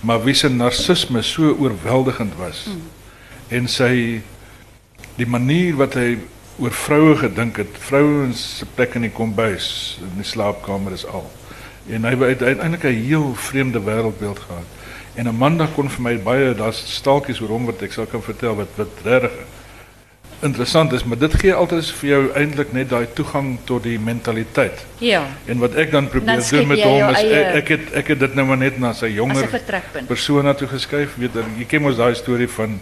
maar 0.00 0.24
wie 0.24 0.34
se 0.34 0.48
narcisme 0.48 1.22
so 1.22 1.56
oorweldigend 1.58 2.32
was. 2.36 2.68
En 3.48 3.68
sy 3.68 4.20
die 5.16 5.26
manier 5.26 5.76
wat 5.76 5.94
hy 5.94 6.18
oor 6.58 6.72
vroue 6.72 7.16
gedink 7.16 7.56
het, 7.56 7.68
vrouens 7.78 8.58
se 8.58 8.66
plek 8.74 8.94
in 8.94 9.00
die 9.00 9.10
kombuis, 9.10 9.98
in 10.00 10.16
die 10.16 10.26
slaapkamer 10.26 10.92
is 10.92 11.06
al. 11.06 11.30
En 11.88 12.04
hy 12.04 12.16
het 12.16 12.42
uiteindelik 12.42 12.84
'n 12.84 13.04
heel 13.06 13.34
vreemde 13.34 13.80
wêreldbeeld 13.80 14.38
gehad. 14.38 14.68
En 15.14 15.28
Amanda 15.28 15.66
kon 15.74 15.90
vir 15.90 16.02
my 16.02 16.18
baie 16.18 16.54
daar's 16.54 16.94
staaltjies 16.94 17.40
oor 17.40 17.48
hom 17.48 17.66
wat 17.68 17.82
ek 17.82 17.92
sal 17.92 18.06
kan 18.06 18.22
vertel 18.22 18.56
wat 18.56 18.68
wat 18.76 19.02
regtig 19.04 19.32
interessant 20.42 20.92
is, 20.92 21.04
maar 21.04 21.18
dit 21.18 21.34
gee 21.34 21.54
altyd 21.54 21.90
vir 21.98 22.08
jou 22.08 22.22
eintlik 22.38 22.72
net 22.74 22.88
daai 22.90 23.06
toegang 23.14 23.54
tot 23.64 23.82
die 23.86 23.98
mentaliteit. 23.98 24.84
Ja, 24.98 25.22
En 25.46 25.58
wat 25.62 25.74
ek 25.78 25.92
dan 25.94 26.08
probeer 26.08 26.40
Dan 26.40 26.42
skep 26.42 26.58
doen 26.58 26.68
met 26.68 26.82
hom 26.82 27.12
is 27.14 27.20
ek, 27.22 27.54
ek 27.60 27.68
het 27.68 27.92
ek 28.02 28.10
het 28.14 28.24
dit 28.24 28.34
nou 28.34 28.46
maar 28.46 28.58
net 28.58 28.78
na 28.78 28.92
sy 28.92 29.06
as 29.06 29.10
'n 29.10 29.14
jonger 29.14 29.60
persone 30.06 30.54
toe 30.54 30.68
geskuif. 30.68 31.14
Weet 31.16 31.34
jy, 31.34 31.44
jy 31.58 31.64
ken 31.64 31.82
mos 31.82 31.96
daai 31.96 32.14
storie 32.14 32.48
van 32.48 32.80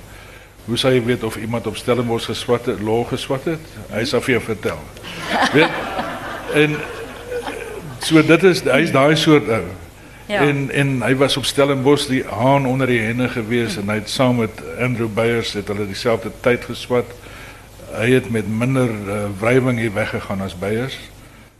hoe 0.64 0.76
sou 0.76 0.92
jy 0.92 1.04
weet 1.04 1.22
of 1.22 1.36
iemand 1.36 1.66
op 1.66 1.76
Stellenbosch 1.76 2.26
geswat 2.26 2.66
het, 2.66 2.80
law 2.80 3.04
geswat 3.08 3.44
het? 3.44 3.60
Hy 3.92 4.04
sal 4.04 4.20
vir 4.20 4.34
jou 4.38 4.42
vertel. 4.42 4.78
weet? 5.54 5.70
En 6.54 6.76
so 8.00 8.22
dit 8.22 8.42
is 8.42 8.62
hy's 8.62 8.92
daai 8.92 9.16
soort 9.16 9.48
ou. 9.48 9.64
Ja. 10.30 10.44
En 10.46 10.70
en 10.70 11.02
hy 11.02 11.14
was 11.16 11.36
op 11.36 11.44
Stellenbosch 11.44 12.06
die 12.06 12.24
haan 12.24 12.66
onder 12.66 12.86
die 12.86 13.00
henne 13.00 13.28
gewees 13.28 13.76
en 13.76 13.88
hy 13.88 13.94
het 13.94 14.10
saam 14.10 14.36
met 14.36 14.62
Andrew 14.78 15.08
Beyers 15.14 15.52
het 15.52 15.68
hulle 15.68 15.86
dieselfde 15.86 16.30
tyd 16.40 16.64
geswat. 16.64 17.06
Hy 17.90 18.10
het 18.10 18.30
met 18.30 18.46
minder 18.48 18.90
uh, 18.90 19.24
wrywing 19.40 19.78
hier 19.78 19.92
weggegaan 19.92 20.40
as 20.40 20.58
Beyers. 20.58 20.98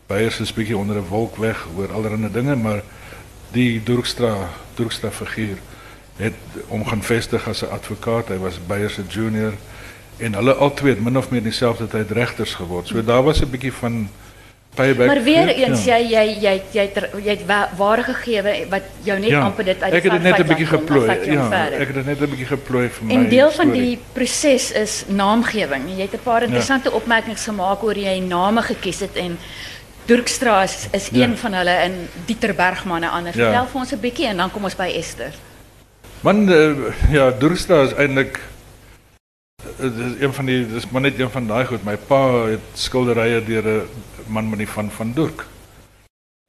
Beyers 0.07 0.40
is 0.40 0.53
bietjie 0.53 0.77
onder 0.77 0.97
'n 0.97 1.09
wolk 1.09 1.37
weg 1.37 1.66
oor 1.77 1.93
allerlei 1.93 2.31
dinge, 2.33 2.57
maar 2.57 2.83
die 3.51 3.83
Durkstra 3.83 4.49
Durkstra 4.75 5.11
figuur 5.11 5.59
het 6.16 6.35
hom 6.66 6.87
gaan 6.87 7.03
vestig 7.03 7.49
as 7.49 7.62
'n 7.62 7.75
advokaat. 7.75 8.29
Hy 8.29 8.37
was 8.38 8.61
Beyers 8.66 8.95
se 8.95 9.03
junior 9.09 9.53
en 10.16 10.35
hulle 10.35 10.55
albei 10.55 10.88
het 10.88 11.01
min 11.01 11.19
of 11.19 11.31
meer 11.31 11.43
dieselfde 11.43 11.87
tyd 11.88 12.11
regters 12.11 12.55
geword. 12.55 12.87
So 12.87 13.05
daar 13.05 13.23
was 13.23 13.40
'n 13.43 13.51
bietjie 13.51 13.73
van 13.73 14.09
payback. 14.74 15.06
Maar 15.06 15.22
weer 15.22 15.48
eens 15.48 15.85
ja. 15.85 15.96
jy 15.96 16.11
jy 16.11 16.38
jy 16.40 16.62
jy 16.72 16.80
het 16.87 16.96
er- 16.96 17.11
jy 17.22 17.30
het 17.30 17.46
wa- 17.46 17.68
ware 17.76 18.02
gegee 18.02 18.42
wat 18.70 18.83
jou 19.02 19.18
net 19.18 19.33
amper 19.33 19.64
dit 19.64 19.83
uit 19.83 19.92
ek 19.92 20.02
het 20.02 20.12
dit 20.12 20.22
net 20.22 20.38
'n 20.38 20.46
bietjie 20.46 20.66
geplooi. 20.66 21.06
Ja, 21.33 21.68
ek 21.70 21.87
het 21.87 21.94
dit 21.94 22.06
net 22.06 22.20
'n 22.20 22.30
bietjie 22.30 22.46
geplooi 22.46 22.88
vir 22.88 23.04
my. 23.06 23.14
En 23.14 23.28
deel 23.28 23.50
van 23.50 23.66
storie. 23.66 23.83
die 23.83 23.98
proses 24.12 24.70
is 24.72 25.04
naamgewing. 25.09 25.83
Jy 25.96 26.00
het 26.02 26.12
'n 26.14 26.22
paar 26.22 26.42
interessante 26.42 26.92
opmerkings 26.92 27.44
gemaak 27.44 27.83
oor 27.83 27.96
jy 27.96 28.18
name 28.20 28.62
gekies 28.62 29.00
het 29.00 29.16
en 29.16 29.38
Durkstra 30.06 30.62
is, 30.62 30.88
is 30.92 31.09
Ja. 31.12 31.24
een 31.24 31.37
van 31.37 31.52
hulle 31.52 31.70
en 31.70 32.09
Dieter 32.26 32.54
Bergman 32.54 33.00
'n 33.00 33.04
ander. 33.04 33.37
Ja. 33.37 33.44
Vertel 33.44 33.66
vir 33.66 33.80
ons 33.80 33.92
'n 33.92 34.00
bietjie 34.00 34.26
en 34.26 34.37
dan 34.37 34.50
kom 34.50 34.64
ons 34.64 34.74
by 34.76 34.92
Esther. 34.96 35.33
Man 36.20 36.48
uh, 36.48 36.76
ja, 37.11 37.30
Durkstra 37.30 37.83
is 37.83 37.94
eintlik 37.94 38.40
uh, 39.80 39.90
dis 39.96 40.20
een 40.20 40.33
van 40.33 40.44
die 40.44 40.66
dis 40.72 40.90
maar 40.90 41.00
net 41.00 41.18
een 41.18 41.30
van 41.30 41.46
daai 41.46 41.64
goed. 41.64 41.85
My 41.85 41.96
pa 41.96 42.44
het 42.46 42.61
skilderye 42.74 43.44
deur 43.44 43.62
'n 43.66 43.83
man 44.31 44.49
met 44.51 44.62
die 44.62 44.69
van 44.69 44.90
van 44.90 45.12
Durk. 45.12 45.47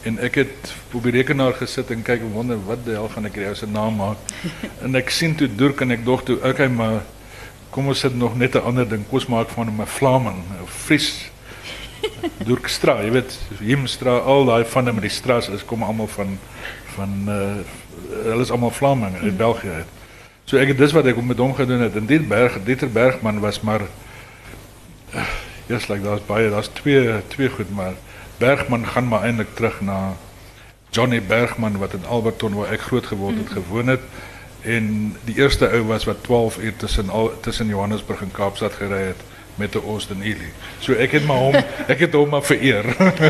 En 0.03 0.17
ek 0.19 0.35
het 0.41 0.73
op 0.93 1.03
die 1.03 1.13
rekenaar 1.13 1.53
gesit 1.53 1.91
en 1.93 2.01
kyk 2.01 2.23
en 2.25 2.31
wonder 2.33 2.61
wat 2.65 2.85
die 2.85 2.95
hel 2.97 3.09
gaan 3.09 3.27
ek 3.29 3.35
hierdie 3.37 3.51
ou 3.51 3.57
se 3.57 3.69
naam 3.69 3.99
maak. 4.01 4.17
en 4.85 4.97
ek 4.97 5.13
sien 5.13 5.35
toe 5.37 5.49
Durk 5.49 5.81
en 5.85 5.93
ek 5.97 6.05
dog 6.05 6.23
toe, 6.25 6.39
okay, 6.41 6.69
maar 6.69 7.03
kom 7.71 7.91
ons 7.91 7.99
sit 7.99 8.15
nog 8.17 8.37
net 8.37 8.55
'n 8.55 8.65
ander 8.65 8.87
ding. 8.87 9.05
Kom 9.07 9.19
ons 9.21 9.29
maak 9.29 9.49
van 9.49 9.69
hom 9.69 9.81
'n 9.81 9.87
Vlaming 9.87 10.41
of 10.63 10.73
Fries. 10.87 11.29
Durkstra, 12.47 13.01
jy 13.05 13.11
weet, 13.11 13.37
Himstra, 13.59 14.17
al 14.17 14.45
daai 14.45 14.65
van 14.65 14.89
met 14.89 15.05
die 15.05 15.13
stra's 15.13 15.49
is 15.49 15.65
kom 15.65 15.83
almal 15.83 16.07
van 16.07 16.39
van 16.95 17.11
uh 17.29 17.61
hulle 18.25 18.41
is 18.41 18.51
almal 18.51 18.71
Vlamingen 18.71 19.21
uit 19.21 19.37
België 19.37 19.69
uit. 19.69 19.91
So 20.45 20.57
ek 20.57 20.73
het 20.73 20.77
dis 20.77 20.91
wat 20.91 21.05
ek 21.05 21.21
met 21.23 21.37
hom 21.37 21.53
gedoen 21.55 21.85
het. 21.85 21.95
En 21.95 22.05
Dieter 22.05 22.27
Berg, 22.27 22.57
Dieter 22.65 22.89
Bergman 22.91 23.39
was 23.39 23.61
maar 23.61 23.81
uh, 25.15 25.25
yes, 25.71 25.87
like 25.87 26.03
daar's 26.03 26.25
baie, 26.27 26.49
daar's 26.49 26.69
twee 26.73 27.21
twee 27.33 27.49
goed 27.49 27.71
maar 27.75 27.93
Bergman 28.37 28.85
gaan 28.87 29.07
maar 29.07 29.23
eintlik 29.27 29.55
terug 29.55 29.81
na 29.81 30.13
Johnny 30.91 31.21
Bergman 31.23 31.77
wat 31.77 31.93
in 31.93 32.05
Alberton 32.05 32.57
waar 32.57 32.73
ek 32.75 32.89
groot 32.89 33.07
geword 33.07 33.37
het 33.37 33.53
gewoon 33.55 33.87
het 33.87 34.03
en 34.61 35.15
die 35.25 35.35
eerste 35.39 35.69
ou 35.69 35.83
was 35.89 36.05
wat 36.05 36.23
12 36.23 36.57
uur 36.57 36.75
tussen 36.75 37.09
al 37.09 37.31
tussen 37.41 37.67
Johannesburg 37.67 38.21
en 38.21 38.31
Kaapstad 38.31 38.73
gery 38.73 39.05
het 39.13 39.23
met 39.55 39.75
'n 39.75 39.87
Austin 39.87 40.21
Ely. 40.21 40.51
So 40.79 40.93
ek 40.93 41.11
het 41.11 41.25
maar 41.25 41.37
hom 41.37 41.55
ek 41.93 41.99
het 41.99 42.13
hom 42.13 42.29
maar 42.29 42.43
vereer. 42.43 42.85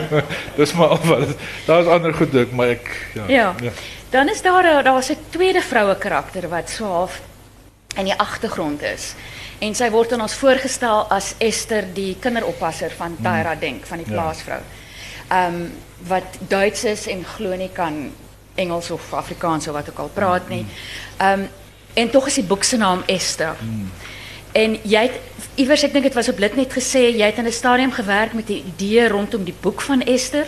Dis 0.59 0.73
maar 0.73 0.87
al 0.87 1.03
wat 1.03 1.35
daar's 1.65 1.87
ander 1.87 2.13
goed 2.13 2.35
ook, 2.35 2.51
maar 2.51 2.67
ek 2.67 3.07
ja. 3.13 3.55
Ja. 3.59 3.71
Dan 4.09 4.29
is 4.29 4.41
daar 4.41 4.83
daar's 4.83 5.09
'n 5.09 5.17
tweede 5.29 5.61
vroue 5.61 5.97
karakter 5.97 6.49
wat 6.49 6.69
so 6.69 6.85
half 6.85 7.21
in 7.95 8.03
die 8.03 8.17
agtergrond 8.17 8.81
is. 8.81 9.15
En 9.61 9.75
sy 9.77 9.89
word 9.93 10.13
aan 10.15 10.23
ons 10.25 10.33
voorgestel 10.33 11.03
as 11.13 11.35
Esther, 11.37 11.85
die 11.93 12.15
kinderoppasser 12.19 12.93
van 12.97 13.17
Tyra 13.21 13.55
Denk 13.59 13.85
van 13.85 13.97
die 14.01 14.07
Ja. 14.09 14.13
plaasvrou. 14.13 14.59
Ehm 15.29 15.69
wat 16.07 16.37
Duits 16.49 16.83
is 16.83 17.07
en 17.07 17.23
glo 17.23 17.55
nie 17.55 17.69
kan 17.69 18.11
Engels 18.55 18.91
of 18.91 19.13
Afrikaans 19.13 19.67
of 19.67 19.73
wat 19.73 19.89
ook 19.89 19.99
al 19.99 20.09
praat 20.13 20.49
nie. 20.49 20.65
Ehm 21.17 21.41
en 21.93 22.09
tog 22.09 22.27
is 22.27 22.33
die 22.39 22.43
boek 22.43 22.63
se 22.63 22.77
naam 22.77 23.03
Esther. 23.05 23.55
En 24.51 24.77
jy 24.83 25.01
het 25.01 25.19
iewers 25.55 25.83
ek 25.83 25.93
dink 25.93 26.03
dit 26.03 26.13
was 26.13 26.29
op 26.29 26.39
Litnet 26.39 26.73
gesê 26.73 26.99
jy 27.15 27.25
het 27.25 27.37
in 27.37 27.45
'n 27.45 27.51
stadium 27.51 27.91
gewerk 27.91 28.33
met 28.33 28.47
die 28.47 28.63
idee 28.65 29.07
rondom 29.07 29.43
die 29.43 29.55
boek 29.61 29.81
van 29.81 30.01
Esther. 30.01 30.47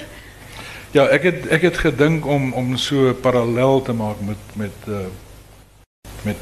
Ja, 0.91 1.05
ek 1.07 1.23
het 1.23 1.47
ek 1.47 1.61
het 1.61 1.77
gedink 1.77 2.25
om 2.25 2.53
om 2.53 2.77
so 2.77 3.13
parallel 3.13 3.81
te 3.81 3.93
maak 3.93 4.19
met 4.21 4.37
met 4.53 4.71
uh 4.87 5.05
met 6.23 6.37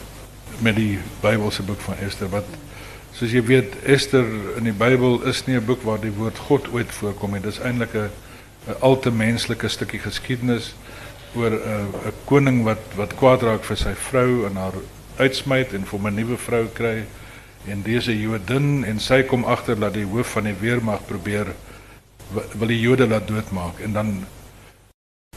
met 0.61 0.75
die 0.75 0.99
Bybelse 1.21 1.63
boek 1.63 1.79
van 1.81 1.97
Ester 2.05 2.29
wat 2.29 2.45
soos 3.13 3.31
jy 3.31 3.41
weet 3.43 3.75
Ester 3.83 4.25
in 4.57 4.63
die 4.69 4.75
Bybel 4.77 5.21
is 5.29 5.45
nie 5.47 5.55
'n 5.57 5.65
boek 5.65 5.81
waar 5.83 5.99
die 5.99 6.11
woord 6.15 6.37
God 6.37 6.67
ooit 6.73 6.91
voorkom 6.91 7.31
nie. 7.33 7.41
Dis 7.41 7.59
eintlik 7.59 7.93
'n 7.95 8.09
'n 8.67 8.75
altemenslike 8.79 9.67
stukkie 9.67 9.99
geskiedenis 9.99 10.73
oor 11.35 11.51
'n 11.51 11.87
'n 12.05 12.13
koning 12.25 12.63
wat 12.63 12.79
wat 12.95 13.15
kwaad 13.15 13.41
raak 13.43 13.63
vir 13.63 13.77
sy 13.77 13.93
vrou 13.95 14.45
en 14.45 14.55
haar 14.55 14.73
uitsmyt 15.17 15.73
en 15.73 15.85
vir 15.85 15.99
'n 15.99 16.15
nuwe 16.15 16.37
vrou 16.37 16.67
kry. 16.73 17.03
En 17.67 17.81
dese 17.83 18.19
Jodin 18.19 18.83
en 18.85 18.99
sy 18.99 19.23
kom 19.23 19.43
agter 19.43 19.79
dat 19.79 19.93
die 19.93 20.05
hoof 20.05 20.27
van 20.31 20.43
die 20.43 20.55
weermag 20.59 21.05
probeer 21.05 21.47
wi- 22.33 22.57
wil 22.57 22.67
die 22.67 22.79
Jode 22.79 23.07
laat 23.07 23.27
doodmaak. 23.27 23.79
En 23.79 23.93
dan 23.93 24.25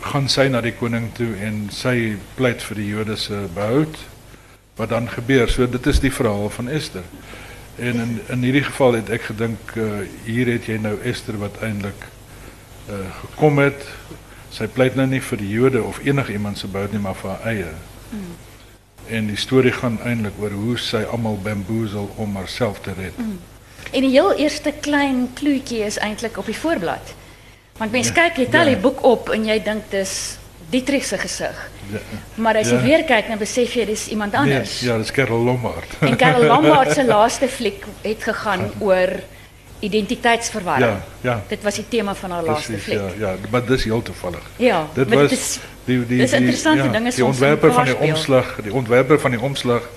gaan 0.00 0.28
sy 0.28 0.48
na 0.48 0.60
die 0.60 0.72
koning 0.72 1.12
toe 1.14 1.34
en 1.40 1.68
sy 1.70 2.16
pleit 2.34 2.62
vir 2.62 2.76
die 2.76 2.86
Jode 2.88 3.16
se 3.16 3.46
behoud 3.54 3.96
wat 4.76 4.88
dan 4.88 5.08
gebeur. 5.10 5.48
So 5.48 5.68
dit 5.70 5.86
is 5.86 6.00
die 6.00 6.12
verhaal 6.12 6.50
van 6.50 6.68
Esther. 6.68 7.02
En 7.76 7.94
in 7.94 8.20
in 8.28 8.42
hierdie 8.42 8.64
geval 8.64 8.92
het 8.92 9.10
ek 9.10 9.22
gedink 9.30 9.74
uh, 9.76 10.04
hier 10.24 10.46
het 10.46 10.66
jy 10.66 10.78
nou 10.78 10.94
Esther 11.02 11.38
wat 11.38 11.58
eintlik 11.62 12.06
uh, 12.90 12.94
gekom 13.20 13.58
het. 13.58 13.86
Sy 14.54 14.66
pleit 14.66 14.94
nou 14.94 15.06
nie 15.10 15.22
vir 15.22 15.38
die 15.38 15.50
Jode 15.50 15.82
of 15.82 15.98
enigiemand 16.04 16.58
se 16.58 16.70
bout 16.70 16.92
nie, 16.92 17.00
maar 17.02 17.18
vir 17.18 17.30
haar 17.30 17.48
eie. 17.50 17.72
Mm. 18.10 18.36
En 19.08 19.26
die 19.26 19.36
storie 19.36 19.72
gaan 19.72 19.98
eintlik 20.06 20.38
oor 20.40 20.54
hoe 20.54 20.78
sy 20.78 21.02
almal 21.02 21.38
bamboezel 21.42 22.12
om 22.16 22.36
haarself 22.38 22.80
te 22.80 22.94
red. 22.94 23.18
Mm. 23.18 23.38
En 23.90 24.00
die 24.00 24.10
heel 24.10 24.32
eerste 24.34 24.72
klein 24.80 25.28
kloetjie 25.34 25.82
is 25.84 25.98
eintlik 25.98 26.38
op 26.38 26.46
die 26.46 26.56
voorblad. 26.56 27.14
Want 27.78 27.90
mens 27.90 28.08
ja, 28.08 28.14
kyk, 28.14 28.38
jy 28.38 28.46
tel 28.50 28.68
ja. 28.68 28.74
die 28.74 28.82
boek 28.82 29.02
op 29.02 29.30
en 29.34 29.44
jy 29.46 29.58
dink 29.62 29.90
dis 30.74 30.80
Dietrich 30.80 31.04
se 31.04 31.18
gesig. 31.18 31.70
Ja. 31.92 31.98
Maar 32.34 32.56
as 32.56 32.68
jy 32.68 32.76
ja. 32.76 32.82
weer 32.82 33.04
kyk, 33.04 33.28
dan 33.28 33.38
besef 33.38 33.74
jy 33.74 33.84
dis 33.86 34.08
iemand 34.08 34.34
anders. 34.34 34.80
Nee, 34.80 34.90
ja, 34.90 34.98
dis 34.98 35.10
Karel 35.10 35.38
Lombard. 35.38 35.96
en 36.00 36.16
Karel 36.16 36.44
Lombard 36.44 36.92
se 36.92 37.04
laaste 37.14 37.48
fliek 37.48 37.84
het 38.02 38.22
gegaan 38.22 38.70
oor 38.78 39.20
identiteitsverwarring. 39.84 40.96
Ja, 41.20 41.30
ja. 41.30 41.42
Dit 41.48 41.62
was 41.62 41.74
die 41.74 41.88
tema 41.88 42.14
van 42.14 42.30
haar 42.30 42.42
laaste 42.42 42.78
fliek. 42.78 42.98
Ja, 43.18 43.34
ja, 43.34 43.50
maar 43.50 43.64
dis 43.66 43.84
heel 43.84 44.02
toevallig. 44.02 44.42
Ja, 44.56 44.86
dit 44.94 45.14
was 45.14 45.28
dis, 45.28 45.58
die 45.84 46.06
die 46.06 46.18
dis 46.18 46.32
interessante 46.32 46.84
ja, 46.84 46.92
dinge 46.92 47.12
die 47.14 47.24
ontwerper 47.24 47.72
van 47.72 47.84
die 47.84 47.96
omslag, 47.96 48.56
die 48.62 48.72
ontwerper 48.72 49.20
van 49.20 49.36
die 49.36 49.40
omslag 49.40 49.88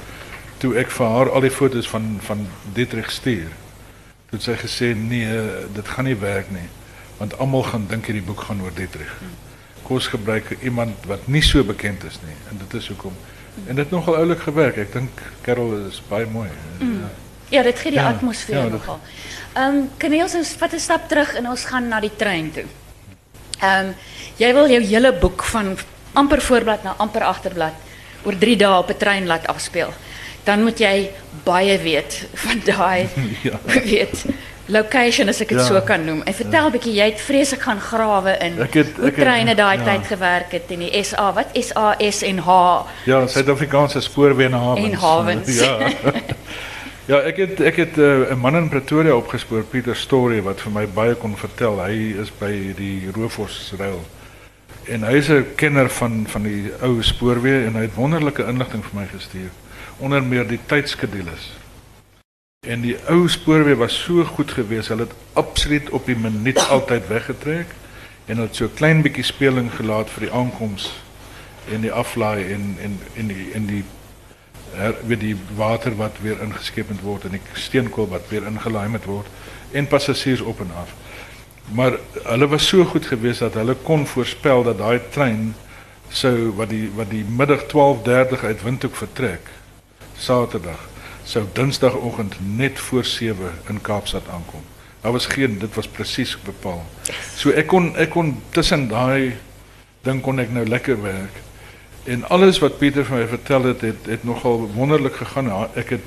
toe 0.58 0.74
ek 0.82 0.92
vir 0.92 1.06
haar 1.14 1.32
al 1.32 1.46
die 1.46 1.54
foto's 1.54 1.88
van 1.88 2.18
van 2.26 2.48
Dietrich 2.74 3.12
stuur. 3.12 3.50
Toe 4.30 4.40
sy 4.44 4.58
gesê 4.60 4.92
nee, 4.98 5.42
dit 5.74 5.88
gaan 5.88 6.10
nie 6.10 6.18
werk 6.20 6.52
nie, 6.52 6.68
want 7.18 7.38
almal 7.40 7.64
gaan 7.64 7.86
dink 7.88 8.10
hierdie 8.10 8.26
boek 8.26 8.50
gaan 8.50 8.62
oor 8.66 8.74
Dietrich. 8.76 9.14
Hmm 9.20 9.47
kos 9.88 10.10
gebruik 10.12 10.58
iemand 10.62 11.08
wat 11.08 11.28
nie 11.32 11.44
so 11.46 11.64
bekend 11.64 12.04
is 12.04 12.20
nie. 12.26 12.36
En 12.52 12.60
dit 12.64 12.74
is 12.82 12.90
hoekom. 12.92 13.16
En 13.68 13.76
dit 13.76 13.92
nogal 13.92 14.20
oulik 14.22 14.44
gewerk. 14.46 14.78
Ek 14.84 14.92
dink 14.94 15.24
Carol 15.46 15.74
is 15.88 16.02
baie 16.10 16.28
mooi 16.30 16.50
mm. 16.80 17.08
ja 17.50 17.64
dit 17.64 17.80
gee 17.80 17.94
die 17.96 18.00
ja, 18.00 18.10
atmosfeer 18.12 18.66
ja, 18.66 18.72
nogal. 18.72 19.00
Ehm 19.54 19.78
um, 19.78 19.90
kan 19.98 20.14
jy 20.14 20.24
ons 20.26 20.56
vat 20.60 20.74
'n 20.74 20.80
stap 20.80 21.08
terug 21.08 21.34
en 21.40 21.50
ons 21.50 21.66
gaan 21.66 21.88
na 21.88 22.00
die 22.04 22.16
trein 22.16 22.52
toe. 22.52 22.66
Ehm 23.62 23.88
um, 23.88 23.94
jy 24.38 24.54
wil 24.54 24.68
jou 24.70 24.82
hele 24.84 25.14
boek 25.14 25.44
van 25.44 25.78
amper 26.14 26.42
voorblad 26.42 26.84
na 26.84 26.96
amper 26.98 27.24
agterblad 27.24 27.74
oor 28.26 28.38
3 28.38 28.58
dae 28.58 28.78
op 28.78 28.90
'n 28.90 28.98
trein 28.98 29.26
laat 29.26 29.48
afspeel. 29.48 29.94
Dan 30.44 30.64
moet 30.64 30.80
jy 30.80 31.10
baie 31.44 31.78
weet 31.78 32.28
van 32.34 32.62
daai 32.66 33.10
ja. 33.50 33.60
weet 33.66 34.26
location 34.68 35.30
ek 35.32 35.50
dit 35.50 35.60
ja. 35.60 35.66
so 35.66 35.82
kan 35.82 36.04
noem. 36.06 36.22
En 36.24 36.34
vertel 36.34 36.62
'n 36.62 36.72
ja. 36.72 36.72
bietjie, 36.72 36.94
jy 36.94 37.06
het 37.12 37.22
vreeslik 37.22 37.62
gaan 37.62 37.80
grawe 37.80 38.38
in. 38.40 38.60
Ek 38.62 38.74
het 38.74 39.00
ek 39.00 39.16
treine 39.16 39.56
daai 39.56 39.78
ja. 39.78 39.84
tyd 39.84 40.08
gewerk 40.08 40.52
het 40.52 40.72
in 40.76 40.80
die 40.80 41.04
SA. 41.04 41.34
Wat 41.34 41.48
SA 41.54 41.96
S 42.00 42.22
en 42.22 42.40
H? 42.40 42.50
Ja, 43.06 43.28
Suid-Afrikaanse 43.28 44.02
spoorweë 44.02 44.46
en 44.46 44.54
hawens. 44.54 44.88
En 44.88 44.94
hawens. 44.94 45.56
Ja. 47.08 47.16
ja, 47.16 47.22
ek 47.24 47.38
het 47.38 47.60
ek 47.62 47.76
het 47.76 47.98
eh, 47.98 48.04
'n 48.04 48.32
uh, 48.32 48.36
man 48.36 48.56
in 48.56 48.70
Pretoria 48.70 49.16
opgespoor, 49.16 49.64
Pieter 49.64 49.96
Story 49.96 50.42
wat 50.42 50.62
vir 50.62 50.72
my 50.72 50.88
baie 50.88 51.16
kon 51.16 51.38
vertel. 51.38 51.80
Hy 51.80 52.20
is 52.22 52.32
by 52.40 52.74
die 52.76 53.10
Roofvosrail. 53.16 54.04
En 54.88 55.04
hy 55.04 55.14
is 55.16 55.30
'n 55.30 55.46
kenner 55.56 55.90
van 55.90 56.26
van 56.28 56.44
die 56.44 56.72
ou 56.82 57.02
spoorweë 57.02 57.66
en 57.66 57.76
hy 57.76 57.82
het 57.82 57.96
wonderlike 57.96 58.44
inligting 58.44 58.84
vir 58.84 59.00
my 59.00 59.08
gestuur. 59.08 59.50
Onder 59.98 60.24
meer 60.24 60.48
die 60.48 60.60
tydskedules. 60.66 61.52
En 62.68 62.82
die 62.84 62.98
ou 63.08 63.28
spoorweë 63.32 63.78
was 63.80 63.96
so 64.04 64.24
goed 64.28 64.52
geweest, 64.52 64.92
hulle 64.92 65.08
het 65.08 65.16
absoluut 65.40 65.90
op 65.96 66.06
die 66.06 66.18
minuut 66.20 66.60
altyd 66.68 67.08
weggetrek 67.08 67.70
en 68.28 68.42
het 68.44 68.56
so 68.60 68.68
klein 68.76 69.02
bietjie 69.06 69.24
speling 69.24 69.70
gelaat 69.72 70.10
vir 70.12 70.28
die 70.28 70.34
aankoms 70.36 70.90
en 71.72 71.86
die 71.86 71.92
aflaai 71.92 72.44
en 72.54 72.66
en 72.84 72.98
en 73.16 73.32
die 73.32 73.46
en 73.56 73.70
die 73.70 73.84
her, 74.76 74.96
weet 75.08 75.24
die 75.24 75.36
water 75.56 75.96
wat 75.96 76.20
weer 76.22 76.42
ingeskep 76.44 76.92
word 77.04 77.30
en 77.30 77.38
die 77.38 77.44
steenkool 77.54 78.10
wat 78.12 78.28
weer 78.30 78.48
ingelaai 78.48 78.88
moet 78.92 79.08
word 79.08 79.72
en 79.72 79.88
passasiers 79.88 80.44
op 80.44 80.60
en 80.60 80.72
af. 80.76 80.92
Maar 81.72 81.98
hulle 82.24 82.48
was 82.48 82.68
so 82.68 82.84
goed 82.86 83.06
geweest 83.06 83.40
dat 83.40 83.54
hulle 83.60 83.76
kon 83.88 84.08
voorspel 84.08 84.64
dat 84.64 84.78
daai 84.78 85.00
trein 85.12 85.56
sou 86.10 86.52
wat 86.60 86.70
die 86.70 86.92
wat 86.96 87.10
die 87.16 87.24
middag 87.24 87.64
12:30 87.72 88.44
uit 88.44 88.64
Windhoek 88.64 88.96
vertrek 88.96 89.50
Saterdag 90.18 90.97
sou 91.28 91.44
Dinsdagoggend 91.54 92.38
net 92.56 92.80
voor 92.80 93.06
7 93.06 93.52
in 93.68 93.82
Kaapstad 93.82 94.24
aankom. 94.32 94.64
Daar 95.02 95.12
was 95.12 95.26
geen, 95.26 95.60
dit 95.60 95.74
was 95.76 95.88
presies 95.88 96.38
bepaal. 96.44 96.86
So 97.36 97.52
ek 97.52 97.68
kon 97.68 97.92
ek 98.00 98.14
kon 98.16 98.32
tussen 98.56 98.88
daai 98.88 99.36
ding 100.08 100.22
kon 100.24 100.40
ek 100.40 100.54
nou 100.56 100.64
lekker 100.68 101.02
werk. 101.04 101.42
En 102.08 102.24
alles 102.32 102.62
wat 102.64 102.78
Pieter 102.80 103.06
vir 103.06 103.18
my 103.18 103.28
vertel 103.28 103.68
het, 103.74 103.84
het 103.84 104.08
het 104.08 104.24
nogal 104.24 104.70
wonderlik 104.76 105.20
gegaan. 105.20 105.52
Ek 105.76 105.98
het 105.98 106.06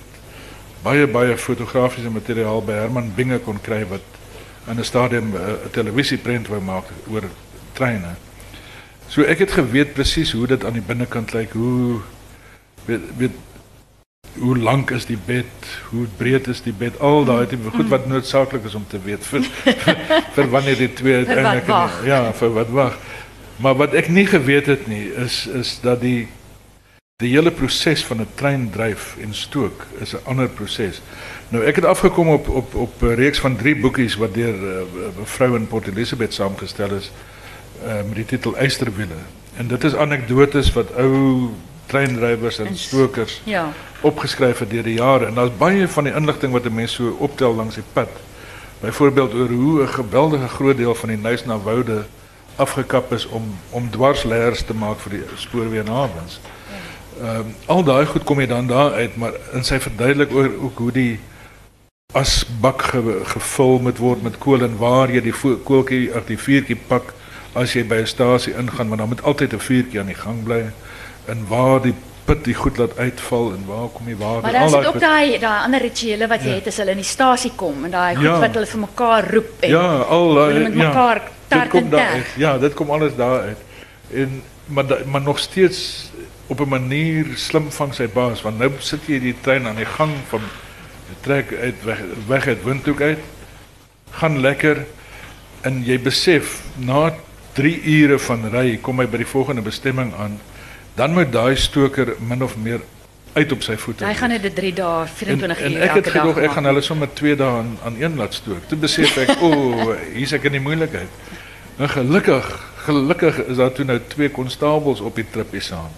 baie 0.83 1.05
baie 1.07 1.37
fotografiese 1.37 2.11
materiaal 2.11 2.65
by 2.65 2.79
Herman 2.81 3.13
Binge 3.17 3.39
kon 3.45 3.61
kry 3.61 3.83
wat 3.93 4.05
aan 4.69 4.81
'n 4.81 4.85
stadium 4.85 5.37
eh, 5.37 5.53
'n 5.69 5.71
televisieprent 5.71 6.49
wou 6.49 6.61
maak 6.61 6.89
oor 7.13 7.29
treine. 7.73 8.17
So 9.09 9.23
ek 9.23 9.39
het 9.39 9.53
geweet 9.53 9.93
presies 9.93 10.33
hoe 10.33 10.47
dit 10.47 10.65
aan 10.65 10.73
die 10.73 10.87
binnekant 10.87 11.33
lyk, 11.33 11.53
hoe 11.53 12.01
weet, 12.87 13.01
weet 13.17 13.37
hoe 14.39 14.59
lank 14.59 14.91
is 14.91 15.07
die 15.07 15.19
bed, 15.27 15.47
hoe 15.91 16.07
breed 16.17 16.47
is 16.47 16.63
die 16.63 16.73
bed, 16.73 16.99
al 17.01 17.25
tipe 17.47 17.71
goed 17.71 17.89
wat 17.89 18.07
noodsaaklik 18.07 18.65
is 18.65 18.75
om 18.75 18.87
te 18.89 18.99
vir, 19.03 19.43
vir 20.35 20.51
wanneer 20.51 20.77
die 20.77 20.93
twee 20.93 21.17
uiteindelik 21.17 21.67
ja, 22.05 22.33
vir 22.33 22.53
wat 22.55 22.69
wag. 22.69 22.99
Maar 23.61 23.75
wat 23.75 23.95
ek 23.95 24.09
nie 24.09 24.27
geweet 24.27 24.67
het 24.67 24.87
nie 24.87 25.13
is 25.13 25.47
is 25.47 25.81
dat 25.83 26.01
die 26.01 26.29
die 27.21 27.35
hele 27.35 27.51
proses 27.51 28.05
van 28.05 28.21
'n 28.21 28.29
trein 28.35 28.71
dryf 28.71 29.17
en 29.21 29.35
stook 29.35 29.87
is 30.01 30.15
'n 30.15 30.25
ander 30.25 30.49
proses. 30.49 31.03
Nou 31.49 31.65
ek 31.65 31.77
het 31.77 31.85
afgekom 31.85 32.29
op 32.29 32.49
op 32.49 32.75
op 32.75 33.03
'n 33.03 33.15
reeks 33.15 33.39
van 33.39 33.57
3 33.57 33.77
boekies 33.77 34.17
wat 34.17 34.35
deur 34.35 34.55
'n 34.55 34.65
uh, 34.65 34.81
eh, 34.81 35.25
vrou 35.25 35.57
in 35.57 35.67
Port 35.67 35.87
Elizabeth 35.87 36.35
saamgestel 36.35 36.95
is 36.95 37.11
uh, 37.85 37.95
met 37.95 38.15
die 38.15 38.25
titel 38.25 38.57
Eysterwiele. 38.57 39.21
En 39.57 39.67
dit 39.67 39.85
is 39.85 39.95
anekdotes 39.95 40.73
wat 40.73 40.95
ou 40.97 41.51
treindrywers 41.91 42.59
en 42.63 42.77
stokers 42.77 43.41
ja. 43.45 43.67
opgeskryf 44.07 44.63
het 44.63 44.71
deur 44.71 44.87
die 44.87 44.99
jare 44.99 45.27
en 45.27 45.39
daar's 45.39 45.57
baie 45.59 45.89
van 45.89 46.09
die 46.09 46.15
inligting 46.15 46.55
wat 46.55 46.65
'n 46.69 46.75
mens 46.75 46.95
so 46.95 47.17
optel 47.19 47.55
langs 47.55 47.75
die 47.75 47.87
pad. 47.93 48.09
Byvoorbeeld 48.81 49.35
oor 49.35 49.49
hoe 49.49 49.83
'n 49.83 49.89
geweldige 49.89 50.49
groot 50.49 50.77
deel 50.77 50.95
van 50.95 51.09
die 51.09 51.19
Nysna 51.19 51.59
woude 51.59 52.05
afgekap 52.57 53.13
is 53.13 53.27
om 53.27 53.59
om 53.71 53.91
dwarsleers 53.91 54.63
te 54.63 54.75
maak 54.75 54.99
vir 55.01 55.13
die 55.13 55.25
spoorweë 55.37 55.89
hawens. 55.89 56.41
Ehm 57.21 57.37
um, 57.37 57.55
al 57.67 57.83
daai 57.85 58.07
goed 58.07 58.25
kom 58.25 58.41
jy 58.41 58.47
dan 58.47 58.67
daar 58.67 58.93
uit, 58.93 59.17
maar 59.17 59.33
in 59.53 59.65
sy 59.65 59.81
verduidelik 59.81 60.33
oor 60.33 60.51
ook 60.61 60.79
hoe 60.79 60.93
die 60.93 61.19
asbak 62.13 62.83
ge, 62.83 63.21
gevul 63.25 63.79
moet 63.79 63.99
word 63.99 64.23
met 64.23 64.39
kool 64.39 64.63
en 64.67 64.77
waar 64.79 65.11
jy 65.11 65.21
die 65.21 65.35
koeltjie 65.65 66.15
of 66.17 66.27
die 66.27 66.39
vuurtjie 66.39 66.79
pak 66.89 67.15
as 67.53 67.75
jy 67.75 67.85
by 67.85 68.01
'n 68.03 68.07
stasie 68.07 68.55
ingaan, 68.55 68.89
want 68.89 69.01
dan 69.01 69.09
moet 69.09 69.23
altyd 69.23 69.53
'n 69.53 69.59
vuurtjie 69.59 70.01
aan 70.01 70.13
die 70.13 70.23
gang 70.23 70.45
bly 70.45 70.71
en 71.27 71.47
waar 71.49 71.83
die 71.83 71.95
put 72.25 72.45
die 72.45 72.55
goed 72.55 72.77
laat 72.79 72.99
uitval 72.99 73.53
en 73.53 73.65
waar 73.67 73.89
kom 73.89 74.07
die 74.07 74.17
water 74.17 74.43
maar 74.43 74.53
dan 74.53 74.81
is 74.81 74.87
ook 74.87 75.01
daai 75.01 75.39
daai 75.39 75.65
ander 75.65 75.81
rituele 75.81 76.27
wat 76.27 76.43
jy 76.43 76.55
ja. 76.55 76.55
het 76.55 76.67
as 76.67 76.77
hulle 76.77 76.91
in 76.91 77.03
die 77.03 77.11
stasie 77.11 77.53
kom 77.57 77.85
en 77.85 77.91
daai 77.91 78.15
goed 78.17 78.25
ja. 78.25 78.39
wat 78.39 78.55
hulle 78.55 78.67
vir 78.67 78.81
mekaar 78.81 79.31
roep 79.35 79.53
en 79.61 79.71
ja 79.71 79.87
al 80.17 80.35
daai 80.35 80.59
met 80.59 80.75
mekaar 80.85 81.23
ja, 81.25 81.41
dit 81.59 81.69
kom 81.69 81.91
daar 81.91 82.09
uit. 82.09 82.27
Ja 82.37 82.59
dit 82.59 82.75
kom 82.75 82.91
alles 82.91 83.17
daar 83.17 83.41
uit. 83.41 83.59
En 84.13 84.43
maar 84.65 84.87
da, 84.87 84.99
maar 85.07 85.23
nog 85.23 85.39
steeds 85.39 86.11
op 86.47 86.61
'n 86.61 86.69
manier 86.69 87.27
slim 87.35 87.71
van 87.73 87.95
sy 87.95 88.09
baas 88.09 88.43
want 88.43 88.59
nou 88.59 88.71
sit 88.79 89.01
jy 89.07 89.21
die 89.21 89.37
trein 89.41 89.67
aan 89.67 89.77
die 89.77 89.85
gang 89.99 90.13
van 90.29 90.41
trek 91.21 91.55
uit 91.63 91.85
weg 91.85 91.99
weg 92.27 92.47
uit 92.47 92.65
Windhoek 92.65 93.01
uit. 93.01 93.19
Gaan 94.11 94.41
lekker. 94.41 94.87
En 95.61 95.85
jy 95.85 96.01
besef 96.01 96.63
na 96.75 97.15
3 97.53 97.83
ure 97.83 98.19
van 98.19 98.51
ry 98.51 98.77
kom 98.77 98.99
hy 98.99 99.07
by 99.07 99.17
die 99.17 99.27
volgende 99.27 99.63
bestemming 99.63 100.15
aan 100.15 100.41
dan 100.95 101.13
moet 101.13 101.33
daai 101.33 101.57
stoker 101.57 102.15
min 102.19 102.43
of 102.43 102.57
meer 102.57 102.81
uit 103.33 103.53
op 103.53 103.63
sy 103.63 103.77
voete. 103.79 104.05
Hy 104.05 104.15
gaan 104.19 104.33
net 104.35 104.47
3 104.55 104.73
dae 104.75 105.07
24 105.07 105.61
en, 105.61 105.71
uur. 105.73 105.77
En 105.77 105.89
ek 105.89 105.95
het 106.01 106.11
gedog 106.17 106.41
ek 106.43 106.57
gaan 106.57 106.69
hulle 106.71 106.83
sommer 106.83 107.11
2 107.15 107.37
dae 107.39 107.61
aan 107.63 107.73
aan 107.87 107.97
een 108.01 108.19
laat 108.19 108.35
stook. 108.35 108.67
Toe 108.69 108.79
besef 108.79 109.17
ek, 109.23 109.37
o, 109.47 109.51
oh, 109.51 109.95
hier's 110.15 110.35
ek 110.37 110.49
in 110.51 110.59
die 110.59 110.65
moeilikheid. 110.65 111.23
Nou 111.79 111.89
gelukkig, 111.89 112.51
gelukkig 112.85 113.43
is 113.47 113.57
daar 113.63 113.73
toe 113.73 113.87
nou 113.87 113.99
twee 114.11 114.31
konstabels 114.35 115.01
op 115.01 115.17
die 115.17 115.27
tripie 115.31 115.63
saam. 115.65 115.93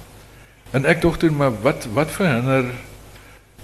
En 0.72 0.88
ek 0.88 1.02
dink 1.02 1.20
toe 1.20 1.31
maar 1.35 1.55
wat 1.64 1.88
wat 1.96 2.12
verhinder 2.12 2.68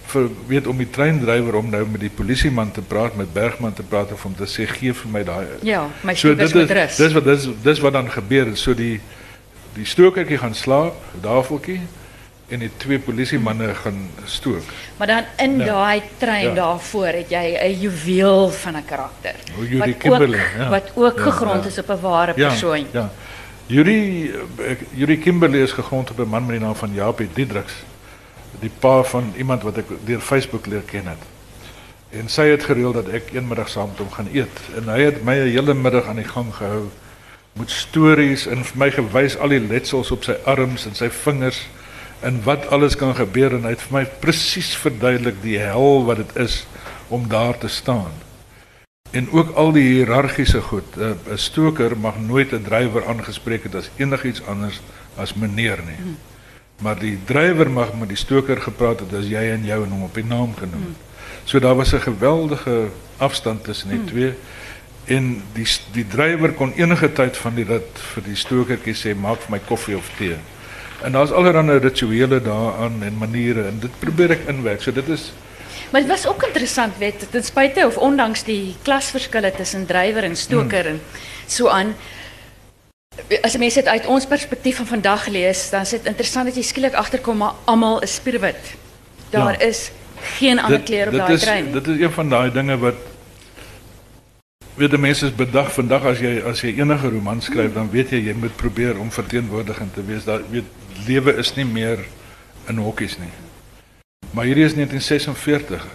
vir 0.09 0.29
weet 0.49 0.67
om 0.67 0.79
die 0.81 0.89
treindrywer 0.89 1.59
om 1.59 1.69
nou 1.69 1.83
met 1.93 2.01
die 2.01 2.13
polisieman 2.13 2.71
te 2.73 2.81
praat 2.81 3.17
met 3.21 3.33
Bergman 3.33 3.75
te 3.77 3.85
praat 3.85 4.13
of 4.17 4.25
om 4.25 4.35
te 4.37 4.49
sê 4.49 4.65
gee 4.69 4.95
vir 4.97 5.13
my 5.13 5.23
daai. 5.25 5.47
Ja, 5.69 5.85
my 6.01 6.15
so, 6.17 6.33
dit 6.35 6.57
is 6.57 6.97
dis 6.97 7.17
wat 7.17 7.29
dis 7.29 7.49
dis 7.65 7.83
wat 7.85 7.97
dan 7.99 8.09
gebeur 8.13 8.55
so 8.57 8.77
die 8.77 8.97
die 9.79 9.87
stokertjie 9.87 10.39
gaan 10.39 10.55
slaap, 10.55 10.99
daveltjie 11.23 11.81
en 12.49 12.63
die 12.65 12.71
twee 12.81 12.99
polisiemanne 12.99 13.75
gaan 13.83 13.99
stook. 14.25 14.65
Maar 14.97 15.07
dan 15.07 15.25
in 15.45 15.59
ja. 15.59 15.65
daai 15.65 16.03
trein 16.19 16.49
ja. 16.49 16.55
daarvoor 16.55 17.21
het 17.21 17.31
jy 17.31 17.57
'n 17.61 17.81
juweel 17.81 18.51
van 18.51 18.77
'n 18.77 18.85
karakter. 18.85 19.35
Wat 19.79 19.97
Kimberley, 19.99 20.41
ook, 20.41 20.59
ja. 20.59 20.69
wat 20.69 20.91
ook 20.95 21.19
ja, 21.19 21.23
gegrond 21.23 21.63
ja. 21.63 21.69
is 21.69 21.79
op 21.79 21.89
'n 21.89 22.01
ware 22.01 22.33
ja, 22.37 22.49
persoon. 22.49 22.87
Ja. 22.91 23.11
Yuri 23.67 24.33
Yuri 24.95 25.19
Kimberley 25.19 25.61
is 25.61 25.73
gegrond 25.73 26.11
op 26.11 26.19
'n 26.19 26.29
man 26.29 26.47
met 26.47 26.57
die 26.57 26.65
naam 26.65 26.77
van 26.77 26.95
Japie 26.95 27.29
Diedriks 27.33 27.75
die 28.61 28.71
pa 28.79 29.03
van 29.03 29.33
iemand 29.37 29.63
wat 29.63 29.77
ek 29.77 29.87
deur 30.05 30.21
Facebook 30.21 30.67
leer 30.67 30.83
ken 30.87 31.07
het. 31.07 31.23
En 32.11 32.29
sy 32.29 32.49
het 32.49 32.65
gereël 32.65 32.93
dat 32.93 33.09
ek 33.09 33.31
eenmiddag 33.33 33.69
saam 33.69 33.89
met 33.89 33.99
hom 33.99 34.11
gaan 34.11 34.29
eet 34.33 34.61
en 34.77 34.89
hy 34.89 35.01
het 35.01 35.25
my 35.25 35.35
'n 35.35 35.53
hele 35.53 35.75
middag 35.75 36.07
aan 36.07 36.17
die 36.17 36.25
gang 36.25 36.55
gehou 36.55 36.89
met 37.59 37.71
stories 37.71 38.47
en 38.47 38.65
vir 38.65 38.79
my 38.79 38.91
gewys 38.91 39.37
al 39.39 39.49
die 39.49 39.61
letsels 39.61 40.11
op 40.15 40.25
sy 40.25 40.37
arms 40.45 40.87
en 40.87 40.95
sy 40.95 41.11
vingers 41.11 41.67
en 42.21 42.41
wat 42.45 42.69
alles 42.75 42.97
kan 42.99 43.15
gebeur 43.15 43.55
en 43.55 43.67
hy 43.67 43.75
het 43.77 43.85
vir 43.89 43.99
my 44.01 44.05
presies 44.23 44.75
verduidelik 44.77 45.43
die 45.43 45.59
hel 45.59 46.05
wat 46.09 46.23
dit 46.23 46.37
is 46.47 46.65
om 47.09 47.29
daar 47.29 47.59
te 47.59 47.69
staan. 47.69 48.13
En 49.11 49.31
ook 49.33 49.55
al 49.57 49.73
die 49.73 49.87
hiërargiese 49.87 50.61
goed. 50.61 50.97
'n 50.97 51.17
Stoker 51.35 51.97
mag 51.97 52.19
nooit 52.19 52.53
'n 52.53 52.63
drywer 52.63 53.07
aangespreek 53.07 53.63
het 53.63 53.75
as 53.75 53.91
enigiets 53.97 54.43
anders 54.47 54.81
as 55.17 55.35
meneer 55.35 55.81
nie. 55.87 55.97
Hmm. 55.97 56.17
Maar 56.79 56.99
die 56.99 57.19
drywer 57.25 57.71
mag 57.71 57.95
met 57.95 58.09
die 58.09 58.17
stoker 58.17 58.61
gepraat 58.61 59.01
het 59.01 59.13
as 59.13 59.27
jy 59.27 59.51
en 59.51 59.65
jou 59.65 59.85
en 59.85 59.91
hom 59.91 60.03
op 60.03 60.15
die 60.15 60.25
naam 60.25 60.55
genoem. 60.55 60.83
Hmm. 60.83 60.97
So 61.45 61.59
daar 61.59 61.75
was 61.75 61.93
'n 61.93 62.01
geweldige 62.01 62.89
afstand 63.17 63.65
tussen 63.65 63.89
die 63.89 63.99
hmm. 63.99 64.07
twee 64.07 64.35
en 65.09 65.43
die 65.57 65.67
die 65.93 66.07
drywer 66.07 66.53
kon 66.53 66.73
enige 66.77 67.13
tyd 67.13 67.37
van 67.37 67.57
die 67.57 67.65
rit 67.69 68.01
vir 68.13 68.25
die 68.29 68.37
stokertjie 68.37 68.95
sê 68.95 69.15
maak 69.17 69.43
vir 69.47 69.57
my 69.57 69.61
koffie 69.69 69.97
of 69.97 70.09
tee. 70.19 70.37
En 71.07 71.15
daar's 71.15 71.31
allerlei 71.31 71.79
rituele 71.79 72.41
daaraan 72.43 73.03
en 73.07 73.19
maniere 73.19 73.69
en 73.71 73.79
dit 73.81 74.01
probeer 74.01 74.35
ek 74.35 74.49
inwerk. 74.51 74.83
So 74.83 74.93
dit 74.93 75.09
is 75.09 75.31
Maar 75.91 76.01
het 76.01 76.11
was 76.11 76.27
ook 76.27 76.43
interessant, 76.43 76.99
weet 76.99 77.27
ten 77.31 77.45
spijt 77.45 77.85
of 77.85 77.97
ondanks 77.97 78.45
die 78.45 78.77
klasverschillen 78.83 79.57
tussen 79.57 79.87
drijver 79.87 80.23
en 80.23 80.37
stoker 80.37 80.85
mm. 80.85 80.91
en 80.91 81.01
zo 81.47 81.69
aan. 81.69 81.95
Als 83.43 83.53
je 83.53 83.59
het 83.75 83.87
uit 83.87 84.07
ons 84.07 84.27
perspectief 84.27 84.77
van 84.77 84.87
vandaag 84.87 85.27
leest, 85.27 85.71
dan 85.71 85.81
is 85.81 85.91
het 85.91 86.05
interessant 86.05 86.47
dat 86.47 86.55
je 86.55 86.63
skielik 86.63 86.95
achterkomt, 86.95 87.39
maar 87.39 87.53
allemaal 87.65 88.03
is 88.03 88.15
spierwit. 88.15 88.75
Daar 89.31 89.63
is 89.63 89.91
geen 90.21 90.61
andere 90.61 90.83
kleur 90.83 91.07
op 91.07 91.27
die 91.27 91.39
trein. 91.39 91.73
Dit 91.73 91.87
is 91.87 92.01
een 92.01 92.13
van 92.13 92.29
die 92.29 92.53
dingen 92.53 92.79
wat 92.79 92.95
weet 94.79 94.91
de 94.91 94.99
mensen 94.99 95.29
is 95.29 95.35
bedag 95.35 95.73
vandag 95.73 96.05
als 96.05 96.19
je 96.19 96.43
als 96.45 96.61
je 96.61 96.75
enige 96.75 97.09
roman 97.09 97.43
schrijft, 97.43 97.75
dan 97.75 97.91
weet 97.91 98.09
je 98.09 98.25
je 98.25 98.35
moet 98.35 98.57
proberen 98.57 98.99
om 98.99 99.13
verteenwoordigend 99.13 99.95
te 99.95 100.05
wees. 100.05 100.25
Dat 100.25 100.41
weet 100.51 100.65
leven 101.07 101.37
is 101.37 101.55
niet 101.55 101.73
meer 101.73 101.99
in 102.67 102.77
hokkies 102.77 103.19
nie. 103.19 103.33
Maar 104.31 104.45
hierdie 104.45 104.65
is 104.65 104.75
1946. 104.75 105.87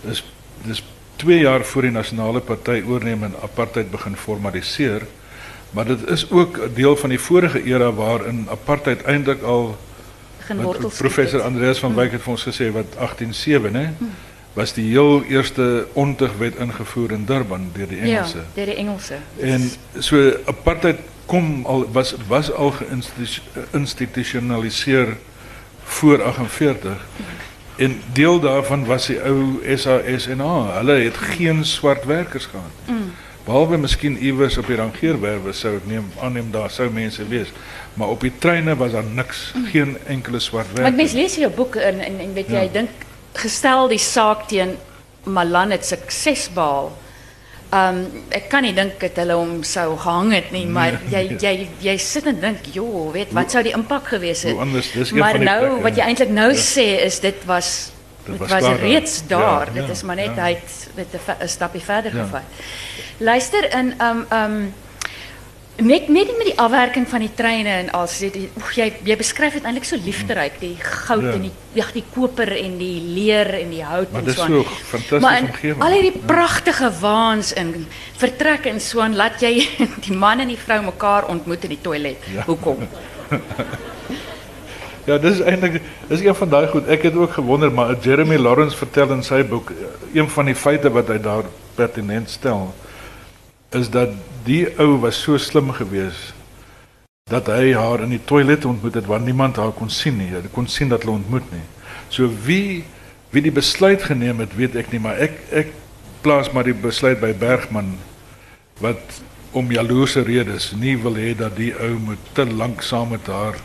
Dis 0.00 0.32
dis 0.62 0.84
2 1.16 1.38
jaar 1.38 1.64
voor 1.64 1.82
die 1.82 1.90
nasionale 1.90 2.40
party 2.40 2.82
oorneem 2.86 3.22
en 3.22 3.34
apartheid 3.42 3.90
begin 3.90 4.16
formaliseer. 4.16 5.06
Maar 5.70 5.84
dit 5.84 6.08
is 6.08 6.30
ook 6.30 6.58
'n 6.58 6.74
deel 6.74 6.96
van 6.96 7.08
die 7.08 7.20
vorige 7.20 7.62
era 7.64 7.92
waarin 7.92 8.46
apartheid 8.50 9.02
eintlik 9.02 9.42
al 9.42 9.76
professor 10.96 11.42
Andreas 11.42 11.78
van 11.78 11.94
Wyk 11.94 12.12
het 12.12 12.22
vir 12.22 12.32
ons 12.32 12.46
gesê 12.48 12.72
wat 12.72 12.94
187 12.98 13.70
nê 13.72 13.86
was 14.54 14.72
die 14.72 14.90
heel 14.90 15.22
eerste 15.22 15.86
ontigwet 15.92 16.56
ingevoer 16.56 17.12
in 17.12 17.24
Durban 17.26 17.70
deur 17.72 17.88
die 17.88 17.98
Engelse. 17.98 18.36
Ja, 18.36 18.42
deur 18.54 18.64
die 18.64 18.74
Engelse. 18.74 19.14
En 19.40 19.70
so 19.98 20.32
apartheid 20.46 20.98
kom 21.26 21.66
al 21.66 21.88
was 21.92 22.14
was 22.28 22.52
al 22.52 22.70
geïnstitusionaliseer 22.70 25.16
voor 25.82 26.22
48. 26.22 27.06
En 27.76 28.00
deel 28.12 28.40
daarvan 28.40 28.84
was 28.84 29.06
die 29.06 29.22
ou 29.22 29.60
SASNA. 29.76 30.76
Hulle 30.78 30.92
het 30.92 31.16
geen 31.16 31.64
swart 31.64 32.04
werkers 32.04 32.46
gehad. 32.46 32.70
Mm. 32.86 33.12
Behalwe 33.44 33.76
miskien 33.76 34.16
iewers 34.24 34.56
op 34.58 34.66
die 34.66 34.76
rangeerwerwe 34.76 35.52
sou 35.52 35.74
ek 35.76 35.86
neem 35.86 36.04
aanneem 36.22 36.48
daar 36.52 36.70
sou 36.72 36.90
mense 36.90 37.28
wees, 37.28 37.52
maar 37.94 38.08
op 38.08 38.20
die 38.24 38.32
treine 38.38 38.76
was 38.80 38.92
daar 38.96 39.04
niks, 39.04 39.52
mm. 39.52 39.66
geen 39.66 39.96
enkele 40.06 40.40
swart 40.40 40.66
werker. 40.66 40.82
Maar 40.82 40.94
mens 40.94 41.12
lees 41.12 41.34
jou 41.36 41.52
boek 41.52 41.76
en 41.76 42.00
en, 42.00 42.18
en 42.18 42.32
weet 42.32 42.48
jy, 42.48 42.64
ja. 42.64 42.72
dink 42.72 42.88
gestel 43.34 43.88
die 43.88 44.02
saak 44.02 44.48
teen 44.48 44.76
Malan 45.24 45.72
het 45.72 45.86
sukses 45.88 46.48
behaal. 46.54 46.92
Um 47.74 48.00
ek 48.34 48.50
kan 48.52 48.62
nie 48.62 48.74
dink 48.76 49.00
dat 49.02 49.16
hulle 49.18 49.34
hom 49.38 49.62
sou 49.66 49.96
gehang 49.96 50.30
het 50.36 50.52
nie, 50.54 50.66
maar 50.70 50.98
jy 51.10 51.24
jy 51.44 51.54
jy 51.82 51.96
sit 51.98 52.28
en 52.30 52.38
dink, 52.40 52.68
"Jo, 52.76 53.10
weet 53.14 53.32
wat 53.34 53.50
sou 53.50 53.62
die 53.64 53.74
impak 53.74 54.12
gewees 54.12 54.44
het?" 54.44 54.58
Anders, 54.58 54.92
maar 55.12 55.38
nou 55.40 55.60
plek, 55.64 55.82
wat 55.88 55.96
jy 55.96 56.06
eintlik 56.06 56.30
nou 56.30 56.52
ja. 56.52 56.60
sê 56.60 56.86
is 57.08 57.18
dit 57.24 57.44
was 57.48 57.90
dit 58.24 58.38
was, 58.38 58.50
was 58.50 58.80
reeds 58.80 59.26
daar. 59.26 59.72
Ja, 59.74 59.80
dit 59.80 59.90
is 59.90 60.02
maar 60.02 60.16
net 60.16 60.36
ja. 60.36 60.42
hy 60.44 60.54
het 60.54 61.40
'n 61.40 61.48
stapie 61.48 61.82
verder 61.82 62.10
gevat. 62.10 62.46
Luister 63.18 63.64
in 63.72 63.94
um 64.00 64.26
um 64.30 64.74
Net 65.74 66.06
net 66.08 66.28
met 66.38 66.46
die 66.46 66.58
afwerking 66.58 67.02
van 67.10 67.24
die 67.24 67.32
treine 67.34 67.72
en 67.80 67.88
al 67.98 68.06
sê 68.06 68.28
jy 68.30 68.84
jy 69.02 69.14
beskryf 69.18 69.56
dit 69.58 69.64
eintlik 69.66 69.86
so 69.88 69.98
liefderyk 69.98 70.60
die 70.60 70.76
goud 70.78 71.24
ja. 71.26 71.32
en 71.34 71.48
die 71.48 71.50
ja 71.74 71.86
die 71.90 72.04
koper 72.14 72.52
en 72.54 72.76
die 72.78 73.00
leer 73.02 73.50
en 73.58 73.72
die 73.74 73.82
hout 73.82 74.12
maar 74.14 74.22
en 74.22 74.36
so. 74.36 74.46
Maar 74.46 74.54
dis 74.54 74.68
so 74.68 74.90
fantasties 74.92 75.48
omgewing. 75.48 75.82
Al 75.82 75.96
hierdie 75.96 76.12
ja. 76.14 76.20
pragtige 76.30 76.90
waans 77.00 77.50
in 77.58 77.72
vertrek 78.20 78.68
en 78.70 78.78
so 78.80 79.02
aan 79.02 79.18
laat 79.18 79.42
jy 79.42 79.66
die 80.06 80.14
man 80.14 80.44
en 80.44 80.54
die 80.54 80.60
vrou 80.60 80.78
mekaar 80.86 81.26
ontmoet 81.34 81.66
in 81.66 81.74
die 81.74 81.82
toilet. 81.82 82.30
Ja. 82.30 82.46
Hoekom? 82.46 82.86
ja, 85.10 85.18
dis 85.18 85.42
eintlik 85.42 85.80
dis 86.06 86.22
een 86.22 86.38
van 86.38 86.54
daai 86.54 86.68
goed. 86.70 86.86
Ek 86.86 87.08
het 87.10 87.18
ook 87.18 87.34
gewonder 87.40 87.74
maar 87.74 87.96
Jeremy 87.98 88.38
Lawrence 88.38 88.78
vertel 88.78 89.18
in 89.18 89.26
sy 89.26 89.42
boek 89.42 89.74
een 90.14 90.30
van 90.38 90.54
die 90.54 90.54
feite 90.54 90.94
wat 90.94 91.10
hy 91.10 91.18
daar 91.18 91.50
pertinent 91.74 92.30
stel 92.30 92.68
is 93.74 93.90
dat 93.90 94.14
die 94.44 94.66
ou 94.78 95.00
was 95.02 95.20
so 95.22 95.38
slim 95.38 95.72
geweest 95.72 96.34
dat 97.30 97.48
hy 97.48 97.72
haar 97.72 98.02
in 98.04 98.12
die 98.12 98.24
toilet 98.28 98.64
ontmoet 98.68 98.98
het 99.00 99.06
waar 99.08 99.22
niemand 99.24 99.56
haar 99.56 99.72
kon 99.72 99.88
sien 99.90 100.18
nie. 100.20 100.28
Hy 100.34 100.42
kon 100.52 100.66
sien 100.68 100.90
dat 100.92 101.06
hulle 101.06 101.16
ontmoet 101.16 101.46
nie. 101.52 101.64
So 102.12 102.28
wie 102.44 102.84
wie 103.34 103.42
die 103.42 103.54
besluit 103.54 104.04
geneem 104.06 104.38
het, 104.44 104.52
weet 104.54 104.76
ek 104.78 104.92
nie, 104.92 105.00
maar 105.02 105.18
ek 105.18 105.40
ek 105.50 105.72
plaas 106.22 106.52
maar 106.54 106.68
die 106.68 106.76
besluit 106.76 107.18
by 107.20 107.32
Bergman 107.34 107.96
wat 108.84 109.22
om 109.54 109.72
jaloerse 109.72 110.22
redes 110.26 110.70
nie 110.78 110.94
wil 111.00 111.16
hê 111.18 111.32
dat 111.38 111.56
die 111.58 111.72
ou 111.74 111.96
moet 112.10 112.30
te 112.36 112.46
lank 112.46 112.82
saam 112.82 113.10
met 113.14 113.26
haar 113.26 113.58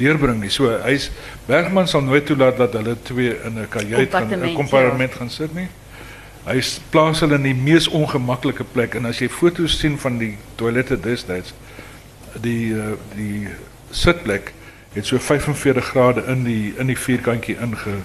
deurbring 0.00 0.40
nie. 0.40 0.50
So 0.50 0.72
hy's 0.82 1.10
Bergman 1.46 1.88
sal 1.90 2.02
nooit 2.06 2.26
toelaat 2.26 2.58
dat 2.58 2.74
hulle 2.80 2.96
twee 3.04 3.36
in 3.44 3.60
'n 3.60 3.68
kajuit 3.68 4.10
gaan 4.10 4.32
'n 4.40 4.54
kompartement 4.54 5.12
ja. 5.12 5.18
gaan 5.18 5.30
sit 5.30 5.54
nie. 5.54 5.68
Hy 6.44 6.62
plaas 6.90 7.20
hulle 7.20 7.34
in 7.34 7.42
die 7.42 7.54
mees 7.54 7.88
ongemaklike 7.88 8.64
plek. 8.64 8.94
En 8.94 9.04
as 9.06 9.20
jy 9.22 9.28
foto's 9.28 9.78
sien 9.78 9.98
van 9.98 10.18
die 10.18 10.36
toilette 10.56 11.00
destyds 11.00 11.54
die 12.40 12.72
uh, 12.72 12.94
die 13.16 13.48
sitplek 13.90 14.52
het 14.92 15.06
so 15.06 15.18
45 15.18 15.84
grade 15.84 16.24
in 16.32 16.44
die 16.44 16.74
in 16.80 16.88
die 16.88 16.96
vierkantjie 16.96 17.56
inge 17.60 17.98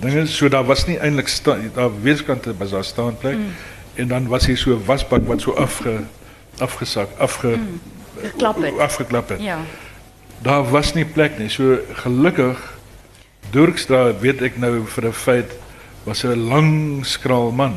dinge 0.00 0.26
so 0.26 0.48
daar 0.48 0.64
was 0.64 0.86
nie 0.86 0.98
eintlik 0.98 1.28
daar 1.74 1.92
weerskante 2.02 2.54
was 2.56 2.70
daar 2.70 2.84
staanplek. 2.84 3.36
Mm. 3.36 3.52
en 3.94 4.08
dan 4.08 4.26
was 4.28 4.46
hier 4.46 4.56
so 4.56 4.70
'n 4.70 4.84
wasbak 4.84 5.26
wat 5.26 5.40
so 5.40 5.52
afge 5.52 6.00
afgesak 6.58 7.08
afge 7.18 7.56
mm. 7.56 7.80
geklap 8.22 8.62
het. 8.62 8.78
afgeklap 8.78 9.28
het. 9.28 9.40
Ja. 9.40 9.58
Daar 10.42 10.70
was 10.70 10.94
nie 10.94 11.04
plek 11.04 11.38
nie. 11.38 11.48
So 11.48 11.78
gelukkig 11.92 12.76
Dorkstra 13.50 14.18
weet 14.20 14.42
ek 14.42 14.58
nou 14.58 14.86
vir 14.86 15.06
'n 15.06 15.12
feit 15.12 15.52
was 16.08 16.24
'n 16.24 16.48
lang 16.48 17.04
skraal 17.04 17.52
man. 17.52 17.76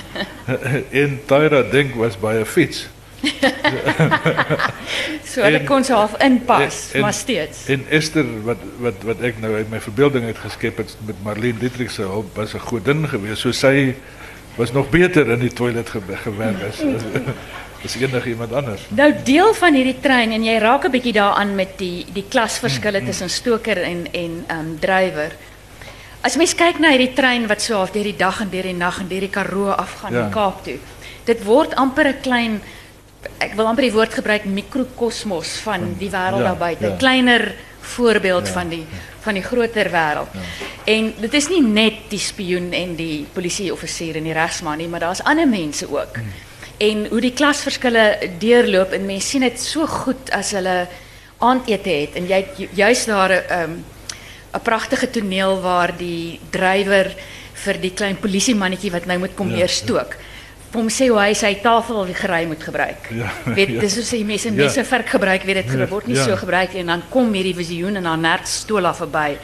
en 1.02 1.20
Tyra 1.26 1.62
dink 1.62 1.94
was 1.94 2.16
by 2.16 2.40
'n 2.40 2.46
fiets. 2.46 2.88
so 5.30 5.42
hulle 5.46 5.62
kon 5.64 5.84
se 5.86 5.94
half 5.94 6.16
inpas, 6.22 6.90
en, 6.92 7.00
maar 7.00 7.14
steeds. 7.14 7.66
En 7.70 7.84
Esther 7.88 8.26
wat 8.46 8.58
wat 8.82 9.04
wat 9.06 9.20
ek 9.22 9.38
nou 9.42 9.54
uit 9.54 9.70
my 9.70 9.80
verbeelding 9.80 10.24
uit 10.26 10.38
geskep 10.38 10.76
het 10.82 10.96
met 11.06 11.22
Marlene 11.22 11.58
Dietrich 11.58 11.92
se 11.94 12.02
hulp 12.02 12.36
was 12.36 12.54
'n 12.54 12.66
godin 12.66 13.08
geweest. 13.08 13.46
So 13.46 13.52
sy 13.52 13.94
was 14.56 14.72
nog 14.72 14.90
beter 14.90 15.30
in 15.30 15.38
die 15.38 15.52
toilet 15.52 15.88
ge 15.88 16.00
gewerk 16.26 16.62
as 16.68 16.82
as 17.84 17.96
enige 17.96 18.28
iemand 18.28 18.52
anders. 18.52 18.80
Nou 18.88 19.14
deel 19.24 19.54
van 19.54 19.74
hierdie 19.74 20.00
trein 20.00 20.32
en 20.32 20.44
jy 20.44 20.58
raak 20.58 20.84
'n 20.84 20.90
bietjie 20.90 21.12
daaraan 21.12 21.54
met 21.54 21.78
die 21.78 22.06
die 22.12 22.24
klasverskille 22.28 22.98
mm, 22.98 23.04
mm. 23.04 23.10
tussen 23.10 23.30
stoker 23.30 23.82
en 23.82 24.06
en 24.12 24.44
um, 24.50 24.78
drywer. 24.78 25.32
As 26.22 26.36
mens 26.38 26.52
kyk 26.54 26.78
na 26.78 26.92
hierdie 26.94 27.16
trein 27.18 27.48
wat 27.50 27.64
so 27.64 27.74
half 27.74 27.90
deur 27.90 28.06
die 28.06 28.18
dag 28.18 28.40
en 28.44 28.50
deur 28.50 28.68
die 28.68 28.76
nag 28.78 29.00
en 29.02 29.08
deur 29.10 29.24
die 29.24 29.32
Karoo 29.32 29.72
afgaan 29.74 30.14
ja. 30.14 30.28
Kaap 30.30 30.62
toe. 30.62 30.76
Dit 31.26 31.42
word 31.42 31.74
amper 31.74 32.06
'n 32.08 32.20
klein 32.22 32.60
ek 33.42 33.56
wil 33.58 33.66
amper 33.66 33.82
die 33.82 33.94
woord 33.94 34.14
gebruik 34.14 34.44
mikrokosmos 34.46 35.58
van 35.66 35.94
die 35.98 36.10
wêreld 36.10 36.42
ja, 36.42 36.54
daar 36.54 36.56
buite. 36.56 36.86
'n 36.86 36.90
ja. 36.90 36.96
Kleiner 36.96 37.54
voorbeeld 37.80 38.46
ja, 38.46 38.52
van 38.52 38.68
die 38.68 38.86
van 39.20 39.34
die 39.34 39.42
groter 39.42 39.90
wêreld. 39.90 40.30
Ja. 40.34 40.40
En 40.84 41.14
dit 41.20 41.34
is 41.34 41.48
nie 41.48 41.62
net 41.62 42.10
die 42.10 42.18
spioen 42.18 42.72
en 42.72 42.94
die 42.96 43.26
polisieoffisier 43.32 44.16
en 44.16 44.24
die 44.24 44.32
regsman 44.32 44.78
nie, 44.78 44.88
maar 44.88 45.00
daar's 45.00 45.22
ander 45.22 45.48
mense 45.48 45.90
ook. 45.90 46.16
Hmm. 46.16 46.32
En 46.78 47.06
hoe 47.10 47.20
die 47.20 47.32
klasverskille 47.32 48.30
deurloop 48.38 48.92
en 48.92 49.06
mense 49.06 49.28
sien 49.28 49.40
dit 49.40 49.60
so 49.60 49.86
goed 49.86 50.30
as 50.30 50.50
hulle 50.52 50.88
aandete 51.38 51.90
het 51.90 52.14
en 52.14 52.26
jy 52.26 52.46
juist 52.74 53.06
daar 53.06 53.30
'n 53.30 53.34
um, 53.34 53.48
ehm, 53.48 53.74
'n 54.54 54.60
pragtige 54.62 55.10
toneel 55.10 55.60
waar 55.60 55.96
die 55.96 56.40
drywer 56.50 57.12
vir 57.64 57.74
die 57.80 57.90
klein 57.94 58.16
polisiemannetjie 58.16 58.90
wat 58.90 59.06
nou 59.06 59.18
moet 59.18 59.34
kom 59.34 59.50
ja, 59.56 59.66
stook. 59.66 60.10
Ja. 60.18 60.30
vir 60.72 60.80
hom 60.80 60.88
sê 60.88 61.08
hoe 61.10 61.18
hy 61.20 61.34
sy 61.34 61.54
tafel 61.62 62.06
wie 62.06 62.14
gery 62.14 62.46
moet 62.48 62.62
gebruik. 62.64 63.10
Ja, 63.12 63.28
weet 63.44 63.68
ja. 63.68 63.80
dis 63.80 63.92
soos 63.94 64.10
jy 64.10 64.24
mense 64.24 64.48
Ja. 64.48 64.54
mense 64.54 64.84
vark 64.84 65.08
gebruik, 65.08 65.42
weet 65.44 65.54
dit 65.66 65.72
Ja, 65.78 65.86
word 65.86 66.06
nie 66.06 66.16
ja. 66.16 66.24
so 66.24 66.36
gebruik 66.36 66.74
en 66.74 66.86
dan 66.86 67.02
kom 67.10 67.32
hierdie 67.32 67.54
visioen 67.54 67.96
en 67.96 68.02
dan 68.02 68.20
nerk 68.20 68.46
stola 68.46 68.94
verby. 68.94 69.36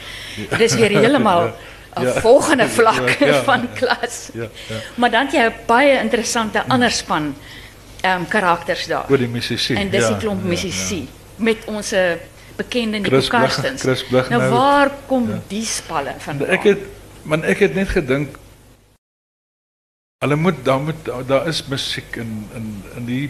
Dis 0.57 0.73
weer 0.75 0.89
heeltemal 0.89 1.51
'n 1.99 2.03
Ja. 2.03 2.19
volgende 2.21 2.67
vlak 2.67 3.19
Ja, 3.19 3.25
ja. 3.27 3.43
van 3.43 3.67
klas. 3.73 4.29
Ja, 4.33 4.47
ja. 4.69 4.75
Maar 4.95 5.11
dan 5.11 5.27
jy 5.31 5.39
'n 5.45 5.53
baie 5.67 5.99
interessante 6.01 6.63
ander 6.67 6.91
span 6.91 7.35
ehm 8.01 8.19
um, 8.21 8.27
karakters 8.27 8.87
daar. 8.87 9.05
Oor 9.09 9.17
die 9.17 9.27
musisie. 9.27 9.75
En 9.77 9.89
dis 9.89 10.01
ja, 10.01 10.07
die 10.09 10.17
klomp 10.17 10.41
ja, 10.41 10.47
musisie 10.47 11.07
met 11.35 11.57
ons 11.65 11.91
eh, 11.91 12.13
bekende 12.59 12.99
Nico 12.99 13.21
Karstens. 13.31 13.81
Chris 13.85 14.03
Blig 14.09 14.29
nou 14.29 14.41
nou- 14.41 14.51
waar 14.53 14.91
kom 15.07 15.27
die 15.47 15.65
spalle 15.65 16.15
vandaan? 16.19 16.55
Ek 16.57 16.63
het 16.63 16.85
man 17.23 17.43
ek 17.43 17.65
het 17.65 17.75
net 17.75 17.91
gedink 17.95 18.37
hulle 20.23 20.35
moet 20.35 20.65
daar 20.67 20.81
moet 20.83 21.05
daar, 21.07 21.25
daar 21.25 21.47
is 21.47 21.63
musiek 21.71 22.15
in 22.15 22.33
in 22.55 22.67
in 22.99 23.05
die 23.05 23.29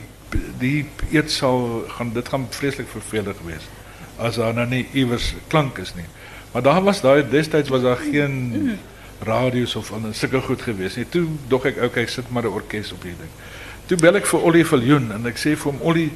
die 0.62 0.86
eetsaal 1.12 1.84
gaan 1.98 2.14
dit 2.14 2.28
gaan 2.30 2.48
vreeslik 2.54 2.90
vervelig 2.90 3.38
wees 3.46 3.66
as 4.18 4.38
daar 4.42 4.54
nou 4.54 4.66
nie 4.68 4.84
iewers 4.94 5.34
klank 5.48 5.78
is 5.80 5.94
nie. 5.96 6.06
Maar 6.52 6.62
daar 6.66 6.82
was 6.84 7.02
daai 7.02 7.24
destyds 7.30 7.70
was 7.70 7.82
daar 7.82 8.02
geen 8.02 8.80
radio's 9.24 9.76
of 9.76 9.94
ander 9.94 10.16
sulke 10.16 10.42
goed 10.42 10.62
gewees 10.62 10.96
nie. 10.96 11.06
Toe 11.10 11.28
dog 11.48 11.66
ek 11.66 11.82
okay, 11.84 12.06
sit 12.06 12.30
maar 12.30 12.44
'n 12.44 12.58
orkes 12.60 12.92
op 12.92 13.04
hierdie 13.04 13.22
ding. 13.22 13.34
Toe 13.86 13.98
bel 13.98 14.16
ek 14.16 14.26
vir 14.26 14.44
Ollie 14.44 14.66
Viljoen 14.66 15.12
en 15.12 15.26
ek 15.26 15.38
sê 15.38 15.56
vir 15.56 15.72
hom 15.72 15.82
Ollie 15.82 16.12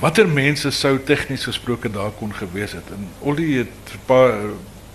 watter 0.00 0.28
mense 0.28 0.70
sou 0.70 0.98
tegnies 0.98 1.44
gesproke 1.44 1.90
daar 1.90 2.10
kon 2.18 2.34
gewees 2.34 2.72
het. 2.72 2.88
En 2.92 3.08
Ollie 3.20 3.58
het 3.58 3.92
'n 3.94 4.00
paar 4.06 4.34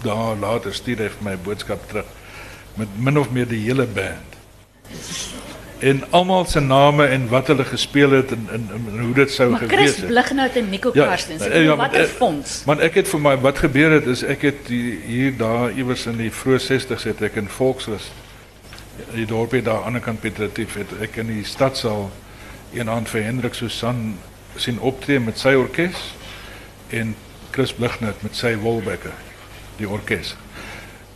dae 0.03 0.35
later 0.39 0.73
stuur 0.73 0.97
hy 0.97 1.09
vir 1.09 1.23
my 1.23 1.31
'n 1.31 1.43
boodskap 1.43 1.87
terug 1.87 2.05
met 2.75 2.87
min 2.97 3.17
of 3.17 3.31
meer 3.31 3.47
die 3.47 3.63
hele 3.65 3.85
band. 3.85 4.29
En 5.79 6.03
almal 6.09 6.45
se 6.45 6.59
name 6.59 7.05
en 7.05 7.27
wat 7.29 7.47
hulle 7.47 7.63
gespeel 7.65 8.11
het 8.11 8.31
en 8.31 8.47
en, 8.51 8.69
en 8.71 8.99
hoe 8.99 9.13
dit 9.13 9.31
sou 9.31 9.55
gewees 9.55 9.77
Chris 9.77 9.95
het. 9.95 10.07
Blignout 10.07 10.55
en 10.55 10.69
Nico 10.69 10.91
Ja, 10.93 11.05
Karstens. 11.05 11.43
ja, 11.43 11.47
bedoel, 11.47 11.63
ja, 11.63 11.67
maar, 11.67 11.77
watter 11.77 12.01
eh, 12.01 12.07
fonds? 12.07 12.63
Man 12.65 12.79
ek 12.79 12.93
het 12.93 13.07
vir 13.07 13.19
my 13.19 13.37
wat 13.37 13.57
gebeur 13.57 13.91
het 13.91 14.05
is 14.05 14.23
ek 14.23 14.41
het 14.41 14.67
die, 14.67 14.99
hier 15.05 15.37
daar 15.37 15.71
iewers 15.71 16.05
in 16.05 16.17
die 16.17 16.31
vroeë 16.31 16.59
60s 16.59 17.03
het 17.03 17.21
ek 17.21 17.35
in 17.35 17.49
Volksrus 17.49 18.11
die 19.13 19.25
dorpie 19.25 19.61
daar 19.61 19.73
aan 19.73 19.79
die 19.79 19.87
ander 19.87 20.01
kant 20.01 20.19
Pietretief 20.21 20.75
het 20.77 20.93
ek 21.01 21.15
in 21.15 21.27
die 21.27 21.43
stadsaal 21.45 22.11
een 22.73 22.89
aand 22.89 23.09
vir 23.09 23.23
Hendrik 23.23 23.53
Susan 23.53 24.17
sien 24.55 24.79
optree 24.79 25.19
met 25.19 25.39
sy 25.39 25.53
orkes 25.55 26.15
en 26.89 27.15
Chris 27.51 27.73
Blignout 27.73 28.21
met 28.21 28.35
sy 28.35 28.55
Wolbecker 28.59 29.15
die 29.77 29.89
orkes. 29.89 30.35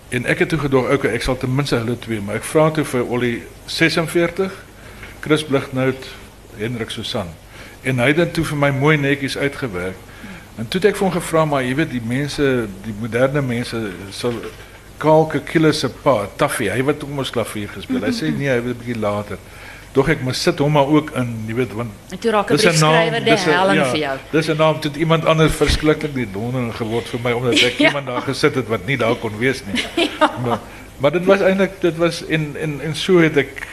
En 0.10 0.26
ek 0.26 0.44
het 0.44 0.50
toe 0.50 0.60
gedog 0.60 0.92
okay 0.94 1.14
ek 1.16 1.26
sal 1.26 1.38
ten 1.38 1.56
minste 1.56 1.80
hulle 1.82 1.98
twee 2.00 2.22
maar 2.22 2.40
ek 2.40 2.48
vra 2.48 2.70
toe 2.72 2.86
vir 2.86 3.08
Ollie 3.08 3.44
46 3.66 4.54
Chris 5.26 5.44
Blignout 5.44 6.12
Hendrik 6.58 6.94
Susan 6.94 7.32
en 7.86 8.00
hy 8.02 8.12
het 8.12 8.22
dit 8.22 8.34
toe 8.40 8.46
vir 8.52 8.58
my 8.58 8.72
mooi 8.74 8.96
netjies 8.98 9.38
uitgewerk. 9.38 9.98
En 10.58 10.68
toe 10.68 10.80
het 10.80 10.88
ek 10.90 10.98
vir 10.98 11.06
hom 11.06 11.14
gevra 11.14 11.44
maar 11.50 11.66
jy 11.66 11.76
weet 11.78 11.92
die 11.94 12.02
mense, 12.02 12.46
die 12.86 12.96
moderne 13.00 13.44
mense 13.46 13.82
sal 14.16 14.40
Kalke 14.98 15.42
Kille 15.44 15.74
se 15.76 15.90
pa, 15.90 16.24
Taffy, 16.40 16.70
hy 16.72 16.84
wat 16.88 17.04
ook 17.04 17.12
mos 17.12 17.34
klavier 17.36 17.68
gespeel. 17.74 18.00
Hy 18.06 18.14
sê 18.16 18.32
nee, 18.32 18.48
hy 18.48 18.62
het 18.62 18.66
'n 18.72 18.78
bietjie 18.80 19.00
later. 19.00 19.38
Dog 19.96 20.10
ek 20.12 20.22
moet 20.22 20.36
sit 20.36 20.60
hom 20.60 20.72
maar 20.76 20.88
ook 20.92 21.12
in, 21.16 21.30
jy 21.48 21.54
weet, 21.56 21.72
want 21.74 21.90
En 22.12 22.20
toe 22.20 22.32
raak 22.32 22.50
'n 22.52 22.56
briefskrywer 22.58 23.24
die 23.24 23.32
dis 23.32 23.46
'n- 23.46 23.50
helling 23.52 23.80
ja, 23.80 23.86
vir 23.90 24.00
jou. 24.00 24.18
Dis 24.32 24.48
'n 24.50 24.58
naam 24.58 24.80
tot 24.80 24.96
iemand 24.96 25.26
anders 25.26 25.54
verskriklik 25.56 26.16
nie 26.16 26.28
donder 26.32 26.74
geword 26.74 27.08
vir 27.08 27.20
my 27.24 27.32
omdat 27.32 27.54
ek 27.70 27.78
Ja. 27.80 27.88
iemand 27.88 28.06
daar 28.06 28.22
gesit 28.22 28.56
het 28.56 28.68
wat 28.68 28.86
nie 28.86 28.98
daar 28.98 29.16
kon 29.16 29.38
wees 29.40 29.64
nie. 29.66 29.84
maar, 30.46 30.60
maar 31.00 31.12
dit 31.12 31.26
was 31.26 31.40
eintlik 31.42 31.80
dit 31.82 31.96
was 31.98 32.26
en 32.28 32.56
en 32.60 32.82
en 32.82 32.96
so 32.96 33.20
het 33.20 33.38
ek 33.38 33.68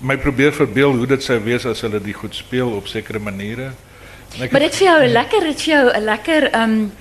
my 0.00 0.16
probeer 0.16 0.52
verbeel 0.52 0.92
hoe 0.96 1.06
dit 1.06 1.22
sou 1.22 1.38
wees 1.44 1.66
as 1.66 1.80
hulle 1.80 2.00
die 2.00 2.14
goed 2.14 2.34
speel 2.34 2.68
op 2.70 2.86
sekere 2.88 3.18
maniere. 3.18 3.70
En 4.36 4.42
ek 4.42 4.50
Maar 4.52 4.60
dit 4.60 4.74
vir 4.76 4.86
jou 4.86 5.02
'n 5.02 5.12
lekker 5.12 5.40
dit 5.40 5.62
vir 5.62 5.74
jou 5.74 5.90
'n 5.96 6.04
lekker 6.04 6.50
um 6.62 6.92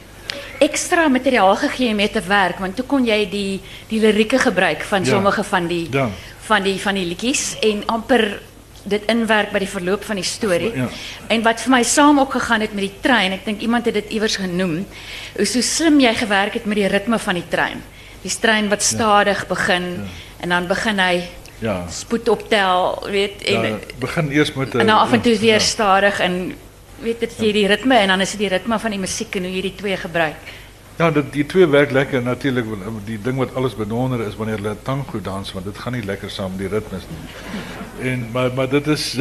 ekstra 0.60 1.08
materiaal 1.08 1.56
gegee 1.56 1.94
mee 1.96 2.10
te 2.10 2.22
werk 2.28 2.60
want 2.60 2.76
toe 2.76 2.86
kon 2.86 3.06
jy 3.06 3.30
die 3.30 3.60
die 3.88 4.00
lirieke 4.00 4.38
gebruik 4.40 4.82
van 4.84 5.04
Ja. 5.04 5.10
sommige 5.10 5.44
van 5.44 5.68
die 5.68 5.88
Ja. 5.92 6.10
van 6.40 6.64
die 6.64 6.80
van 6.82 6.94
die 6.96 7.06
liedjies 7.06 7.56
en 7.62 7.84
amper 7.86 8.42
dit 8.84 9.06
inwerk 9.12 9.52
by 9.52 9.60
die 9.60 9.70
verloop 9.70 10.04
van 10.08 10.20
die 10.20 10.28
storie. 10.28 10.72
Ja. 10.76 10.88
En 11.28 11.44
wat 11.44 11.62
vir 11.62 11.74
my 11.74 11.82
saam 11.84 12.20
ook 12.20 12.32
gegaan 12.38 12.62
het 12.62 12.74
met 12.74 12.88
die 12.88 13.02
trein, 13.04 13.36
ek 13.36 13.46
dink 13.46 13.62
iemand 13.66 13.86
het 13.86 13.98
dit 14.00 14.14
iewers 14.16 14.38
genoem, 14.40 14.86
is 15.36 15.54
hoe 15.54 15.64
slim 15.66 16.00
jy 16.00 16.14
gewerk 16.16 16.54
het 16.60 16.66
met 16.66 16.80
die 16.80 16.88
ritme 16.88 17.20
van 17.20 17.40
die 17.40 17.48
trein. 17.50 17.84
Die 18.24 18.32
trein 18.32 18.70
wat 18.70 18.84
stadig 18.84 19.46
begin 19.48 20.08
en 20.40 20.50
dan 20.50 20.68
begin 20.68 21.00
hy 21.00 21.24
ja. 21.60 21.84
spoed 21.92 22.30
optel, 22.30 23.04
weet 23.12 23.44
en 23.44 23.68
Ja, 23.68 23.76
begin 24.00 24.32
eers 24.32 24.54
met 24.54 24.76
en 24.76 24.88
dan 24.88 24.98
af 24.98 25.12
en 25.12 25.22
toe 25.22 25.38
weer 25.40 25.62
stadig 25.62 26.20
en 26.20 26.54
weet 27.04 27.28
jy 27.40 27.52
die 27.56 27.68
ritme 27.68 27.96
en 27.96 28.08
dan 28.08 28.22
is 28.22 28.32
dit 28.36 28.40
die 28.48 28.52
ritme 28.52 28.80
van 28.80 28.92
die 28.92 29.00
musiek 29.00 29.36
en 29.36 29.48
hoe 29.48 29.54
jy 29.54 29.62
die 29.70 29.76
twee 29.76 29.98
gebruik. 29.98 30.56
Ja, 31.00 31.08
dit 31.16 31.32
die 31.32 31.46
twee 31.48 31.68
werk 31.72 31.92
lekker 31.96 32.22
natuurlik. 32.22 32.66
Die 33.08 33.20
ding 33.24 33.38
wat 33.40 33.54
alles 33.56 33.76
benonder 33.76 34.26
is 34.28 34.36
wanneer 34.36 34.60
hulle 34.60 34.76
tango 34.84 35.22
dans 35.24 35.54
want 35.56 35.66
dit 35.66 35.78
gaan 35.78 35.96
nie 35.96 36.04
lekker 36.04 36.30
saam 36.30 36.52
met 36.56 36.66
die 36.66 36.72
ritmes 36.76 37.08
nie. 37.08 37.22
En 38.02 38.28
maar 38.32 38.54
maar 38.54 38.70
dit 38.70 38.88
is 38.88 39.18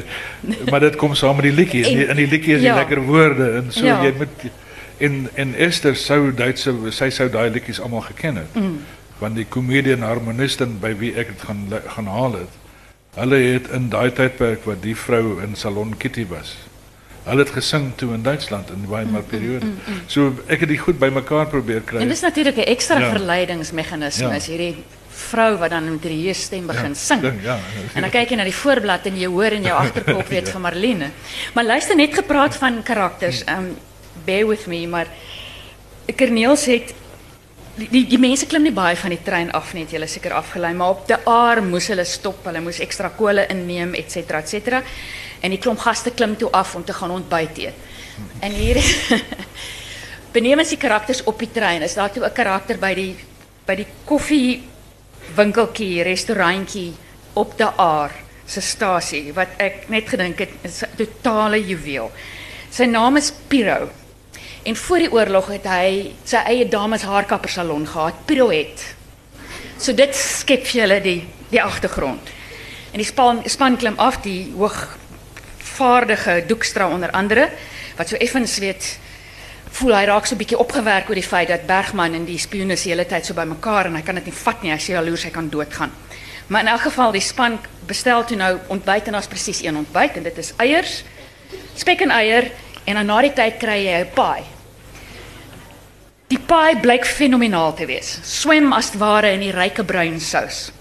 maar 0.70 0.80
dit 0.80 0.96
kom 0.96 1.14
saam 1.14 1.36
met 1.36 1.44
die 1.44 1.52
liedjie. 1.52 1.84
In 1.86 1.96
die, 1.96 2.06
in 2.06 2.16
die 2.16 2.38
is 2.40 2.60
die 2.60 2.72
lekker 2.72 3.00
woorde 3.02 3.50
en 3.50 3.72
so 3.72 3.84
Ja. 3.84 4.02
jy 4.02 4.12
moet 4.16 4.50
en 4.98 5.28
en 5.34 5.54
Esther 5.54 5.96
sou 5.96 6.32
Duitse 6.34 6.74
sy 6.90 7.10
sou 7.10 7.28
daai 7.30 7.50
liedjies 7.50 7.80
almal 7.80 8.00
geken 8.00 8.36
het. 8.36 8.54
Mm. 8.54 8.80
Want 9.18 9.36
die 9.36 9.46
komedie 9.48 9.92
en 9.92 10.02
harmonisten 10.02 10.78
by 10.80 10.94
wie 10.98 11.14
ek 11.14 11.26
dit 11.34 11.42
gaan 11.46 11.66
gaan 11.86 12.06
haal 12.06 12.32
het. 12.32 12.58
Hulle 13.14 13.36
het 13.36 13.68
in 13.70 13.88
daai 13.88 14.10
tydperk 14.12 14.64
wat 14.64 14.82
die 14.82 14.96
vrou 14.96 15.40
in 15.42 15.54
Salon 15.56 15.96
Kitty 15.96 16.26
was. 16.28 16.56
Hulle 17.24 17.44
het 17.44 17.50
gesing 17.54 17.92
toe 17.96 18.14
in 18.14 18.22
Duitsland 18.22 18.70
in 18.70 18.80
die 18.82 18.88
Weimar 18.90 19.22
periode. 19.22 19.66
So 20.06 20.32
ek 20.46 20.60
het 20.64 20.68
die 20.68 20.78
goed 20.78 20.98
bymekaar 20.98 21.46
probeer 21.46 21.80
kry. 21.86 22.00
En 22.00 22.08
dis 22.08 22.20
natuurlik 22.20 22.56
'n 22.56 22.66
ekstra 22.72 22.98
Ja. 22.98 23.10
verleidingsmeganisme 23.12 24.28
Ja. 24.28 24.34
is 24.34 24.46
hierdie 24.46 24.76
vrou 25.12 25.56
wat 25.60 25.70
dan 25.70 25.90
met 25.90 26.02
hierdie 26.02 26.34
stem 26.34 26.66
begin 26.66 26.94
Ja, 26.94 26.94
sing. 26.94 27.20
ding, 27.20 27.42
ja. 27.42 27.58
En 27.94 28.02
dan 28.02 28.10
kyk 28.10 28.30
jy 28.30 28.36
na 28.36 28.44
die 28.44 28.54
voorblad 28.56 29.06
en 29.06 29.16
jy 29.16 29.26
hoor 29.28 29.52
in 29.52 29.62
jou 29.62 29.76
agterkop 29.84 30.28
weet 30.28 30.48
van 30.48 30.60
Marlene. 30.60 31.10
Maar 31.54 31.64
luister 31.64 31.96
net 31.96 32.14
gepraat 32.14 32.56
van 32.56 32.82
karakters. 32.82 33.44
Um 33.48 33.76
bear 34.24 34.46
with 34.46 34.66
me, 34.66 34.86
maar 34.86 35.06
Corneels 36.16 36.66
het 36.66 36.92
die, 37.76 37.88
die 37.90 38.06
die 38.06 38.18
mense 38.18 38.46
klim 38.46 38.62
nie 38.62 38.72
baie 38.72 38.96
van 38.96 39.10
die 39.10 39.22
trein 39.24 39.50
af 39.56 39.72
net, 39.74 39.92
jy 39.92 40.00
is 40.04 40.12
seker 40.12 40.34
afgelei, 40.36 40.72
maar 40.76 40.90
op 40.90 41.06
die 41.08 41.16
aar 41.26 41.62
moes 41.64 41.88
hulle 41.88 42.04
stop, 42.04 42.44
hulle 42.44 42.60
moes 42.60 42.80
ekstra 42.84 43.08
kole 43.16 43.46
inneem, 43.48 43.94
et 43.94 44.10
cetera, 44.12 44.38
et 44.44 44.48
cetera. 44.48 44.82
En 45.42 45.50
die 45.50 45.58
klomp 45.58 45.80
gaste 45.80 46.10
klim 46.10 46.36
toe 46.36 46.50
af 46.52 46.74
om 46.76 46.84
te 46.84 46.92
gaan 46.92 47.10
ontbyt 47.10 47.58
eet. 47.58 47.74
En 48.40 48.52
hier 48.52 48.78
benewens 50.36 50.68
die 50.68 50.78
karakters 50.78 51.24
op 51.24 51.38
die 51.38 51.50
trein, 51.50 51.82
is 51.82 51.94
daar 51.94 52.12
toe 52.12 52.24
'n 52.24 52.32
karakter 52.32 52.78
by 52.78 52.94
die 52.94 53.16
by 53.66 53.74
die 53.74 53.86
koffie 54.04 54.62
winkeltjie, 55.36 56.02
restaurantjie 56.02 56.92
op 57.34 57.56
die 57.56 57.70
aar 57.80 58.12
se 58.46 58.60
stasie 58.60 59.32
wat 59.36 59.56
ek 59.62 59.88
net 59.88 60.08
gedink 60.08 60.38
het 60.38 60.50
is 60.62 60.82
'n 60.82 60.96
totale 60.96 61.60
juweel. 61.60 62.10
Sy 62.70 62.84
naam 62.84 63.16
is 63.16 63.32
Piro. 63.48 63.90
En 64.62 64.76
voor 64.76 64.98
die 64.98 65.12
oorlog 65.12 65.46
het 65.48 65.64
hy 65.64 66.12
sy 66.24 66.36
eie 66.36 66.68
dames 66.68 67.02
haarkappersalon 67.02 67.86
gehad, 67.86 68.14
Piroet. 68.26 68.94
So 69.78 69.92
dit 69.92 70.14
skep 70.14 70.66
vir 70.66 70.80
julle 70.80 71.00
die 71.00 71.24
die 71.50 71.62
agtergrond. 71.62 72.30
En 72.92 72.98
die 73.00 73.06
span 73.06 73.42
span 73.46 73.76
klim 73.76 73.98
af 73.98 74.20
die 74.22 74.52
hoogvaardige 74.56 76.44
Doekstra 76.46 76.88
onder 76.88 77.10
andere 77.10 77.50
wat 77.96 78.08
so 78.08 78.16
effens 78.16 78.58
weet 78.58 78.98
voel 79.72 79.94
hy 79.96 80.04
raak 80.06 80.26
so 80.26 80.34
'n 80.34 80.38
bietjie 80.38 80.58
opgewerk 80.58 81.08
oor 81.08 81.14
die 81.14 81.26
feit 81.26 81.48
dat 81.48 81.66
Bergman 81.66 82.14
en 82.14 82.24
die 82.24 82.38
spioene 82.38 82.76
se 82.76 82.88
hele 82.88 83.04
tyd 83.04 83.26
so 83.26 83.34
bymekaar 83.34 83.86
en 83.86 83.96
hy 83.96 84.02
kan 84.02 84.14
dit 84.14 84.26
nie 84.26 84.34
vat 84.44 84.62
nie. 84.62 84.70
Hy 84.70 84.78
sê 84.78 84.92
jaloers 84.92 85.24
hy 85.24 85.30
kan 85.30 85.48
doodgaan. 85.48 85.90
Maar 86.46 86.60
in 86.60 86.68
elk 86.68 86.80
geval 86.80 87.12
die 87.12 87.20
span 87.20 87.58
bestel 87.86 88.24
toe 88.24 88.36
nou 88.36 88.58
ontbyt 88.68 89.06
en 89.06 89.12
daar's 89.12 89.26
presies 89.26 89.62
een 89.62 89.76
ontbyt 89.76 90.16
en 90.16 90.22
dit 90.22 90.38
is 90.38 90.52
eiers, 90.56 91.04
spek 91.74 92.00
en 92.00 92.10
eier 92.10 92.50
en 92.84 92.94
dan 92.94 93.06
na 93.06 93.20
die 93.22 93.32
tyd 93.32 93.58
kry 93.58 93.78
jy 93.86 94.00
'n 94.00 94.10
paai. 94.14 94.42
Die 96.28 96.38
paai 96.38 96.80
blyk 96.80 97.06
fenomenaal 97.06 97.74
te 97.74 97.86
wees. 97.86 98.18
Swem 98.22 98.72
as 98.72 98.92
ware 98.94 99.32
in 99.32 99.40
die 99.40 99.52
ryke 99.52 99.84
bruin 99.84 100.20
sous. 100.20 100.72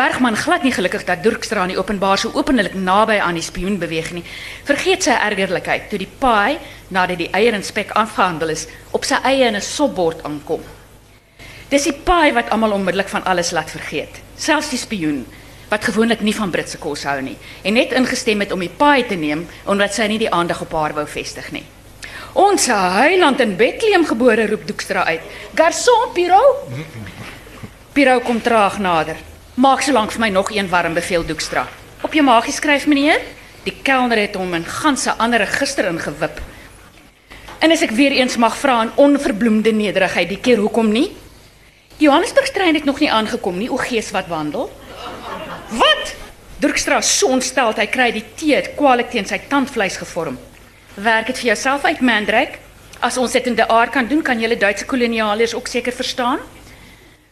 Bergman 0.00 0.36
glad 0.36 0.62
nie 0.64 0.72
gelukkig 0.72 1.02
dat 1.04 1.20
Durkstra 1.20 1.66
in 1.66 1.74
die 1.74 1.78
openbaar 1.78 2.16
so 2.18 2.30
openlik 2.32 2.72
naby 2.72 3.18
aan 3.20 3.36
die 3.36 3.44
spioen 3.44 3.74
beweeg 3.78 4.14
nie. 4.16 4.22
Vergeet 4.64 5.04
sy 5.04 5.12
ergerlikheid 5.12 5.90
toe 5.90 5.98
die 6.00 6.08
paai 6.22 6.56
nadat 6.88 7.20
die 7.20 7.28
eier 7.36 7.52
en 7.52 7.66
spek 7.66 7.92
afgehandel 8.00 8.54
is, 8.54 8.62
op 8.96 9.04
sy 9.04 9.18
eie 9.28 9.50
in 9.50 9.56
'n 9.56 9.60
sopbord 9.60 10.24
aankom. 10.24 10.64
Dis 11.68 11.84
die 11.84 11.92
paai 11.92 12.32
wat 12.32 12.48
almal 12.48 12.72
onmiddellik 12.72 13.08
van 13.08 13.24
alles 13.24 13.50
laat 13.50 13.70
vergeet, 13.70 14.22
selfs 14.36 14.70
die 14.70 14.78
spioen 14.78 15.26
wat 15.68 15.84
gewoonlik 15.84 16.20
nie 16.20 16.34
van 16.34 16.50
Britse 16.50 16.78
kos 16.78 17.04
hou 17.04 17.20
nie 17.20 17.36
en 17.62 17.74
net 17.74 17.92
ingestem 17.92 18.40
het 18.40 18.52
om 18.52 18.60
die 18.60 18.72
paai 18.78 19.06
te 19.06 19.14
neem 19.14 19.48
omdat 19.66 19.94
sy 19.94 20.06
nie 20.06 20.18
die 20.18 20.32
aandag 20.32 20.60
op 20.62 20.72
haar 20.72 20.94
wou 20.94 21.06
vestig 21.06 21.52
nie. 21.52 21.64
Ons 22.32 22.66
heiland 22.66 23.40
in 23.40 23.56
Bethlehem 23.56 24.06
gebore 24.06 24.46
roep 24.46 24.66
Doekstra 24.66 25.04
uit. 25.04 25.20
Garçon 25.54 26.12
Piro. 26.14 26.40
Piro 27.92 28.20
kom 28.20 28.40
traag 28.40 28.78
nader. 28.78 29.29
Maak 29.60 29.82
so 29.84 29.92
lank 29.92 30.08
vir 30.14 30.22
my 30.22 30.28
nog 30.32 30.48
een 30.54 30.68
warm 30.72 30.94
beveel 30.96 31.24
Doekstra. 31.28 31.66
Op 32.00 32.14
jou 32.16 32.22
maagie 32.24 32.52
skryf 32.52 32.86
meneer. 32.88 33.20
Die 33.66 33.74
kelner 33.84 34.16
het 34.16 34.38
hom 34.40 34.54
in 34.56 34.64
ganse 34.64 35.12
ander 35.20 35.42
register 35.44 35.84
ingewip. 35.84 36.38
En 37.60 37.68
as 37.74 37.82
ek 37.84 37.90
weer 37.92 38.14
eens 38.16 38.38
mag 38.40 38.54
vra 38.56 38.78
in 38.86 38.92
onverbloemde 38.96 39.74
nederigheid, 39.76 40.30
die 40.32 40.38
keer 40.40 40.62
hoekom 40.64 40.88
nie? 40.88 41.10
Johannesburg 42.00 42.48
trein 42.56 42.78
het 42.78 42.88
nog 42.88 43.02
nie 43.04 43.10
aangekom 43.12 43.58
nie, 43.60 43.68
o 43.68 43.76
gees 43.76 44.08
wat 44.16 44.30
wandel. 44.32 44.70
Wat? 45.76 46.14
Dirkstra 46.64 47.02
so 47.04 47.28
ontstel, 47.28 47.74
hy 47.76 47.86
kry 47.92 48.08
die 48.16 48.24
tee 48.40 48.62
kwaliek 48.78 49.12
teen 49.12 49.28
sy 49.28 49.42
tandvleis 49.50 50.00
gevorm. 50.00 50.38
Werk 50.96 51.28
dit 51.34 51.42
vir 51.42 51.50
jouself 51.52 51.84
uit, 51.84 52.00
Mandrek? 52.00 52.56
As 53.04 53.20
ons 53.20 53.36
dit 53.36 53.52
in 53.52 53.60
die 53.60 53.68
aard 53.68 53.92
kan 53.92 54.08
doen, 54.08 54.24
kan 54.24 54.40
julle 54.40 54.56
Duitse 54.56 54.88
kolonialers 54.88 55.52
ook 55.52 55.68
seker 55.68 55.92
verstaan. 55.92 56.40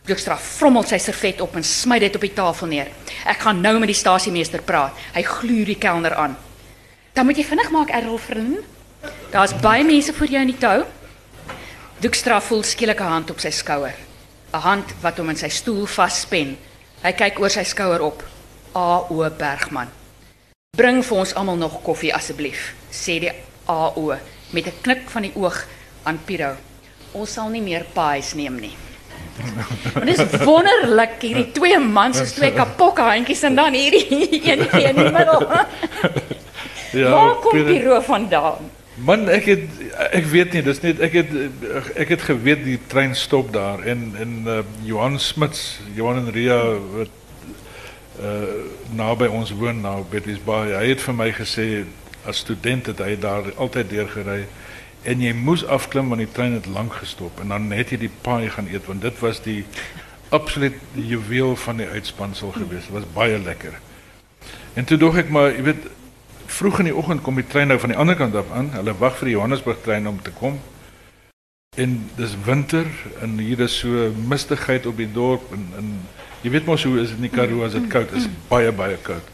Dirkstra 0.09 0.39
frommel 0.41 0.87
sy 0.89 0.97
servet 1.03 1.43
op 1.45 1.57
en 1.59 1.65
smy 1.67 1.99
dit 2.01 2.15
op 2.17 2.23
die 2.25 2.33
tafel 2.33 2.71
neer. 2.71 2.89
Ek 3.29 3.43
gaan 3.45 3.61
nou 3.61 3.75
met 3.79 3.91
die 3.91 3.99
stasiemeester 3.99 4.63
praat. 4.65 4.97
Hy 5.13 5.23
gluur 5.27 5.69
die 5.69 5.77
kelner 5.77 6.15
aan. 6.17 6.37
Dan 7.13 7.29
moet 7.29 7.37
jy 7.37 7.45
vinnig 7.45 7.69
maak, 7.75 7.93
Errol 7.93 8.21
vriend. 8.23 8.65
Daar's 9.33 9.53
baie 9.61 9.85
mense 9.85 10.15
voor 10.17 10.33
jou 10.33 10.41
in 10.41 10.53
die 10.55 10.61
tou. 10.61 10.87
Dirkstra 12.01 12.41
voel 12.41 12.63
skielik 12.65 13.01
'n 13.01 13.13
hand 13.13 13.31
op 13.31 13.41
sy 13.41 13.51
skouer. 13.51 13.95
'n 14.55 14.61
Hand 14.61 14.95
wat 15.03 15.19
hom 15.19 15.29
in 15.29 15.37
sy 15.37 15.49
stoel 15.49 15.87
vasspen. 15.87 16.57
Hy 17.03 17.13
kyk 17.13 17.41
oor 17.41 17.51
sy 17.51 17.65
skouer 17.65 18.01
op. 18.01 18.25
AO 18.73 19.31
Bergman. 19.31 19.89
Bring 20.77 21.05
vir 21.05 21.19
ons 21.19 21.35
almal 21.35 21.57
nog 21.57 21.83
koffie 21.83 22.15
asseblief, 22.15 22.75
sê 22.91 23.21
die 23.21 23.33
AO 23.67 24.17
met 24.53 24.67
'n 24.67 24.81
knik 24.83 25.11
van 25.11 25.23
die 25.23 25.35
oog 25.35 25.67
aan 26.05 26.21
Piro. 26.25 26.57
Ons 27.13 27.33
sal 27.33 27.49
nie 27.49 27.63
meer 27.63 27.85
pies 27.95 28.35
neem 28.35 28.61
nie. 28.61 28.88
Maar 29.95 30.05
dis 30.09 30.21
wonderlik 30.45 31.19
hierdie 31.23 31.51
twee 31.57 31.79
mans 31.79 32.19
soos 32.19 32.33
twee 32.37 32.53
kapok 32.57 32.99
handjies 32.99 33.43
en 33.49 33.55
dan 33.59 33.73
hierdie 33.73 34.07
een 34.51 34.67
in 34.75 34.97
die 34.99 35.11
middel. 35.13 35.45
Ja, 36.93 37.11
Waar 37.11 37.35
kom 37.45 37.53
Pieter- 37.53 37.73
Piro 37.75 38.01
vandaan? 38.01 38.71
Man, 38.99 39.29
ek 39.31 39.45
het 39.47 39.61
ek 40.11 40.25
weet 40.27 40.53
nie, 40.57 40.63
dis 40.67 40.81
net 40.83 40.99
ek 41.07 41.13
het 41.21 41.29
ek 42.03 42.09
het 42.17 42.23
geweet 42.27 42.65
die 42.67 42.79
trein 42.91 43.13
stop 43.15 43.53
daar 43.55 43.85
en 43.87 44.09
en 44.19 44.33
uh, 44.47 44.57
Johan 44.83 45.21
Smits, 45.23 45.79
Johan 45.95 46.19
en 46.25 46.33
Ria 46.35 46.57
wat 46.97 47.15
uh 48.19 48.65
naby 48.99 49.29
ons 49.31 49.53
woon 49.55 49.79
nou 49.85 50.01
Betty's 50.11 50.41
Bay. 50.43 50.73
Hy 50.75 50.89
het 50.91 51.05
vir 51.05 51.15
my 51.15 51.29
gesê 51.37 51.69
as 52.27 52.41
student 52.43 52.91
het 52.91 52.99
hy 53.05 53.15
daar 53.23 53.47
altyd 53.57 53.91
deurgery 53.93 54.41
en 55.03 55.21
jy 55.23 55.33
moes 55.33 55.65
afklim 55.65 56.09
want 56.09 56.25
die 56.25 56.33
trein 56.33 56.57
het 56.57 56.67
lank 56.67 56.99
gestop 57.01 57.41
en 57.41 57.55
dan 57.55 57.69
net 57.69 57.93
jy 57.95 57.99
die 58.07 58.15
paai 58.23 58.51
gaan 58.51 58.69
eet 58.73 58.87
want 58.91 59.03
dit 59.03 59.21
was 59.23 59.43
die 59.45 59.65
absoluut 60.29 60.75
die 60.95 61.07
juweel 61.07 61.57
van 61.57 61.77
die 61.81 61.87
uitspansel 61.89 62.53
gewees. 62.53 62.89
Dit 62.89 62.97
was 62.97 63.07
baie 63.15 63.39
lekker. 63.39 63.79
En 64.75 64.85
toe 64.85 64.99
dog 65.01 65.17
ek 65.17 65.31
maar, 65.33 65.53
jy 65.55 65.63
weet, 65.71 65.87
vroeg 66.49 66.83
in 66.83 66.91
die 66.91 66.97
oggend 66.97 67.23
kom 67.25 67.39
die 67.41 67.47
trein 67.47 67.71
nou 67.73 67.79
van 67.81 67.93
die 67.93 67.99
ander 67.99 68.17
kant 68.17 68.37
af 68.37 68.51
aan. 68.53 68.71
Hulle 68.77 68.95
wag 69.01 69.17
vir 69.21 69.31
die 69.31 69.37
Johannesburg 69.37 69.81
trein 69.85 70.09
om 70.09 70.21
te 70.23 70.33
kom. 70.37 70.59
En 71.79 71.97
dis 72.19 72.35
winter 72.45 72.87
en 73.23 73.39
hier 73.39 73.61
is 73.65 73.79
so 73.83 74.11
mistigheid 74.29 74.87
op 74.87 74.97
die 75.01 75.11
dorp 75.13 75.53
en 75.55 75.67
en 75.79 75.91
jy 76.43 76.53
weet 76.55 76.69
mos 76.69 76.85
hoe 76.87 77.01
is 77.01 77.11
dit 77.11 77.19
in 77.19 77.27
die 77.27 77.35
Karoo 77.35 77.65
as 77.67 77.75
dit 77.75 77.89
koud 77.91 78.13
is, 78.15 78.29
baie 78.51 78.71
baie 78.73 78.97
koud. 79.03 79.33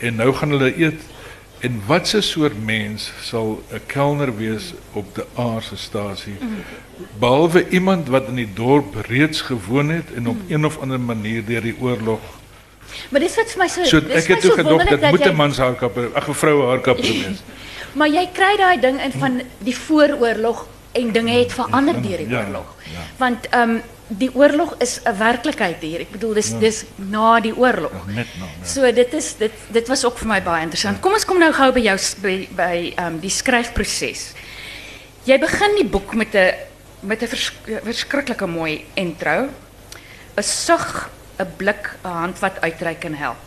En 0.00 0.16
nou 0.20 0.30
gaan 0.32 0.54
hulle 0.54 0.70
eet 0.72 1.02
en 1.60 1.82
watse 1.86 2.20
soort 2.20 2.64
mens 2.64 3.12
sal 3.22 3.62
'n 3.72 3.80
kelner 3.86 4.36
wees 4.36 4.72
op 4.92 5.14
die 5.14 5.24
aardstasie 5.34 6.36
behalwe 7.18 7.68
iemand 7.68 8.08
wat 8.08 8.28
in 8.28 8.34
die 8.34 8.52
dorp 8.54 8.94
reeds 9.08 9.40
gewoon 9.40 9.88
het 9.88 10.04
en 10.16 10.28
op 10.28 10.36
een 10.48 10.64
of 10.64 10.78
ander 10.78 11.00
manier 11.00 11.44
deur 11.44 11.62
die 11.62 11.76
oorlog 11.80 12.20
Maar 13.10 13.20
dis 13.20 13.34
wat 13.36 13.50
vir 13.50 13.58
my 13.62 13.68
so 13.68 13.84
So 13.84 13.96
ek 13.98 14.26
het 14.26 14.40
toe 14.40 14.50
so 14.50 14.56
gedog 14.56 14.70
wonderlik 14.78 14.88
dit 14.90 15.00
dat 15.00 15.10
moet 15.10 15.20
jy- 15.24 15.30
'n 15.32 15.36
mans 15.36 15.58
haarkapper, 15.58 16.08
ag 16.14 16.28
'n 16.28 16.34
vroue 16.34 16.66
haarkapper 16.66 17.02
wees. 17.04 17.42
Maar 17.98 18.08
jy 18.08 18.28
kry 18.32 18.56
daai 18.56 18.80
ding 18.80 19.00
in 19.02 19.12
van 19.12 19.40
die 19.58 19.76
vooroorlog 19.76 20.66
en 20.92 21.12
dinge 21.12 21.30
het 21.38 21.52
verander 21.52 21.94
deur 22.02 22.16
die 22.16 22.28
Ja, 22.28 22.44
oorlog. 22.44 22.74
ja. 22.84 23.00
Want 23.16 23.48
ehm 23.48 23.70
um, 23.70 23.82
die 24.08 24.30
oorlog 24.34 24.74
is 24.78 25.00
'n 25.04 25.16
werklikheid 25.18 25.80
hier. 25.80 26.00
Ek 26.00 26.10
bedoel 26.10 26.34
dis 26.34 26.52
dis 26.58 26.84
na 26.96 27.40
die 27.40 27.54
oorlog. 27.56 28.06
Net. 28.06 28.26
Ja. 28.38 28.46
So 28.64 28.92
dit 28.92 29.14
is 29.14 29.34
dit 29.36 29.52
dit 29.72 29.88
was 29.88 30.04
ook 30.04 30.18
vir 30.18 30.28
my 30.28 30.42
baie 30.42 30.62
interessant. 30.62 31.00
Kom 31.00 31.12
ons 31.12 31.24
kom 31.24 31.38
nou 31.38 31.52
gou 31.52 31.72
by 31.72 31.80
jou 31.80 31.98
s- 31.98 32.14
by 32.14 32.48
by 32.56 32.94
um, 32.98 33.18
die 33.20 33.30
skryfproses. 33.30 34.32
Jy 35.24 35.38
begin 35.38 35.74
die 35.76 35.84
boek 35.88 36.14
met 36.14 36.34
'n 36.34 36.54
met 37.02 37.22
'n 37.22 37.26
vers, 37.28 37.52
verskriklike 37.84 38.46
mooi 38.46 38.84
intro. 38.94 39.48
'n 40.36 40.42
Sug, 40.42 41.10
'n 41.38 41.46
blik, 41.56 41.90
'n 42.04 42.08
hand 42.08 42.38
wat 42.40 42.60
uitreik 42.60 43.04
en 43.04 43.14
help. 43.14 43.42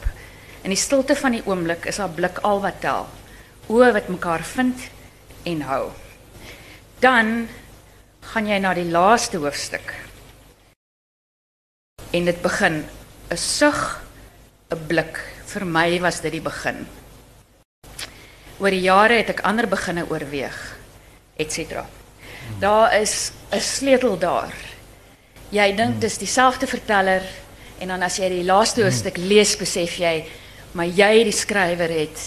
In 0.64 0.70
die 0.70 0.78
stilte 0.80 1.16
van 1.16 1.32
die 1.32 1.42
oomblik 1.46 1.86
is 1.86 1.98
haar 1.98 2.10
blik 2.10 2.38
al 2.44 2.62
wat 2.62 2.82
tel. 2.82 3.08
Oë 3.70 3.94
wat 3.94 4.08
mekaar 4.10 4.44
vind 4.44 4.76
en 5.46 5.62
hou. 5.62 5.92
Dan 7.00 7.48
gaan 8.22 8.48
jy 8.48 8.58
na 8.60 8.74
die 8.74 8.90
laaste 8.92 9.38
hoofstuk. 9.38 9.94
En 12.12 12.26
dit 12.26 12.42
begin 12.42 12.86
'n 13.30 13.38
sug, 13.38 14.02
'n 14.70 14.88
blik. 14.88 15.20
Vir 15.46 15.66
my 15.66 16.00
was 16.00 16.22
dit 16.22 16.32
die 16.32 16.42
begin. 16.42 16.88
Oor 18.58 18.70
die 18.70 18.82
jare 18.82 19.14
het 19.14 19.30
ek 19.30 19.42
ander 19.42 19.68
beginne 19.68 20.06
oorweeg, 20.10 20.78
etc. 21.38 21.86
Daar 22.60 22.94
is 23.02 23.32
'n 23.52 23.60
sleutel 23.60 24.18
daar. 24.18 24.54
Jy 25.50 25.76
dink 25.76 26.02
dis 26.02 26.18
dieselfde 26.18 26.68
verteller 26.68 27.22
en 27.80 27.88
dan 27.88 28.02
as 28.02 28.18
jy 28.18 28.30
die 28.30 28.44
laaste 28.44 28.84
hoofstuk 28.84 29.18
lees, 29.18 29.58
besef 29.58 29.98
jy 29.98 30.26
maar 30.72 30.86
jy 30.86 31.24
die 31.24 31.34
skrywer 31.34 31.90
het 31.90 32.26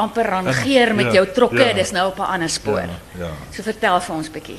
amper 0.00 0.26
rangeer 0.26 0.94
met 0.94 1.12
ja, 1.12 1.20
jou 1.20 1.26
trokke, 1.34 1.62
ja. 1.62 1.74
dis 1.76 1.92
nou 1.92 2.08
op 2.08 2.18
'n 2.18 2.30
ander 2.36 2.50
spoor. 2.50 2.88
Ja, 2.88 2.98
ja. 3.18 3.30
So 3.52 3.62
vertel 3.62 4.00
vir 4.00 4.14
ons 4.14 4.30
bietjie. 4.30 4.58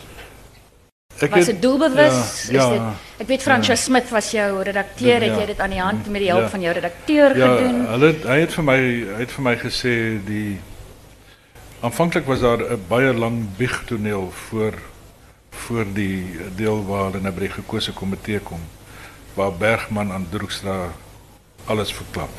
Ek 1.24 1.32
Was 1.32 1.46
dit 1.46 1.62
doelbewus? 1.62 2.48
Ja, 2.52 2.64
ja, 2.64 2.70
dit 2.72 3.22
Ek 3.24 3.28
weet 3.28 3.42
Fransja 3.46 3.76
Smit 3.80 4.10
was 4.12 4.32
jou 4.32 4.62
redakteur, 4.64 5.24
Ja. 5.24 5.30
het 5.32 5.40
jy 5.40 5.46
dit 5.46 5.60
aan 5.60 5.70
die 5.70 5.80
hand 5.82 6.08
met 6.12 6.22
die 6.22 6.30
hulp 6.32 6.42
Ja. 6.44 6.50
van 6.50 6.62
jou 6.62 6.74
redakteur 6.74 7.38
ja, 7.38 7.56
gedoen? 7.56 7.86
hulle 7.88 8.06
het- 8.08 8.24
hy 8.24 8.40
het 8.40 8.54
vir 8.54 8.64
my 8.64 8.78
hy 9.16 9.20
het 9.20 9.32
vir 9.32 9.44
my 9.44 9.56
gesê 9.56 10.26
die 10.26 10.60
aanvanklik 11.82 12.26
was 12.26 12.40
daar 12.40 12.60
'n 12.60 12.84
baie 12.88 13.14
lang 13.14 13.48
biegtoneel 13.58 14.32
voor 14.32 14.74
voor 15.50 15.86
die 15.94 16.38
deel 16.56 16.86
waar 16.86 17.12
hulle 17.12 17.22
nou 17.22 17.34
by 17.34 17.40
die 17.40 17.50
gekose 17.50 17.92
komitee 17.94 18.40
kom 18.40 18.60
waar 19.34 19.52
Bergman 19.54 20.12
aan 20.12 20.28
Droekstra 20.30 20.90
alles 21.66 21.94
verklap. 21.94 22.30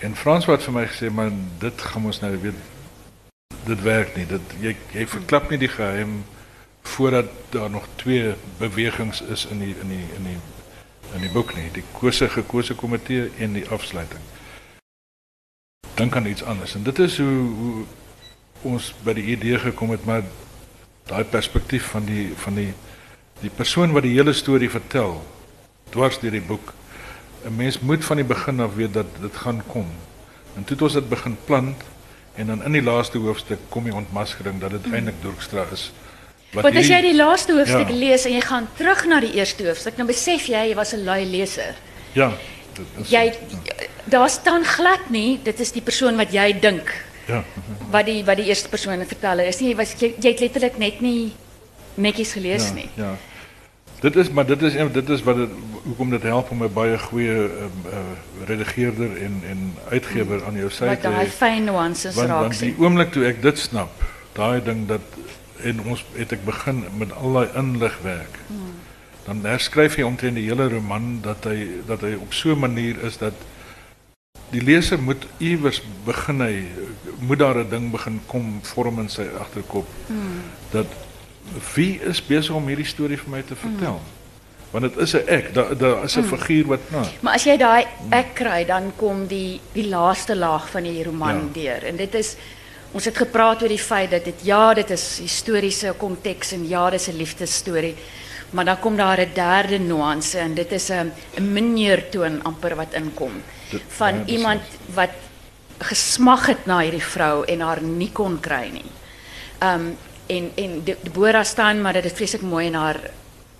En 0.00 0.16
Frans 0.16 0.46
het 0.46 0.62
vir 0.62 0.72
my 0.72 0.86
gesê 0.86 1.10
man 1.10 1.50
dit 1.58 1.80
gaan 1.82 2.04
ons 2.04 2.20
nou 2.20 2.36
weet 2.42 2.54
dit 3.66 3.82
werk 3.82 4.16
nie. 4.16 4.26
Dit 4.26 4.40
jy 4.60 4.76
jy 4.92 5.06
verklap 5.06 5.50
nie 5.50 5.58
die 5.58 5.68
geheim 5.68 6.24
voordat 6.84 7.26
daar 7.50 7.70
nog 7.70 7.86
twee 7.96 8.34
bewegings 8.58 9.22
is 9.22 9.46
in 9.46 9.58
die 9.58 9.74
in 9.80 9.88
die 9.88 10.06
in 10.16 10.22
die 10.22 10.38
in 11.14 11.20
die 11.20 11.30
boek 11.32 11.54
nie. 11.54 11.68
Die 11.72 11.84
kose 11.92 12.28
gekose 12.28 12.74
komitee 12.74 13.30
en 13.38 13.52
die 13.52 13.68
afsluiting. 13.68 14.20
Dan 15.94 16.08
kan 16.08 16.26
iets 16.26 16.42
anders. 16.42 16.74
En 16.74 16.82
dit 16.82 16.98
is 16.98 17.18
hoe 17.18 17.50
hoe 17.60 17.84
ons 18.62 18.94
by 19.04 19.12
die 19.12 19.26
idee 19.36 19.58
gekom 19.58 19.90
het 19.90 20.04
maar 20.04 20.22
daai 21.08 21.24
perspektief 21.24 21.90
van 21.92 22.04
die 22.04 22.32
van 22.36 22.54
die 22.54 22.72
die 23.40 23.50
persoon 23.50 23.92
wat 23.92 24.06
die 24.06 24.14
hele 24.16 24.32
storie 24.32 24.70
vertel 24.70 25.18
dwars 25.90 26.18
deur 26.20 26.30
die 26.30 26.46
boek. 26.52 26.72
'n 27.44 27.56
Mens 27.56 27.80
moet 27.80 28.04
van 28.04 28.16
die 28.16 28.24
begin 28.24 28.60
af 28.60 28.74
weet 28.74 28.92
dat 28.92 29.06
dit 29.20 29.36
gaan 29.36 29.62
kom. 29.66 29.86
En 30.56 30.64
toe 30.64 30.76
het 30.76 30.82
ons 30.82 30.92
dit 30.92 31.08
begin 31.08 31.36
plant 31.44 31.82
en 32.34 32.46
dan 32.46 32.64
in 32.64 32.72
die 32.72 32.82
laaste 32.82 33.18
hoofstuk 33.18 33.58
kom 33.68 33.84
die 33.84 33.94
ontmaskering 33.94 34.60
dat 34.60 34.70
dit 34.70 34.92
eintlik 34.92 35.22
Dorkstra 35.22 35.66
is. 35.72 35.92
Wat 36.54 36.62
Want 36.64 36.76
as 36.76 36.86
jy 36.88 37.00
die 37.02 37.14
laaste 37.16 37.52
hoofstuk 37.52 37.88
Ja. 37.88 37.94
lees 37.94 38.24
en 38.26 38.32
jy 38.32 38.40
gaan 38.40 38.68
terug 38.76 39.04
na 39.06 39.20
die 39.20 39.32
eerste 39.34 39.64
hoofstuk, 39.66 39.96
dan 39.96 40.06
besef 40.06 40.46
jy 40.46 40.68
jy 40.68 40.74
was 40.74 40.92
'n 40.94 41.04
lui 41.04 41.24
leser. 41.26 41.74
ja, 42.14 42.32
is 43.00 43.10
Jy 43.10 43.32
daar 44.06 44.28
staan 44.30 44.64
glad 44.64 45.10
nie, 45.10 45.40
dit 45.42 45.60
is 45.60 45.72
die 45.72 45.82
persoon 45.82 46.16
wat 46.16 46.32
jy 46.32 46.52
dink 46.60 46.92
ja. 47.28 47.44
wat 47.90 48.06
die 48.06 48.24
wat 48.24 48.36
die 48.36 48.46
eerste 48.46 48.68
persoon 48.68 49.04
verteller 49.06 49.46
is 49.46 49.60
nie. 49.60 49.68
Jy 49.70 49.76
was 49.76 49.94
jy, 49.98 50.14
jy 50.20 50.30
het 50.30 50.40
letterlik 50.40 50.78
net 50.78 51.00
nie 51.00 51.32
netjies 51.96 52.32
gelees 52.32 52.68
ja, 52.68 52.74
nie. 52.74 52.88
Ja. 52.96 53.16
Dit 54.00 54.16
is 54.16 54.30
maar 54.30 54.46
dit 54.46 54.62
is 54.62 54.72
dit 54.92 55.08
is 55.08 55.22
wat 55.22 55.36
dit 55.36 55.50
hoekom 55.84 56.10
dit 56.10 56.22
help 56.22 56.50
om 56.50 56.62
'n 56.64 56.72
baie 56.72 56.98
goeie 56.98 57.36
um, 57.48 57.72
uh, 57.86 58.46
redigeerder 58.46 59.16
en 59.16 59.42
en 59.48 59.74
uitgewer 59.90 60.44
aan 60.44 60.54
jou 60.56 60.70
sy 60.70 60.84
Wat 60.86 61.00
te 61.02 61.08
daai 61.08 61.24
hê. 61.26 61.28
fyn 61.30 61.64
nuances 61.64 62.14
Want, 62.14 62.28
raak 62.28 62.40
want 62.40 62.54
sien. 62.56 62.74
die 62.74 62.84
oomblik 62.84 63.12
toe 63.12 63.24
ek 63.26 63.42
dit 63.42 63.58
snap, 63.58 63.90
daai 64.34 64.60
ding 64.62 64.86
dat 64.88 65.00
en 65.64 65.80
ons 65.84 66.04
het 66.16 66.32
ek 66.32 66.44
begin 66.44 66.84
met 67.00 67.12
al 67.12 67.38
daai 67.38 67.48
inligwerk. 67.60 68.38
Hmm. 68.46 68.74
Dan 69.24 69.44
herskryf 69.48 69.96
jy 69.96 70.04
omtrent 70.04 70.36
die 70.36 70.48
hele 70.48 70.68
roman 70.68 71.20
dat 71.24 71.44
hy 71.48 71.80
dat 71.88 72.04
hy 72.04 72.14
op 72.20 72.32
so 72.32 72.52
'n 72.52 72.58
manier 72.66 73.00
is 73.04 73.18
dat 73.18 73.34
die 74.50 74.62
leser 74.62 75.00
moet 75.02 75.26
iewers 75.38 75.82
begin 76.04 76.40
hy 76.40 76.64
moet 77.18 77.38
daar 77.38 77.58
'n 77.58 77.70
ding 77.70 77.90
begin 77.90 78.20
kom 78.26 78.60
vorm 78.62 79.00
in 79.00 79.08
sy 79.08 79.26
agterkop 79.40 79.86
Hmm. 80.06 80.42
dat 80.70 80.86
wie 81.74 82.00
is 82.00 82.26
besig 82.26 82.54
om 82.54 82.66
hierdie 82.66 82.88
storie 82.88 83.18
vir 83.18 83.30
my 83.30 83.42
te 83.42 83.56
vertel? 83.56 84.00
Want 84.70 84.84
dit 84.84 84.96
is 84.96 85.14
'n 85.14 85.26
ek, 85.26 85.54
daar 85.54 85.76
daar 85.78 86.04
is 86.04 86.16
'n 86.16 86.22
figuur 86.22 86.66
wat 86.66 86.80
na. 86.90 87.02
Maar 87.20 87.34
as 87.34 87.44
jy 87.44 87.56
daai 87.56 87.86
ek 88.10 88.34
kry, 88.34 88.64
dan 88.64 88.92
kom 88.96 89.26
die 89.26 89.60
die 89.72 89.88
laaste 89.88 90.36
laag 90.36 90.70
van 90.70 90.82
die 90.82 91.04
roman 91.04 91.50
deur. 91.52 91.84
En 91.84 91.96
dit 91.96 92.14
is 92.14 92.36
ons 92.94 93.04
het 93.04 93.16
gepraat 93.16 93.62
oor 93.62 93.72
die 93.72 93.80
feit 93.82 94.10
dat 94.14 94.24
dit 94.24 94.44
ja, 94.46 94.74
dit 94.74 94.90
is 94.94 95.18
historiese 95.18 95.94
konteks 95.98 96.52
en 96.54 96.68
ja, 96.68 96.90
dit 96.90 97.00
is 97.00 97.08
'n 97.08 97.16
liefdesstorie. 97.16 97.96
Maar 98.50 98.64
dan 98.64 98.78
kom 98.78 98.96
daar 98.96 99.20
'n 99.20 99.34
derde 99.34 99.78
nuance 99.78 100.38
en 100.38 100.54
dit 100.54 100.72
is 100.72 100.90
'n 100.90 101.12
'n 101.36 101.52
mineurtoon 101.52 102.42
amper 102.44 102.76
wat 102.76 102.94
inkom 102.94 103.42
van 103.88 104.14
ja, 104.14 104.24
dis 104.24 104.34
iemand 104.34 104.62
wat 104.94 105.10
gesmag 105.78 106.46
het 106.46 106.66
na 106.66 106.78
hierdie 106.80 107.02
vrou 107.02 107.44
en 107.44 107.60
haar 107.60 107.82
nie 107.82 108.12
kon 108.12 108.40
kry 108.40 108.70
nie. 108.72 108.90
Um 109.62 109.96
en 110.26 110.50
en 110.54 110.84
Deborah 110.84 111.44
staan 111.44 111.82
maar 111.82 111.92
dit 111.92 112.04
is 112.04 112.12
vreeslik 112.12 112.42
mooi 112.42 112.66
in 112.66 112.74
haar 112.74 113.00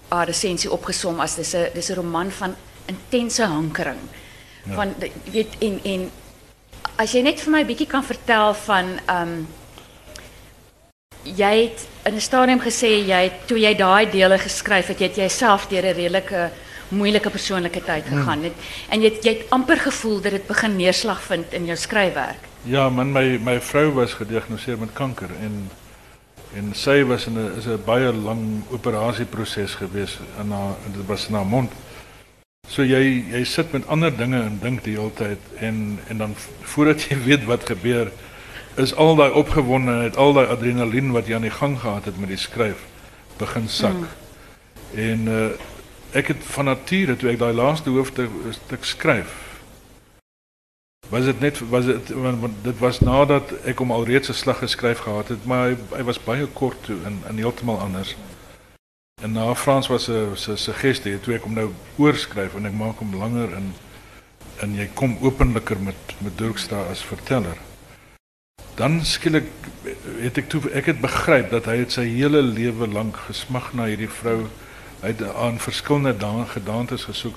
haar 0.09 0.27
resensie 0.27 0.71
opgesom 0.71 1.21
as 1.21 1.35
dis 1.35 1.55
'n 1.55 1.69
dis 1.75 1.91
'n 1.91 1.95
roman 1.95 2.31
van 2.31 2.55
intense 2.87 3.45
hankering. 3.45 4.01
Ja. 4.65 4.75
Van 4.75 4.95
weet 5.33 5.55
en 5.59 5.81
en 5.85 6.11
as 6.97 7.15
jy 7.15 7.23
net 7.23 7.41
vir 7.41 7.53
my 7.53 7.61
'n 7.63 7.67
bietjie 7.67 7.89
kan 7.91 8.05
vertel 8.05 8.55
van 8.55 9.01
um 9.09 9.47
jy 11.25 11.55
het 11.65 11.87
in 12.07 12.15
'n 12.15 12.21
stadium 12.21 12.61
gesê 12.61 13.03
jy 13.07 13.23
het 13.29 13.47
toe 13.47 13.59
jy 13.59 13.75
daai 13.75 14.11
dele 14.11 14.39
geskryf 14.39 14.87
het, 14.89 14.99
jy 15.01 15.09
het 15.09 15.17
jouself 15.17 15.69
deur 15.69 15.83
'n 15.83 15.95
redelike 15.95 16.51
moeilike 16.89 17.31
persoonlike 17.31 17.83
tyd 17.83 18.05
gegaan 18.05 18.43
het 18.43 18.53
en 18.91 19.01
jy 19.01 19.11
het, 19.11 19.25
jy 19.25 19.33
het 19.39 19.51
amper 19.51 19.77
gevoel 19.77 20.21
dat 20.21 20.33
dit 20.33 20.47
begin 20.47 20.77
neerslag 20.77 21.23
vind 21.23 21.53
in 21.53 21.65
jou 21.65 21.77
skryfwerk. 21.77 22.43
Ja, 22.65 22.89
man 22.89 23.13
my 23.13 23.39
my 23.39 23.61
vrou 23.61 23.93
was 23.93 24.15
gediagnoseer 24.15 24.79
met 24.79 24.93
kanker 24.93 25.31
en 25.41 25.71
en 26.55 26.75
sy 26.75 27.03
was 27.03 27.27
in 27.27 27.39
'n 27.39 27.59
is 27.59 27.67
'n 27.67 27.83
baie 27.85 28.13
lang 28.13 28.63
operasieproses 28.71 29.75
gewees 29.75 30.19
in 30.41 30.51
haar 30.51 30.75
dit 30.93 31.07
was 31.07 31.29
in 31.29 31.35
haar 31.35 31.47
mond. 31.47 31.73
So 32.69 32.83
jy 32.83 33.25
jy 33.31 33.45
sit 33.45 33.73
met 33.73 33.87
ander 33.87 34.17
dinge 34.17 34.41
en 34.43 34.59
dink 34.63 34.85
die 34.85 34.97
hele 34.97 35.13
tyd 35.15 35.39
en 35.61 35.99
en 36.09 36.19
dan 36.19 36.35
voordat 36.63 37.03
jy 37.09 37.19
weet 37.25 37.45
wat 37.45 37.67
gebeur 37.69 38.11
is 38.77 38.95
al 38.95 39.15
daai 39.17 39.31
opgewondenheid, 39.31 40.17
al 40.17 40.33
daai 40.33 40.47
adrenalien 40.47 41.13
wat 41.15 41.29
jy 41.29 41.35
aan 41.35 41.47
die 41.47 41.55
gang 41.55 41.79
gehad 41.81 42.05
het 42.05 42.19
met 42.19 42.29
die 42.29 42.41
skryf 42.41 42.87
begin 43.39 43.69
sak. 43.69 43.95
Mm. 43.95 44.99
En 45.09 45.29
uh 45.29 45.47
ek 46.15 46.29
het 46.31 46.45
van 46.47 46.69
nature 46.71 47.17
toe 47.19 47.33
ek 47.33 47.41
daai 47.41 47.53
laaste 47.59 47.91
hoofstuk 47.91 48.31
stuk 48.55 48.85
skryf 48.87 49.33
was 51.11 51.25
dit 51.25 51.41
net 51.41 51.59
was 51.69 51.85
dit 51.85 52.13
want, 52.15 52.55
dit 52.63 52.79
was 52.79 53.01
nadat 53.01 53.51
ek 53.65 53.83
hom 53.83 53.91
alreeds 53.91 54.31
'n 54.31 54.39
slag 54.43 54.59
geskryf 54.59 54.99
gehad 54.99 55.29
het 55.29 55.45
maar 55.45 55.69
hy, 55.69 55.77
hy 55.97 56.03
was 56.03 56.23
baie 56.23 56.47
kort 56.47 56.79
toe 56.87 56.97
en 57.05 57.19
en 57.29 57.37
heeltemal 57.37 57.79
anders. 57.79 58.15
En 59.25 59.33
na 59.33 59.55
Frans 59.55 59.87
was 59.87 60.09
'n 60.09 60.57
suggestie 60.57 61.21
toe 61.21 61.35
ek 61.35 61.43
hom 61.43 61.55
nou 61.55 61.71
oorskryf 61.97 62.55
en 62.55 62.67
ek 62.67 62.73
maak 62.77 62.99
hom 62.99 63.15
langer 63.17 63.55
en 63.55 63.73
en 64.61 64.75
jy 64.75 64.89
kom 64.95 65.17
openliker 65.21 65.79
met 65.81 65.97
met 66.19 66.39
Dirkstra 66.39 66.83
as 66.91 67.03
verteller. 67.03 67.57
Dan 68.75 69.05
skielik 69.05 69.49
het 70.21 70.39
ek 70.39 70.49
toe 70.49 70.61
ek 70.73 70.87
het 70.87 71.01
begryp 71.01 71.51
dat 71.51 71.65
hy 71.65 71.77
het 71.77 71.93
sy 71.93 72.05
hele 72.05 72.43
lewe 72.43 72.87
lank 72.87 73.17
gesmag 73.17 73.73
na 73.73 73.85
hierdie 73.85 74.13
vrou. 74.21 74.47
Hy 75.01 75.09
het 75.09 75.23
aan 75.35 75.59
verskillende 75.59 76.17
daan 76.17 76.47
gedaantes 76.47 77.05
gesoek. 77.05 77.35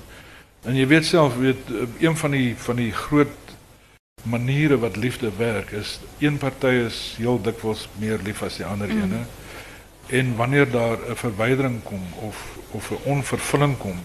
En 0.62 0.76
jy 0.76 0.86
weet 0.86 1.04
self 1.04 1.36
weet 1.36 1.72
een 1.98 2.16
van 2.16 2.30
die 2.30 2.56
van 2.56 2.76
die 2.76 2.92
groot 2.92 3.36
maniere 4.22 4.78
wat 4.78 4.96
liefde 4.96 5.30
werk 5.36 5.70
is 5.70 6.00
een 6.18 6.38
party 6.38 6.84
is 6.86 7.14
heel 7.16 7.42
dikwels 7.42 7.88
meer 7.98 8.18
lief 8.24 8.42
as 8.42 8.56
die 8.56 8.66
ander 8.66 8.88
mm. 8.88 9.02
ene. 9.02 9.26
En 10.08 10.36
wanneer 10.36 10.70
daar 10.70 10.98
'n 11.10 11.16
verwydering 11.16 11.82
kom 11.82 12.02
of 12.20 12.36
of 12.70 12.90
'n 12.90 12.98
onvervulling 13.04 13.78
kom, 13.78 14.00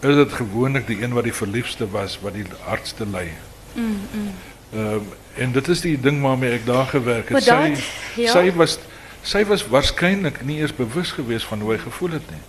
is 0.00 0.14
dit 0.14 0.32
gewoonlik 0.32 0.86
die 0.86 1.02
een 1.02 1.12
wat 1.12 1.24
die 1.24 1.34
verliefste 1.34 1.90
was 1.90 2.18
wat 2.20 2.34
die 2.34 2.44
hardste 2.60 3.06
ly. 3.06 3.32
Mm, 3.72 3.84
mm. 4.12 4.32
Ehm 4.72 4.92
um, 4.92 5.08
en 5.34 5.52
dit 5.52 5.68
is 5.68 5.80
die 5.80 6.00
ding 6.00 6.22
waarmee 6.22 6.50
ek 6.50 6.66
daar 6.66 6.86
gewerk 6.86 7.28
het. 7.28 7.44
Dat, 7.44 7.76
sy 7.76 8.22
ja. 8.22 8.32
sy 8.32 8.52
was 8.52 8.78
sy 9.22 9.44
was 9.44 9.66
waarskynlik 9.68 10.44
nie 10.44 10.58
eers 10.58 10.74
bewus 10.74 11.10
gewees 11.10 11.44
van 11.44 11.60
hoe 11.60 11.72
hy 11.72 11.78
gevoel 11.78 12.10
het 12.10 12.30
nie. 12.30 12.44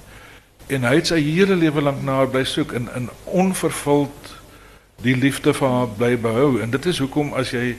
En 0.68 0.84
hy 0.84 0.95
het 0.95 1.07
sy 1.07 1.20
hele 1.22 1.55
lewe 1.55 1.82
lank 1.82 2.03
na 2.03 2.15
haar 2.22 2.30
bly 2.30 2.43
soek 2.43 2.72
in 2.72 2.89
in 2.95 3.09
onvervuld 3.24 4.36
die 5.01 5.15
liefde 5.18 5.53
vir 5.53 5.70
haar 5.70 5.88
bly 5.88 6.18
behou 6.18 6.61
en 6.61 6.70
dit 6.74 6.86
is 6.86 6.99
hoekom 6.99 7.34
as 7.34 7.51
jy 7.53 7.76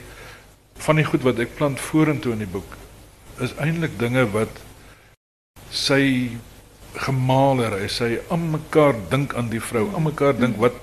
van 0.79 0.95
die 0.95 1.05
goed 1.05 1.25
wat 1.27 1.39
ek 1.43 1.55
plant 1.55 1.79
vorentoe 1.79 2.31
in 2.31 2.45
die 2.45 2.51
boek 2.51 2.77
is 3.43 3.55
eintlik 3.59 3.97
dinge 3.99 4.23
wat 4.31 4.61
sy 5.71 6.31
gemaaler 6.99 7.75
hy 7.79 7.87
sy 7.87 8.11
aan 8.33 8.47
mekaar 8.51 8.95
dink 9.11 9.35
aan 9.37 9.49
die 9.49 9.61
vrou 9.61 9.89
aan 9.95 10.03
mekaar 10.09 10.33
dink 10.39 10.57
wat 10.57 10.73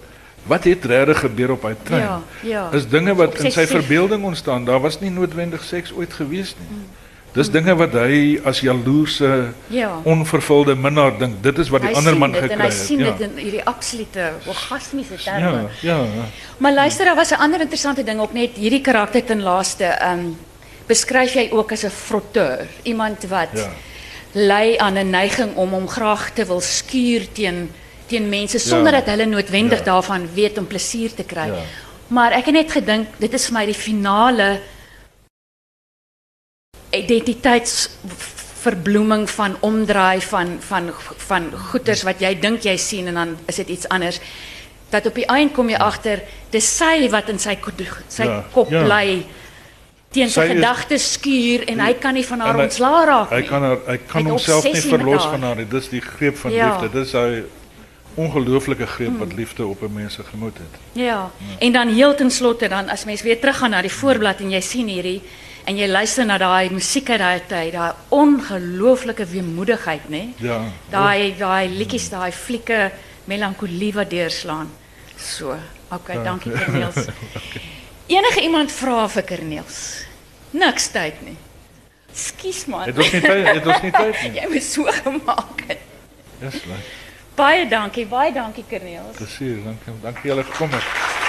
wat 0.46 0.64
het 0.64 0.84
regtig 0.86 1.18
gebeur 1.24 1.50
op 1.56 1.64
hy 1.66 1.74
trein 1.84 2.02
Ja, 2.06 2.20
ja. 2.42 2.68
is 2.72 2.86
dinge 2.86 3.14
wat 3.18 3.34
in 3.42 3.50
sy 3.52 3.66
verbeelding 3.66 4.22
ontstaan 4.24 4.64
daar 4.64 4.80
was 4.80 5.00
nie 5.00 5.10
noodwendig 5.10 5.64
seks 5.66 5.92
ooit 5.92 6.12
gewees 6.14 6.54
nie 6.60 6.84
dis 7.36 7.50
dinge 7.52 7.74
wat 7.76 7.92
hy 7.92 8.38
as 8.48 8.60
jaloerse 8.64 9.52
Ja. 9.68 9.90
onvervulde 10.04 10.74
minnaar 10.78 11.18
dink 11.18 11.42
dit 11.42 11.58
is 11.58 11.68
wat 11.74 11.82
die 11.82 11.90
Hy 11.90 11.96
ander 12.00 12.16
man 12.16 12.32
gekry 12.32 12.52
en 12.54 12.60
hy 12.60 12.70
het 12.70 12.78
sien 12.78 13.02
ja. 13.02 13.10
dit 13.10 13.26
in 13.28 13.36
hierdie 13.42 13.64
absolute 13.66 14.30
orgasmiese 14.46 15.18
terme. 15.24 15.68
ja 15.82 15.96
ja 15.96 15.98
ja 16.20 16.24
Maar 16.58 16.72
luister, 16.72 17.04
daar 17.04 17.16
was 17.16 17.30
'n 17.30 17.40
ander 17.42 17.60
interessante 17.60 18.04
ding 18.04 18.20
ook 18.20 18.32
net 18.32 18.50
hierdie 18.56 18.80
karakter 18.80 19.24
ten 19.24 19.42
laaste. 19.42 19.84
Ehm 19.84 20.18
um, 20.18 20.36
beskryf 20.86 21.34
jy 21.34 21.48
ook 21.52 21.72
as 21.72 21.82
'n 21.84 21.90
frotteur, 21.90 22.66
iemand 22.84 23.26
wat 23.28 23.48
Ja. 23.52 23.68
Ly 24.36 24.76
aan 24.78 24.98
'n 24.98 25.10
neiging 25.10 25.54
om 25.56 25.70
hom 25.72 25.88
graag 25.88 26.30
te 26.34 26.44
wil 26.44 26.60
skuur 26.60 27.32
teen 27.32 27.70
teen 28.06 28.28
mense 28.28 28.58
sonder 28.58 28.92
Ja. 28.92 28.98
dat 29.00 29.08
hulle 29.08 29.24
noodwendig 29.26 29.78
Ja. 29.78 29.84
daarvan 29.84 30.28
weet 30.34 30.58
om 30.58 30.66
plesier 30.66 31.14
te 31.14 31.24
kry. 31.24 31.46
Ja. 31.46 31.62
Maar 32.08 32.32
ek 32.32 32.44
het 32.44 32.54
net 32.54 32.72
gedink 32.72 33.06
dit 33.18 33.32
is 33.34 33.44
vir 33.46 33.52
my 33.54 33.64
die 33.66 33.74
finale 33.74 34.60
identiteitsverbloeming 36.90 39.30
van 39.30 39.56
omdraai 39.60 40.20
van 40.20 40.56
van 40.60 40.90
van 41.28 41.52
goeters 41.70 42.02
wat 42.02 42.20
jy 42.20 42.38
dink 42.40 42.62
jy 42.62 42.76
sien 42.76 43.06
en 43.06 43.14
dan 43.14 43.36
is 43.46 43.56
dit 43.56 43.68
iets 43.68 43.88
anders. 43.88 44.18
Dat 44.90 45.06
op 45.06 45.14
die 45.14 45.26
eind 45.26 45.52
kom 45.52 45.68
jy 45.68 45.76
agter 45.76 46.20
dis 46.50 46.76
sy 46.76 47.08
wat 47.10 47.28
in 47.28 47.38
sy 47.38 47.58
sy 48.08 48.22
Ja, 48.24 48.44
kop 48.52 48.70
ja. 48.70 48.82
Teen 50.16 50.30
sy 50.32 50.40
Sy 50.46 50.54
gedagtes 50.54 51.06
skuur 51.16 51.66
en 51.70 51.80
hy 51.84 51.92
kan 52.00 52.14
nie 52.16 52.24
van 52.26 52.40
haar 52.40 52.56
hy- 52.56 52.62
ontslaa 52.68 53.04
raak 53.12 53.30
Hy 53.30 53.40
nie. 53.42 53.48
kan 53.48 53.62
haar 53.62 53.78
hy 53.86 53.96
kan 54.08 54.24
Hy 54.24 54.30
homself 54.30 54.64
nie 54.64 54.80
verlos 54.80 55.24
van 55.34 55.42
haar 55.42 55.56
nie. 55.60 55.68
Dis 55.68 55.88
die 55.92 56.00
greep 56.00 56.36
van 56.42 56.52
Ja. 56.52 56.66
liefde. 56.72 56.88
Dis 56.98 57.12
hy 57.12 57.42
ongelooflike 58.16 58.86
greep 58.86 59.18
wat 59.20 59.32
liefde 59.36 59.66
op 59.66 59.82
'n 59.82 59.92
mens 59.92 60.14
se 60.14 60.22
gemoed 60.24 60.56
het. 60.58 60.80
Ja. 60.92 61.30
En 61.60 61.72
dan 61.72 61.88
heel 61.94 62.14
ten 62.14 62.30
slotte 62.30 62.68
dan 62.68 62.88
as 62.88 63.04
mens 63.04 63.22
weer 63.22 63.38
teruggaan 63.40 63.70
na 63.70 63.82
die 63.82 63.92
voorblad 63.92 64.40
en 64.40 64.50
jy 64.50 64.60
sien 64.60 64.88
hierdie 64.88 65.20
en 65.66 65.76
jy 65.76 65.86
luister 65.88 66.24
na 66.24 66.38
daai 66.38 66.70
musiek 66.70 67.10
uit 67.10 67.18
daai 67.18 67.40
tyd, 67.48 67.72
daai 67.72 67.92
ongelooflike 68.08 69.26
weemoedigheid, 69.26 70.08
nê? 70.08 70.28
Ja. 70.38 70.60
Daai 70.90 71.34
daai 71.38 71.68
liedjies, 71.68 72.08
daai 72.10 72.32
flieke 72.32 72.90
melankolie 73.26 73.92
wat 73.92 74.10
deurslaan. 74.10 74.68
So. 75.18 75.56
Okay, 75.92 76.22
dankie 76.24 76.52
Corneels. 76.52 77.06
Enige 78.06 78.40
iemand 78.42 78.72
vra 78.72 79.08
vir 79.08 79.24
Corneels? 79.24 80.05
Niks 80.56 80.88
tyd 80.94 81.20
nie. 81.26 81.36
Skus 82.16 82.64
man. 82.70 82.86
Het 82.88 82.96
ons 83.02 83.12
nie 83.12 83.20
tyd, 83.24 83.48
het 83.50 83.66
ons 83.66 83.82
nie 83.84 83.92
tyd 83.92 84.22
nie. 84.22 84.32
Jy 84.40 84.48
was 84.54 84.70
so 84.72 84.96
gemaak. 85.02 85.66
het. 85.68 85.84
Dis 86.40 86.62
reg. 86.70 86.88
Baie 87.36 87.68
dankie, 87.68 88.06
baie 88.08 88.32
dankie 88.32 88.64
Corneels. 88.68 89.16
Plesier, 89.18 89.60
dankie. 89.64 89.92
Dankie 90.02 90.30
julle 90.32 90.44
gekom 90.48 90.72
het. 90.72 91.25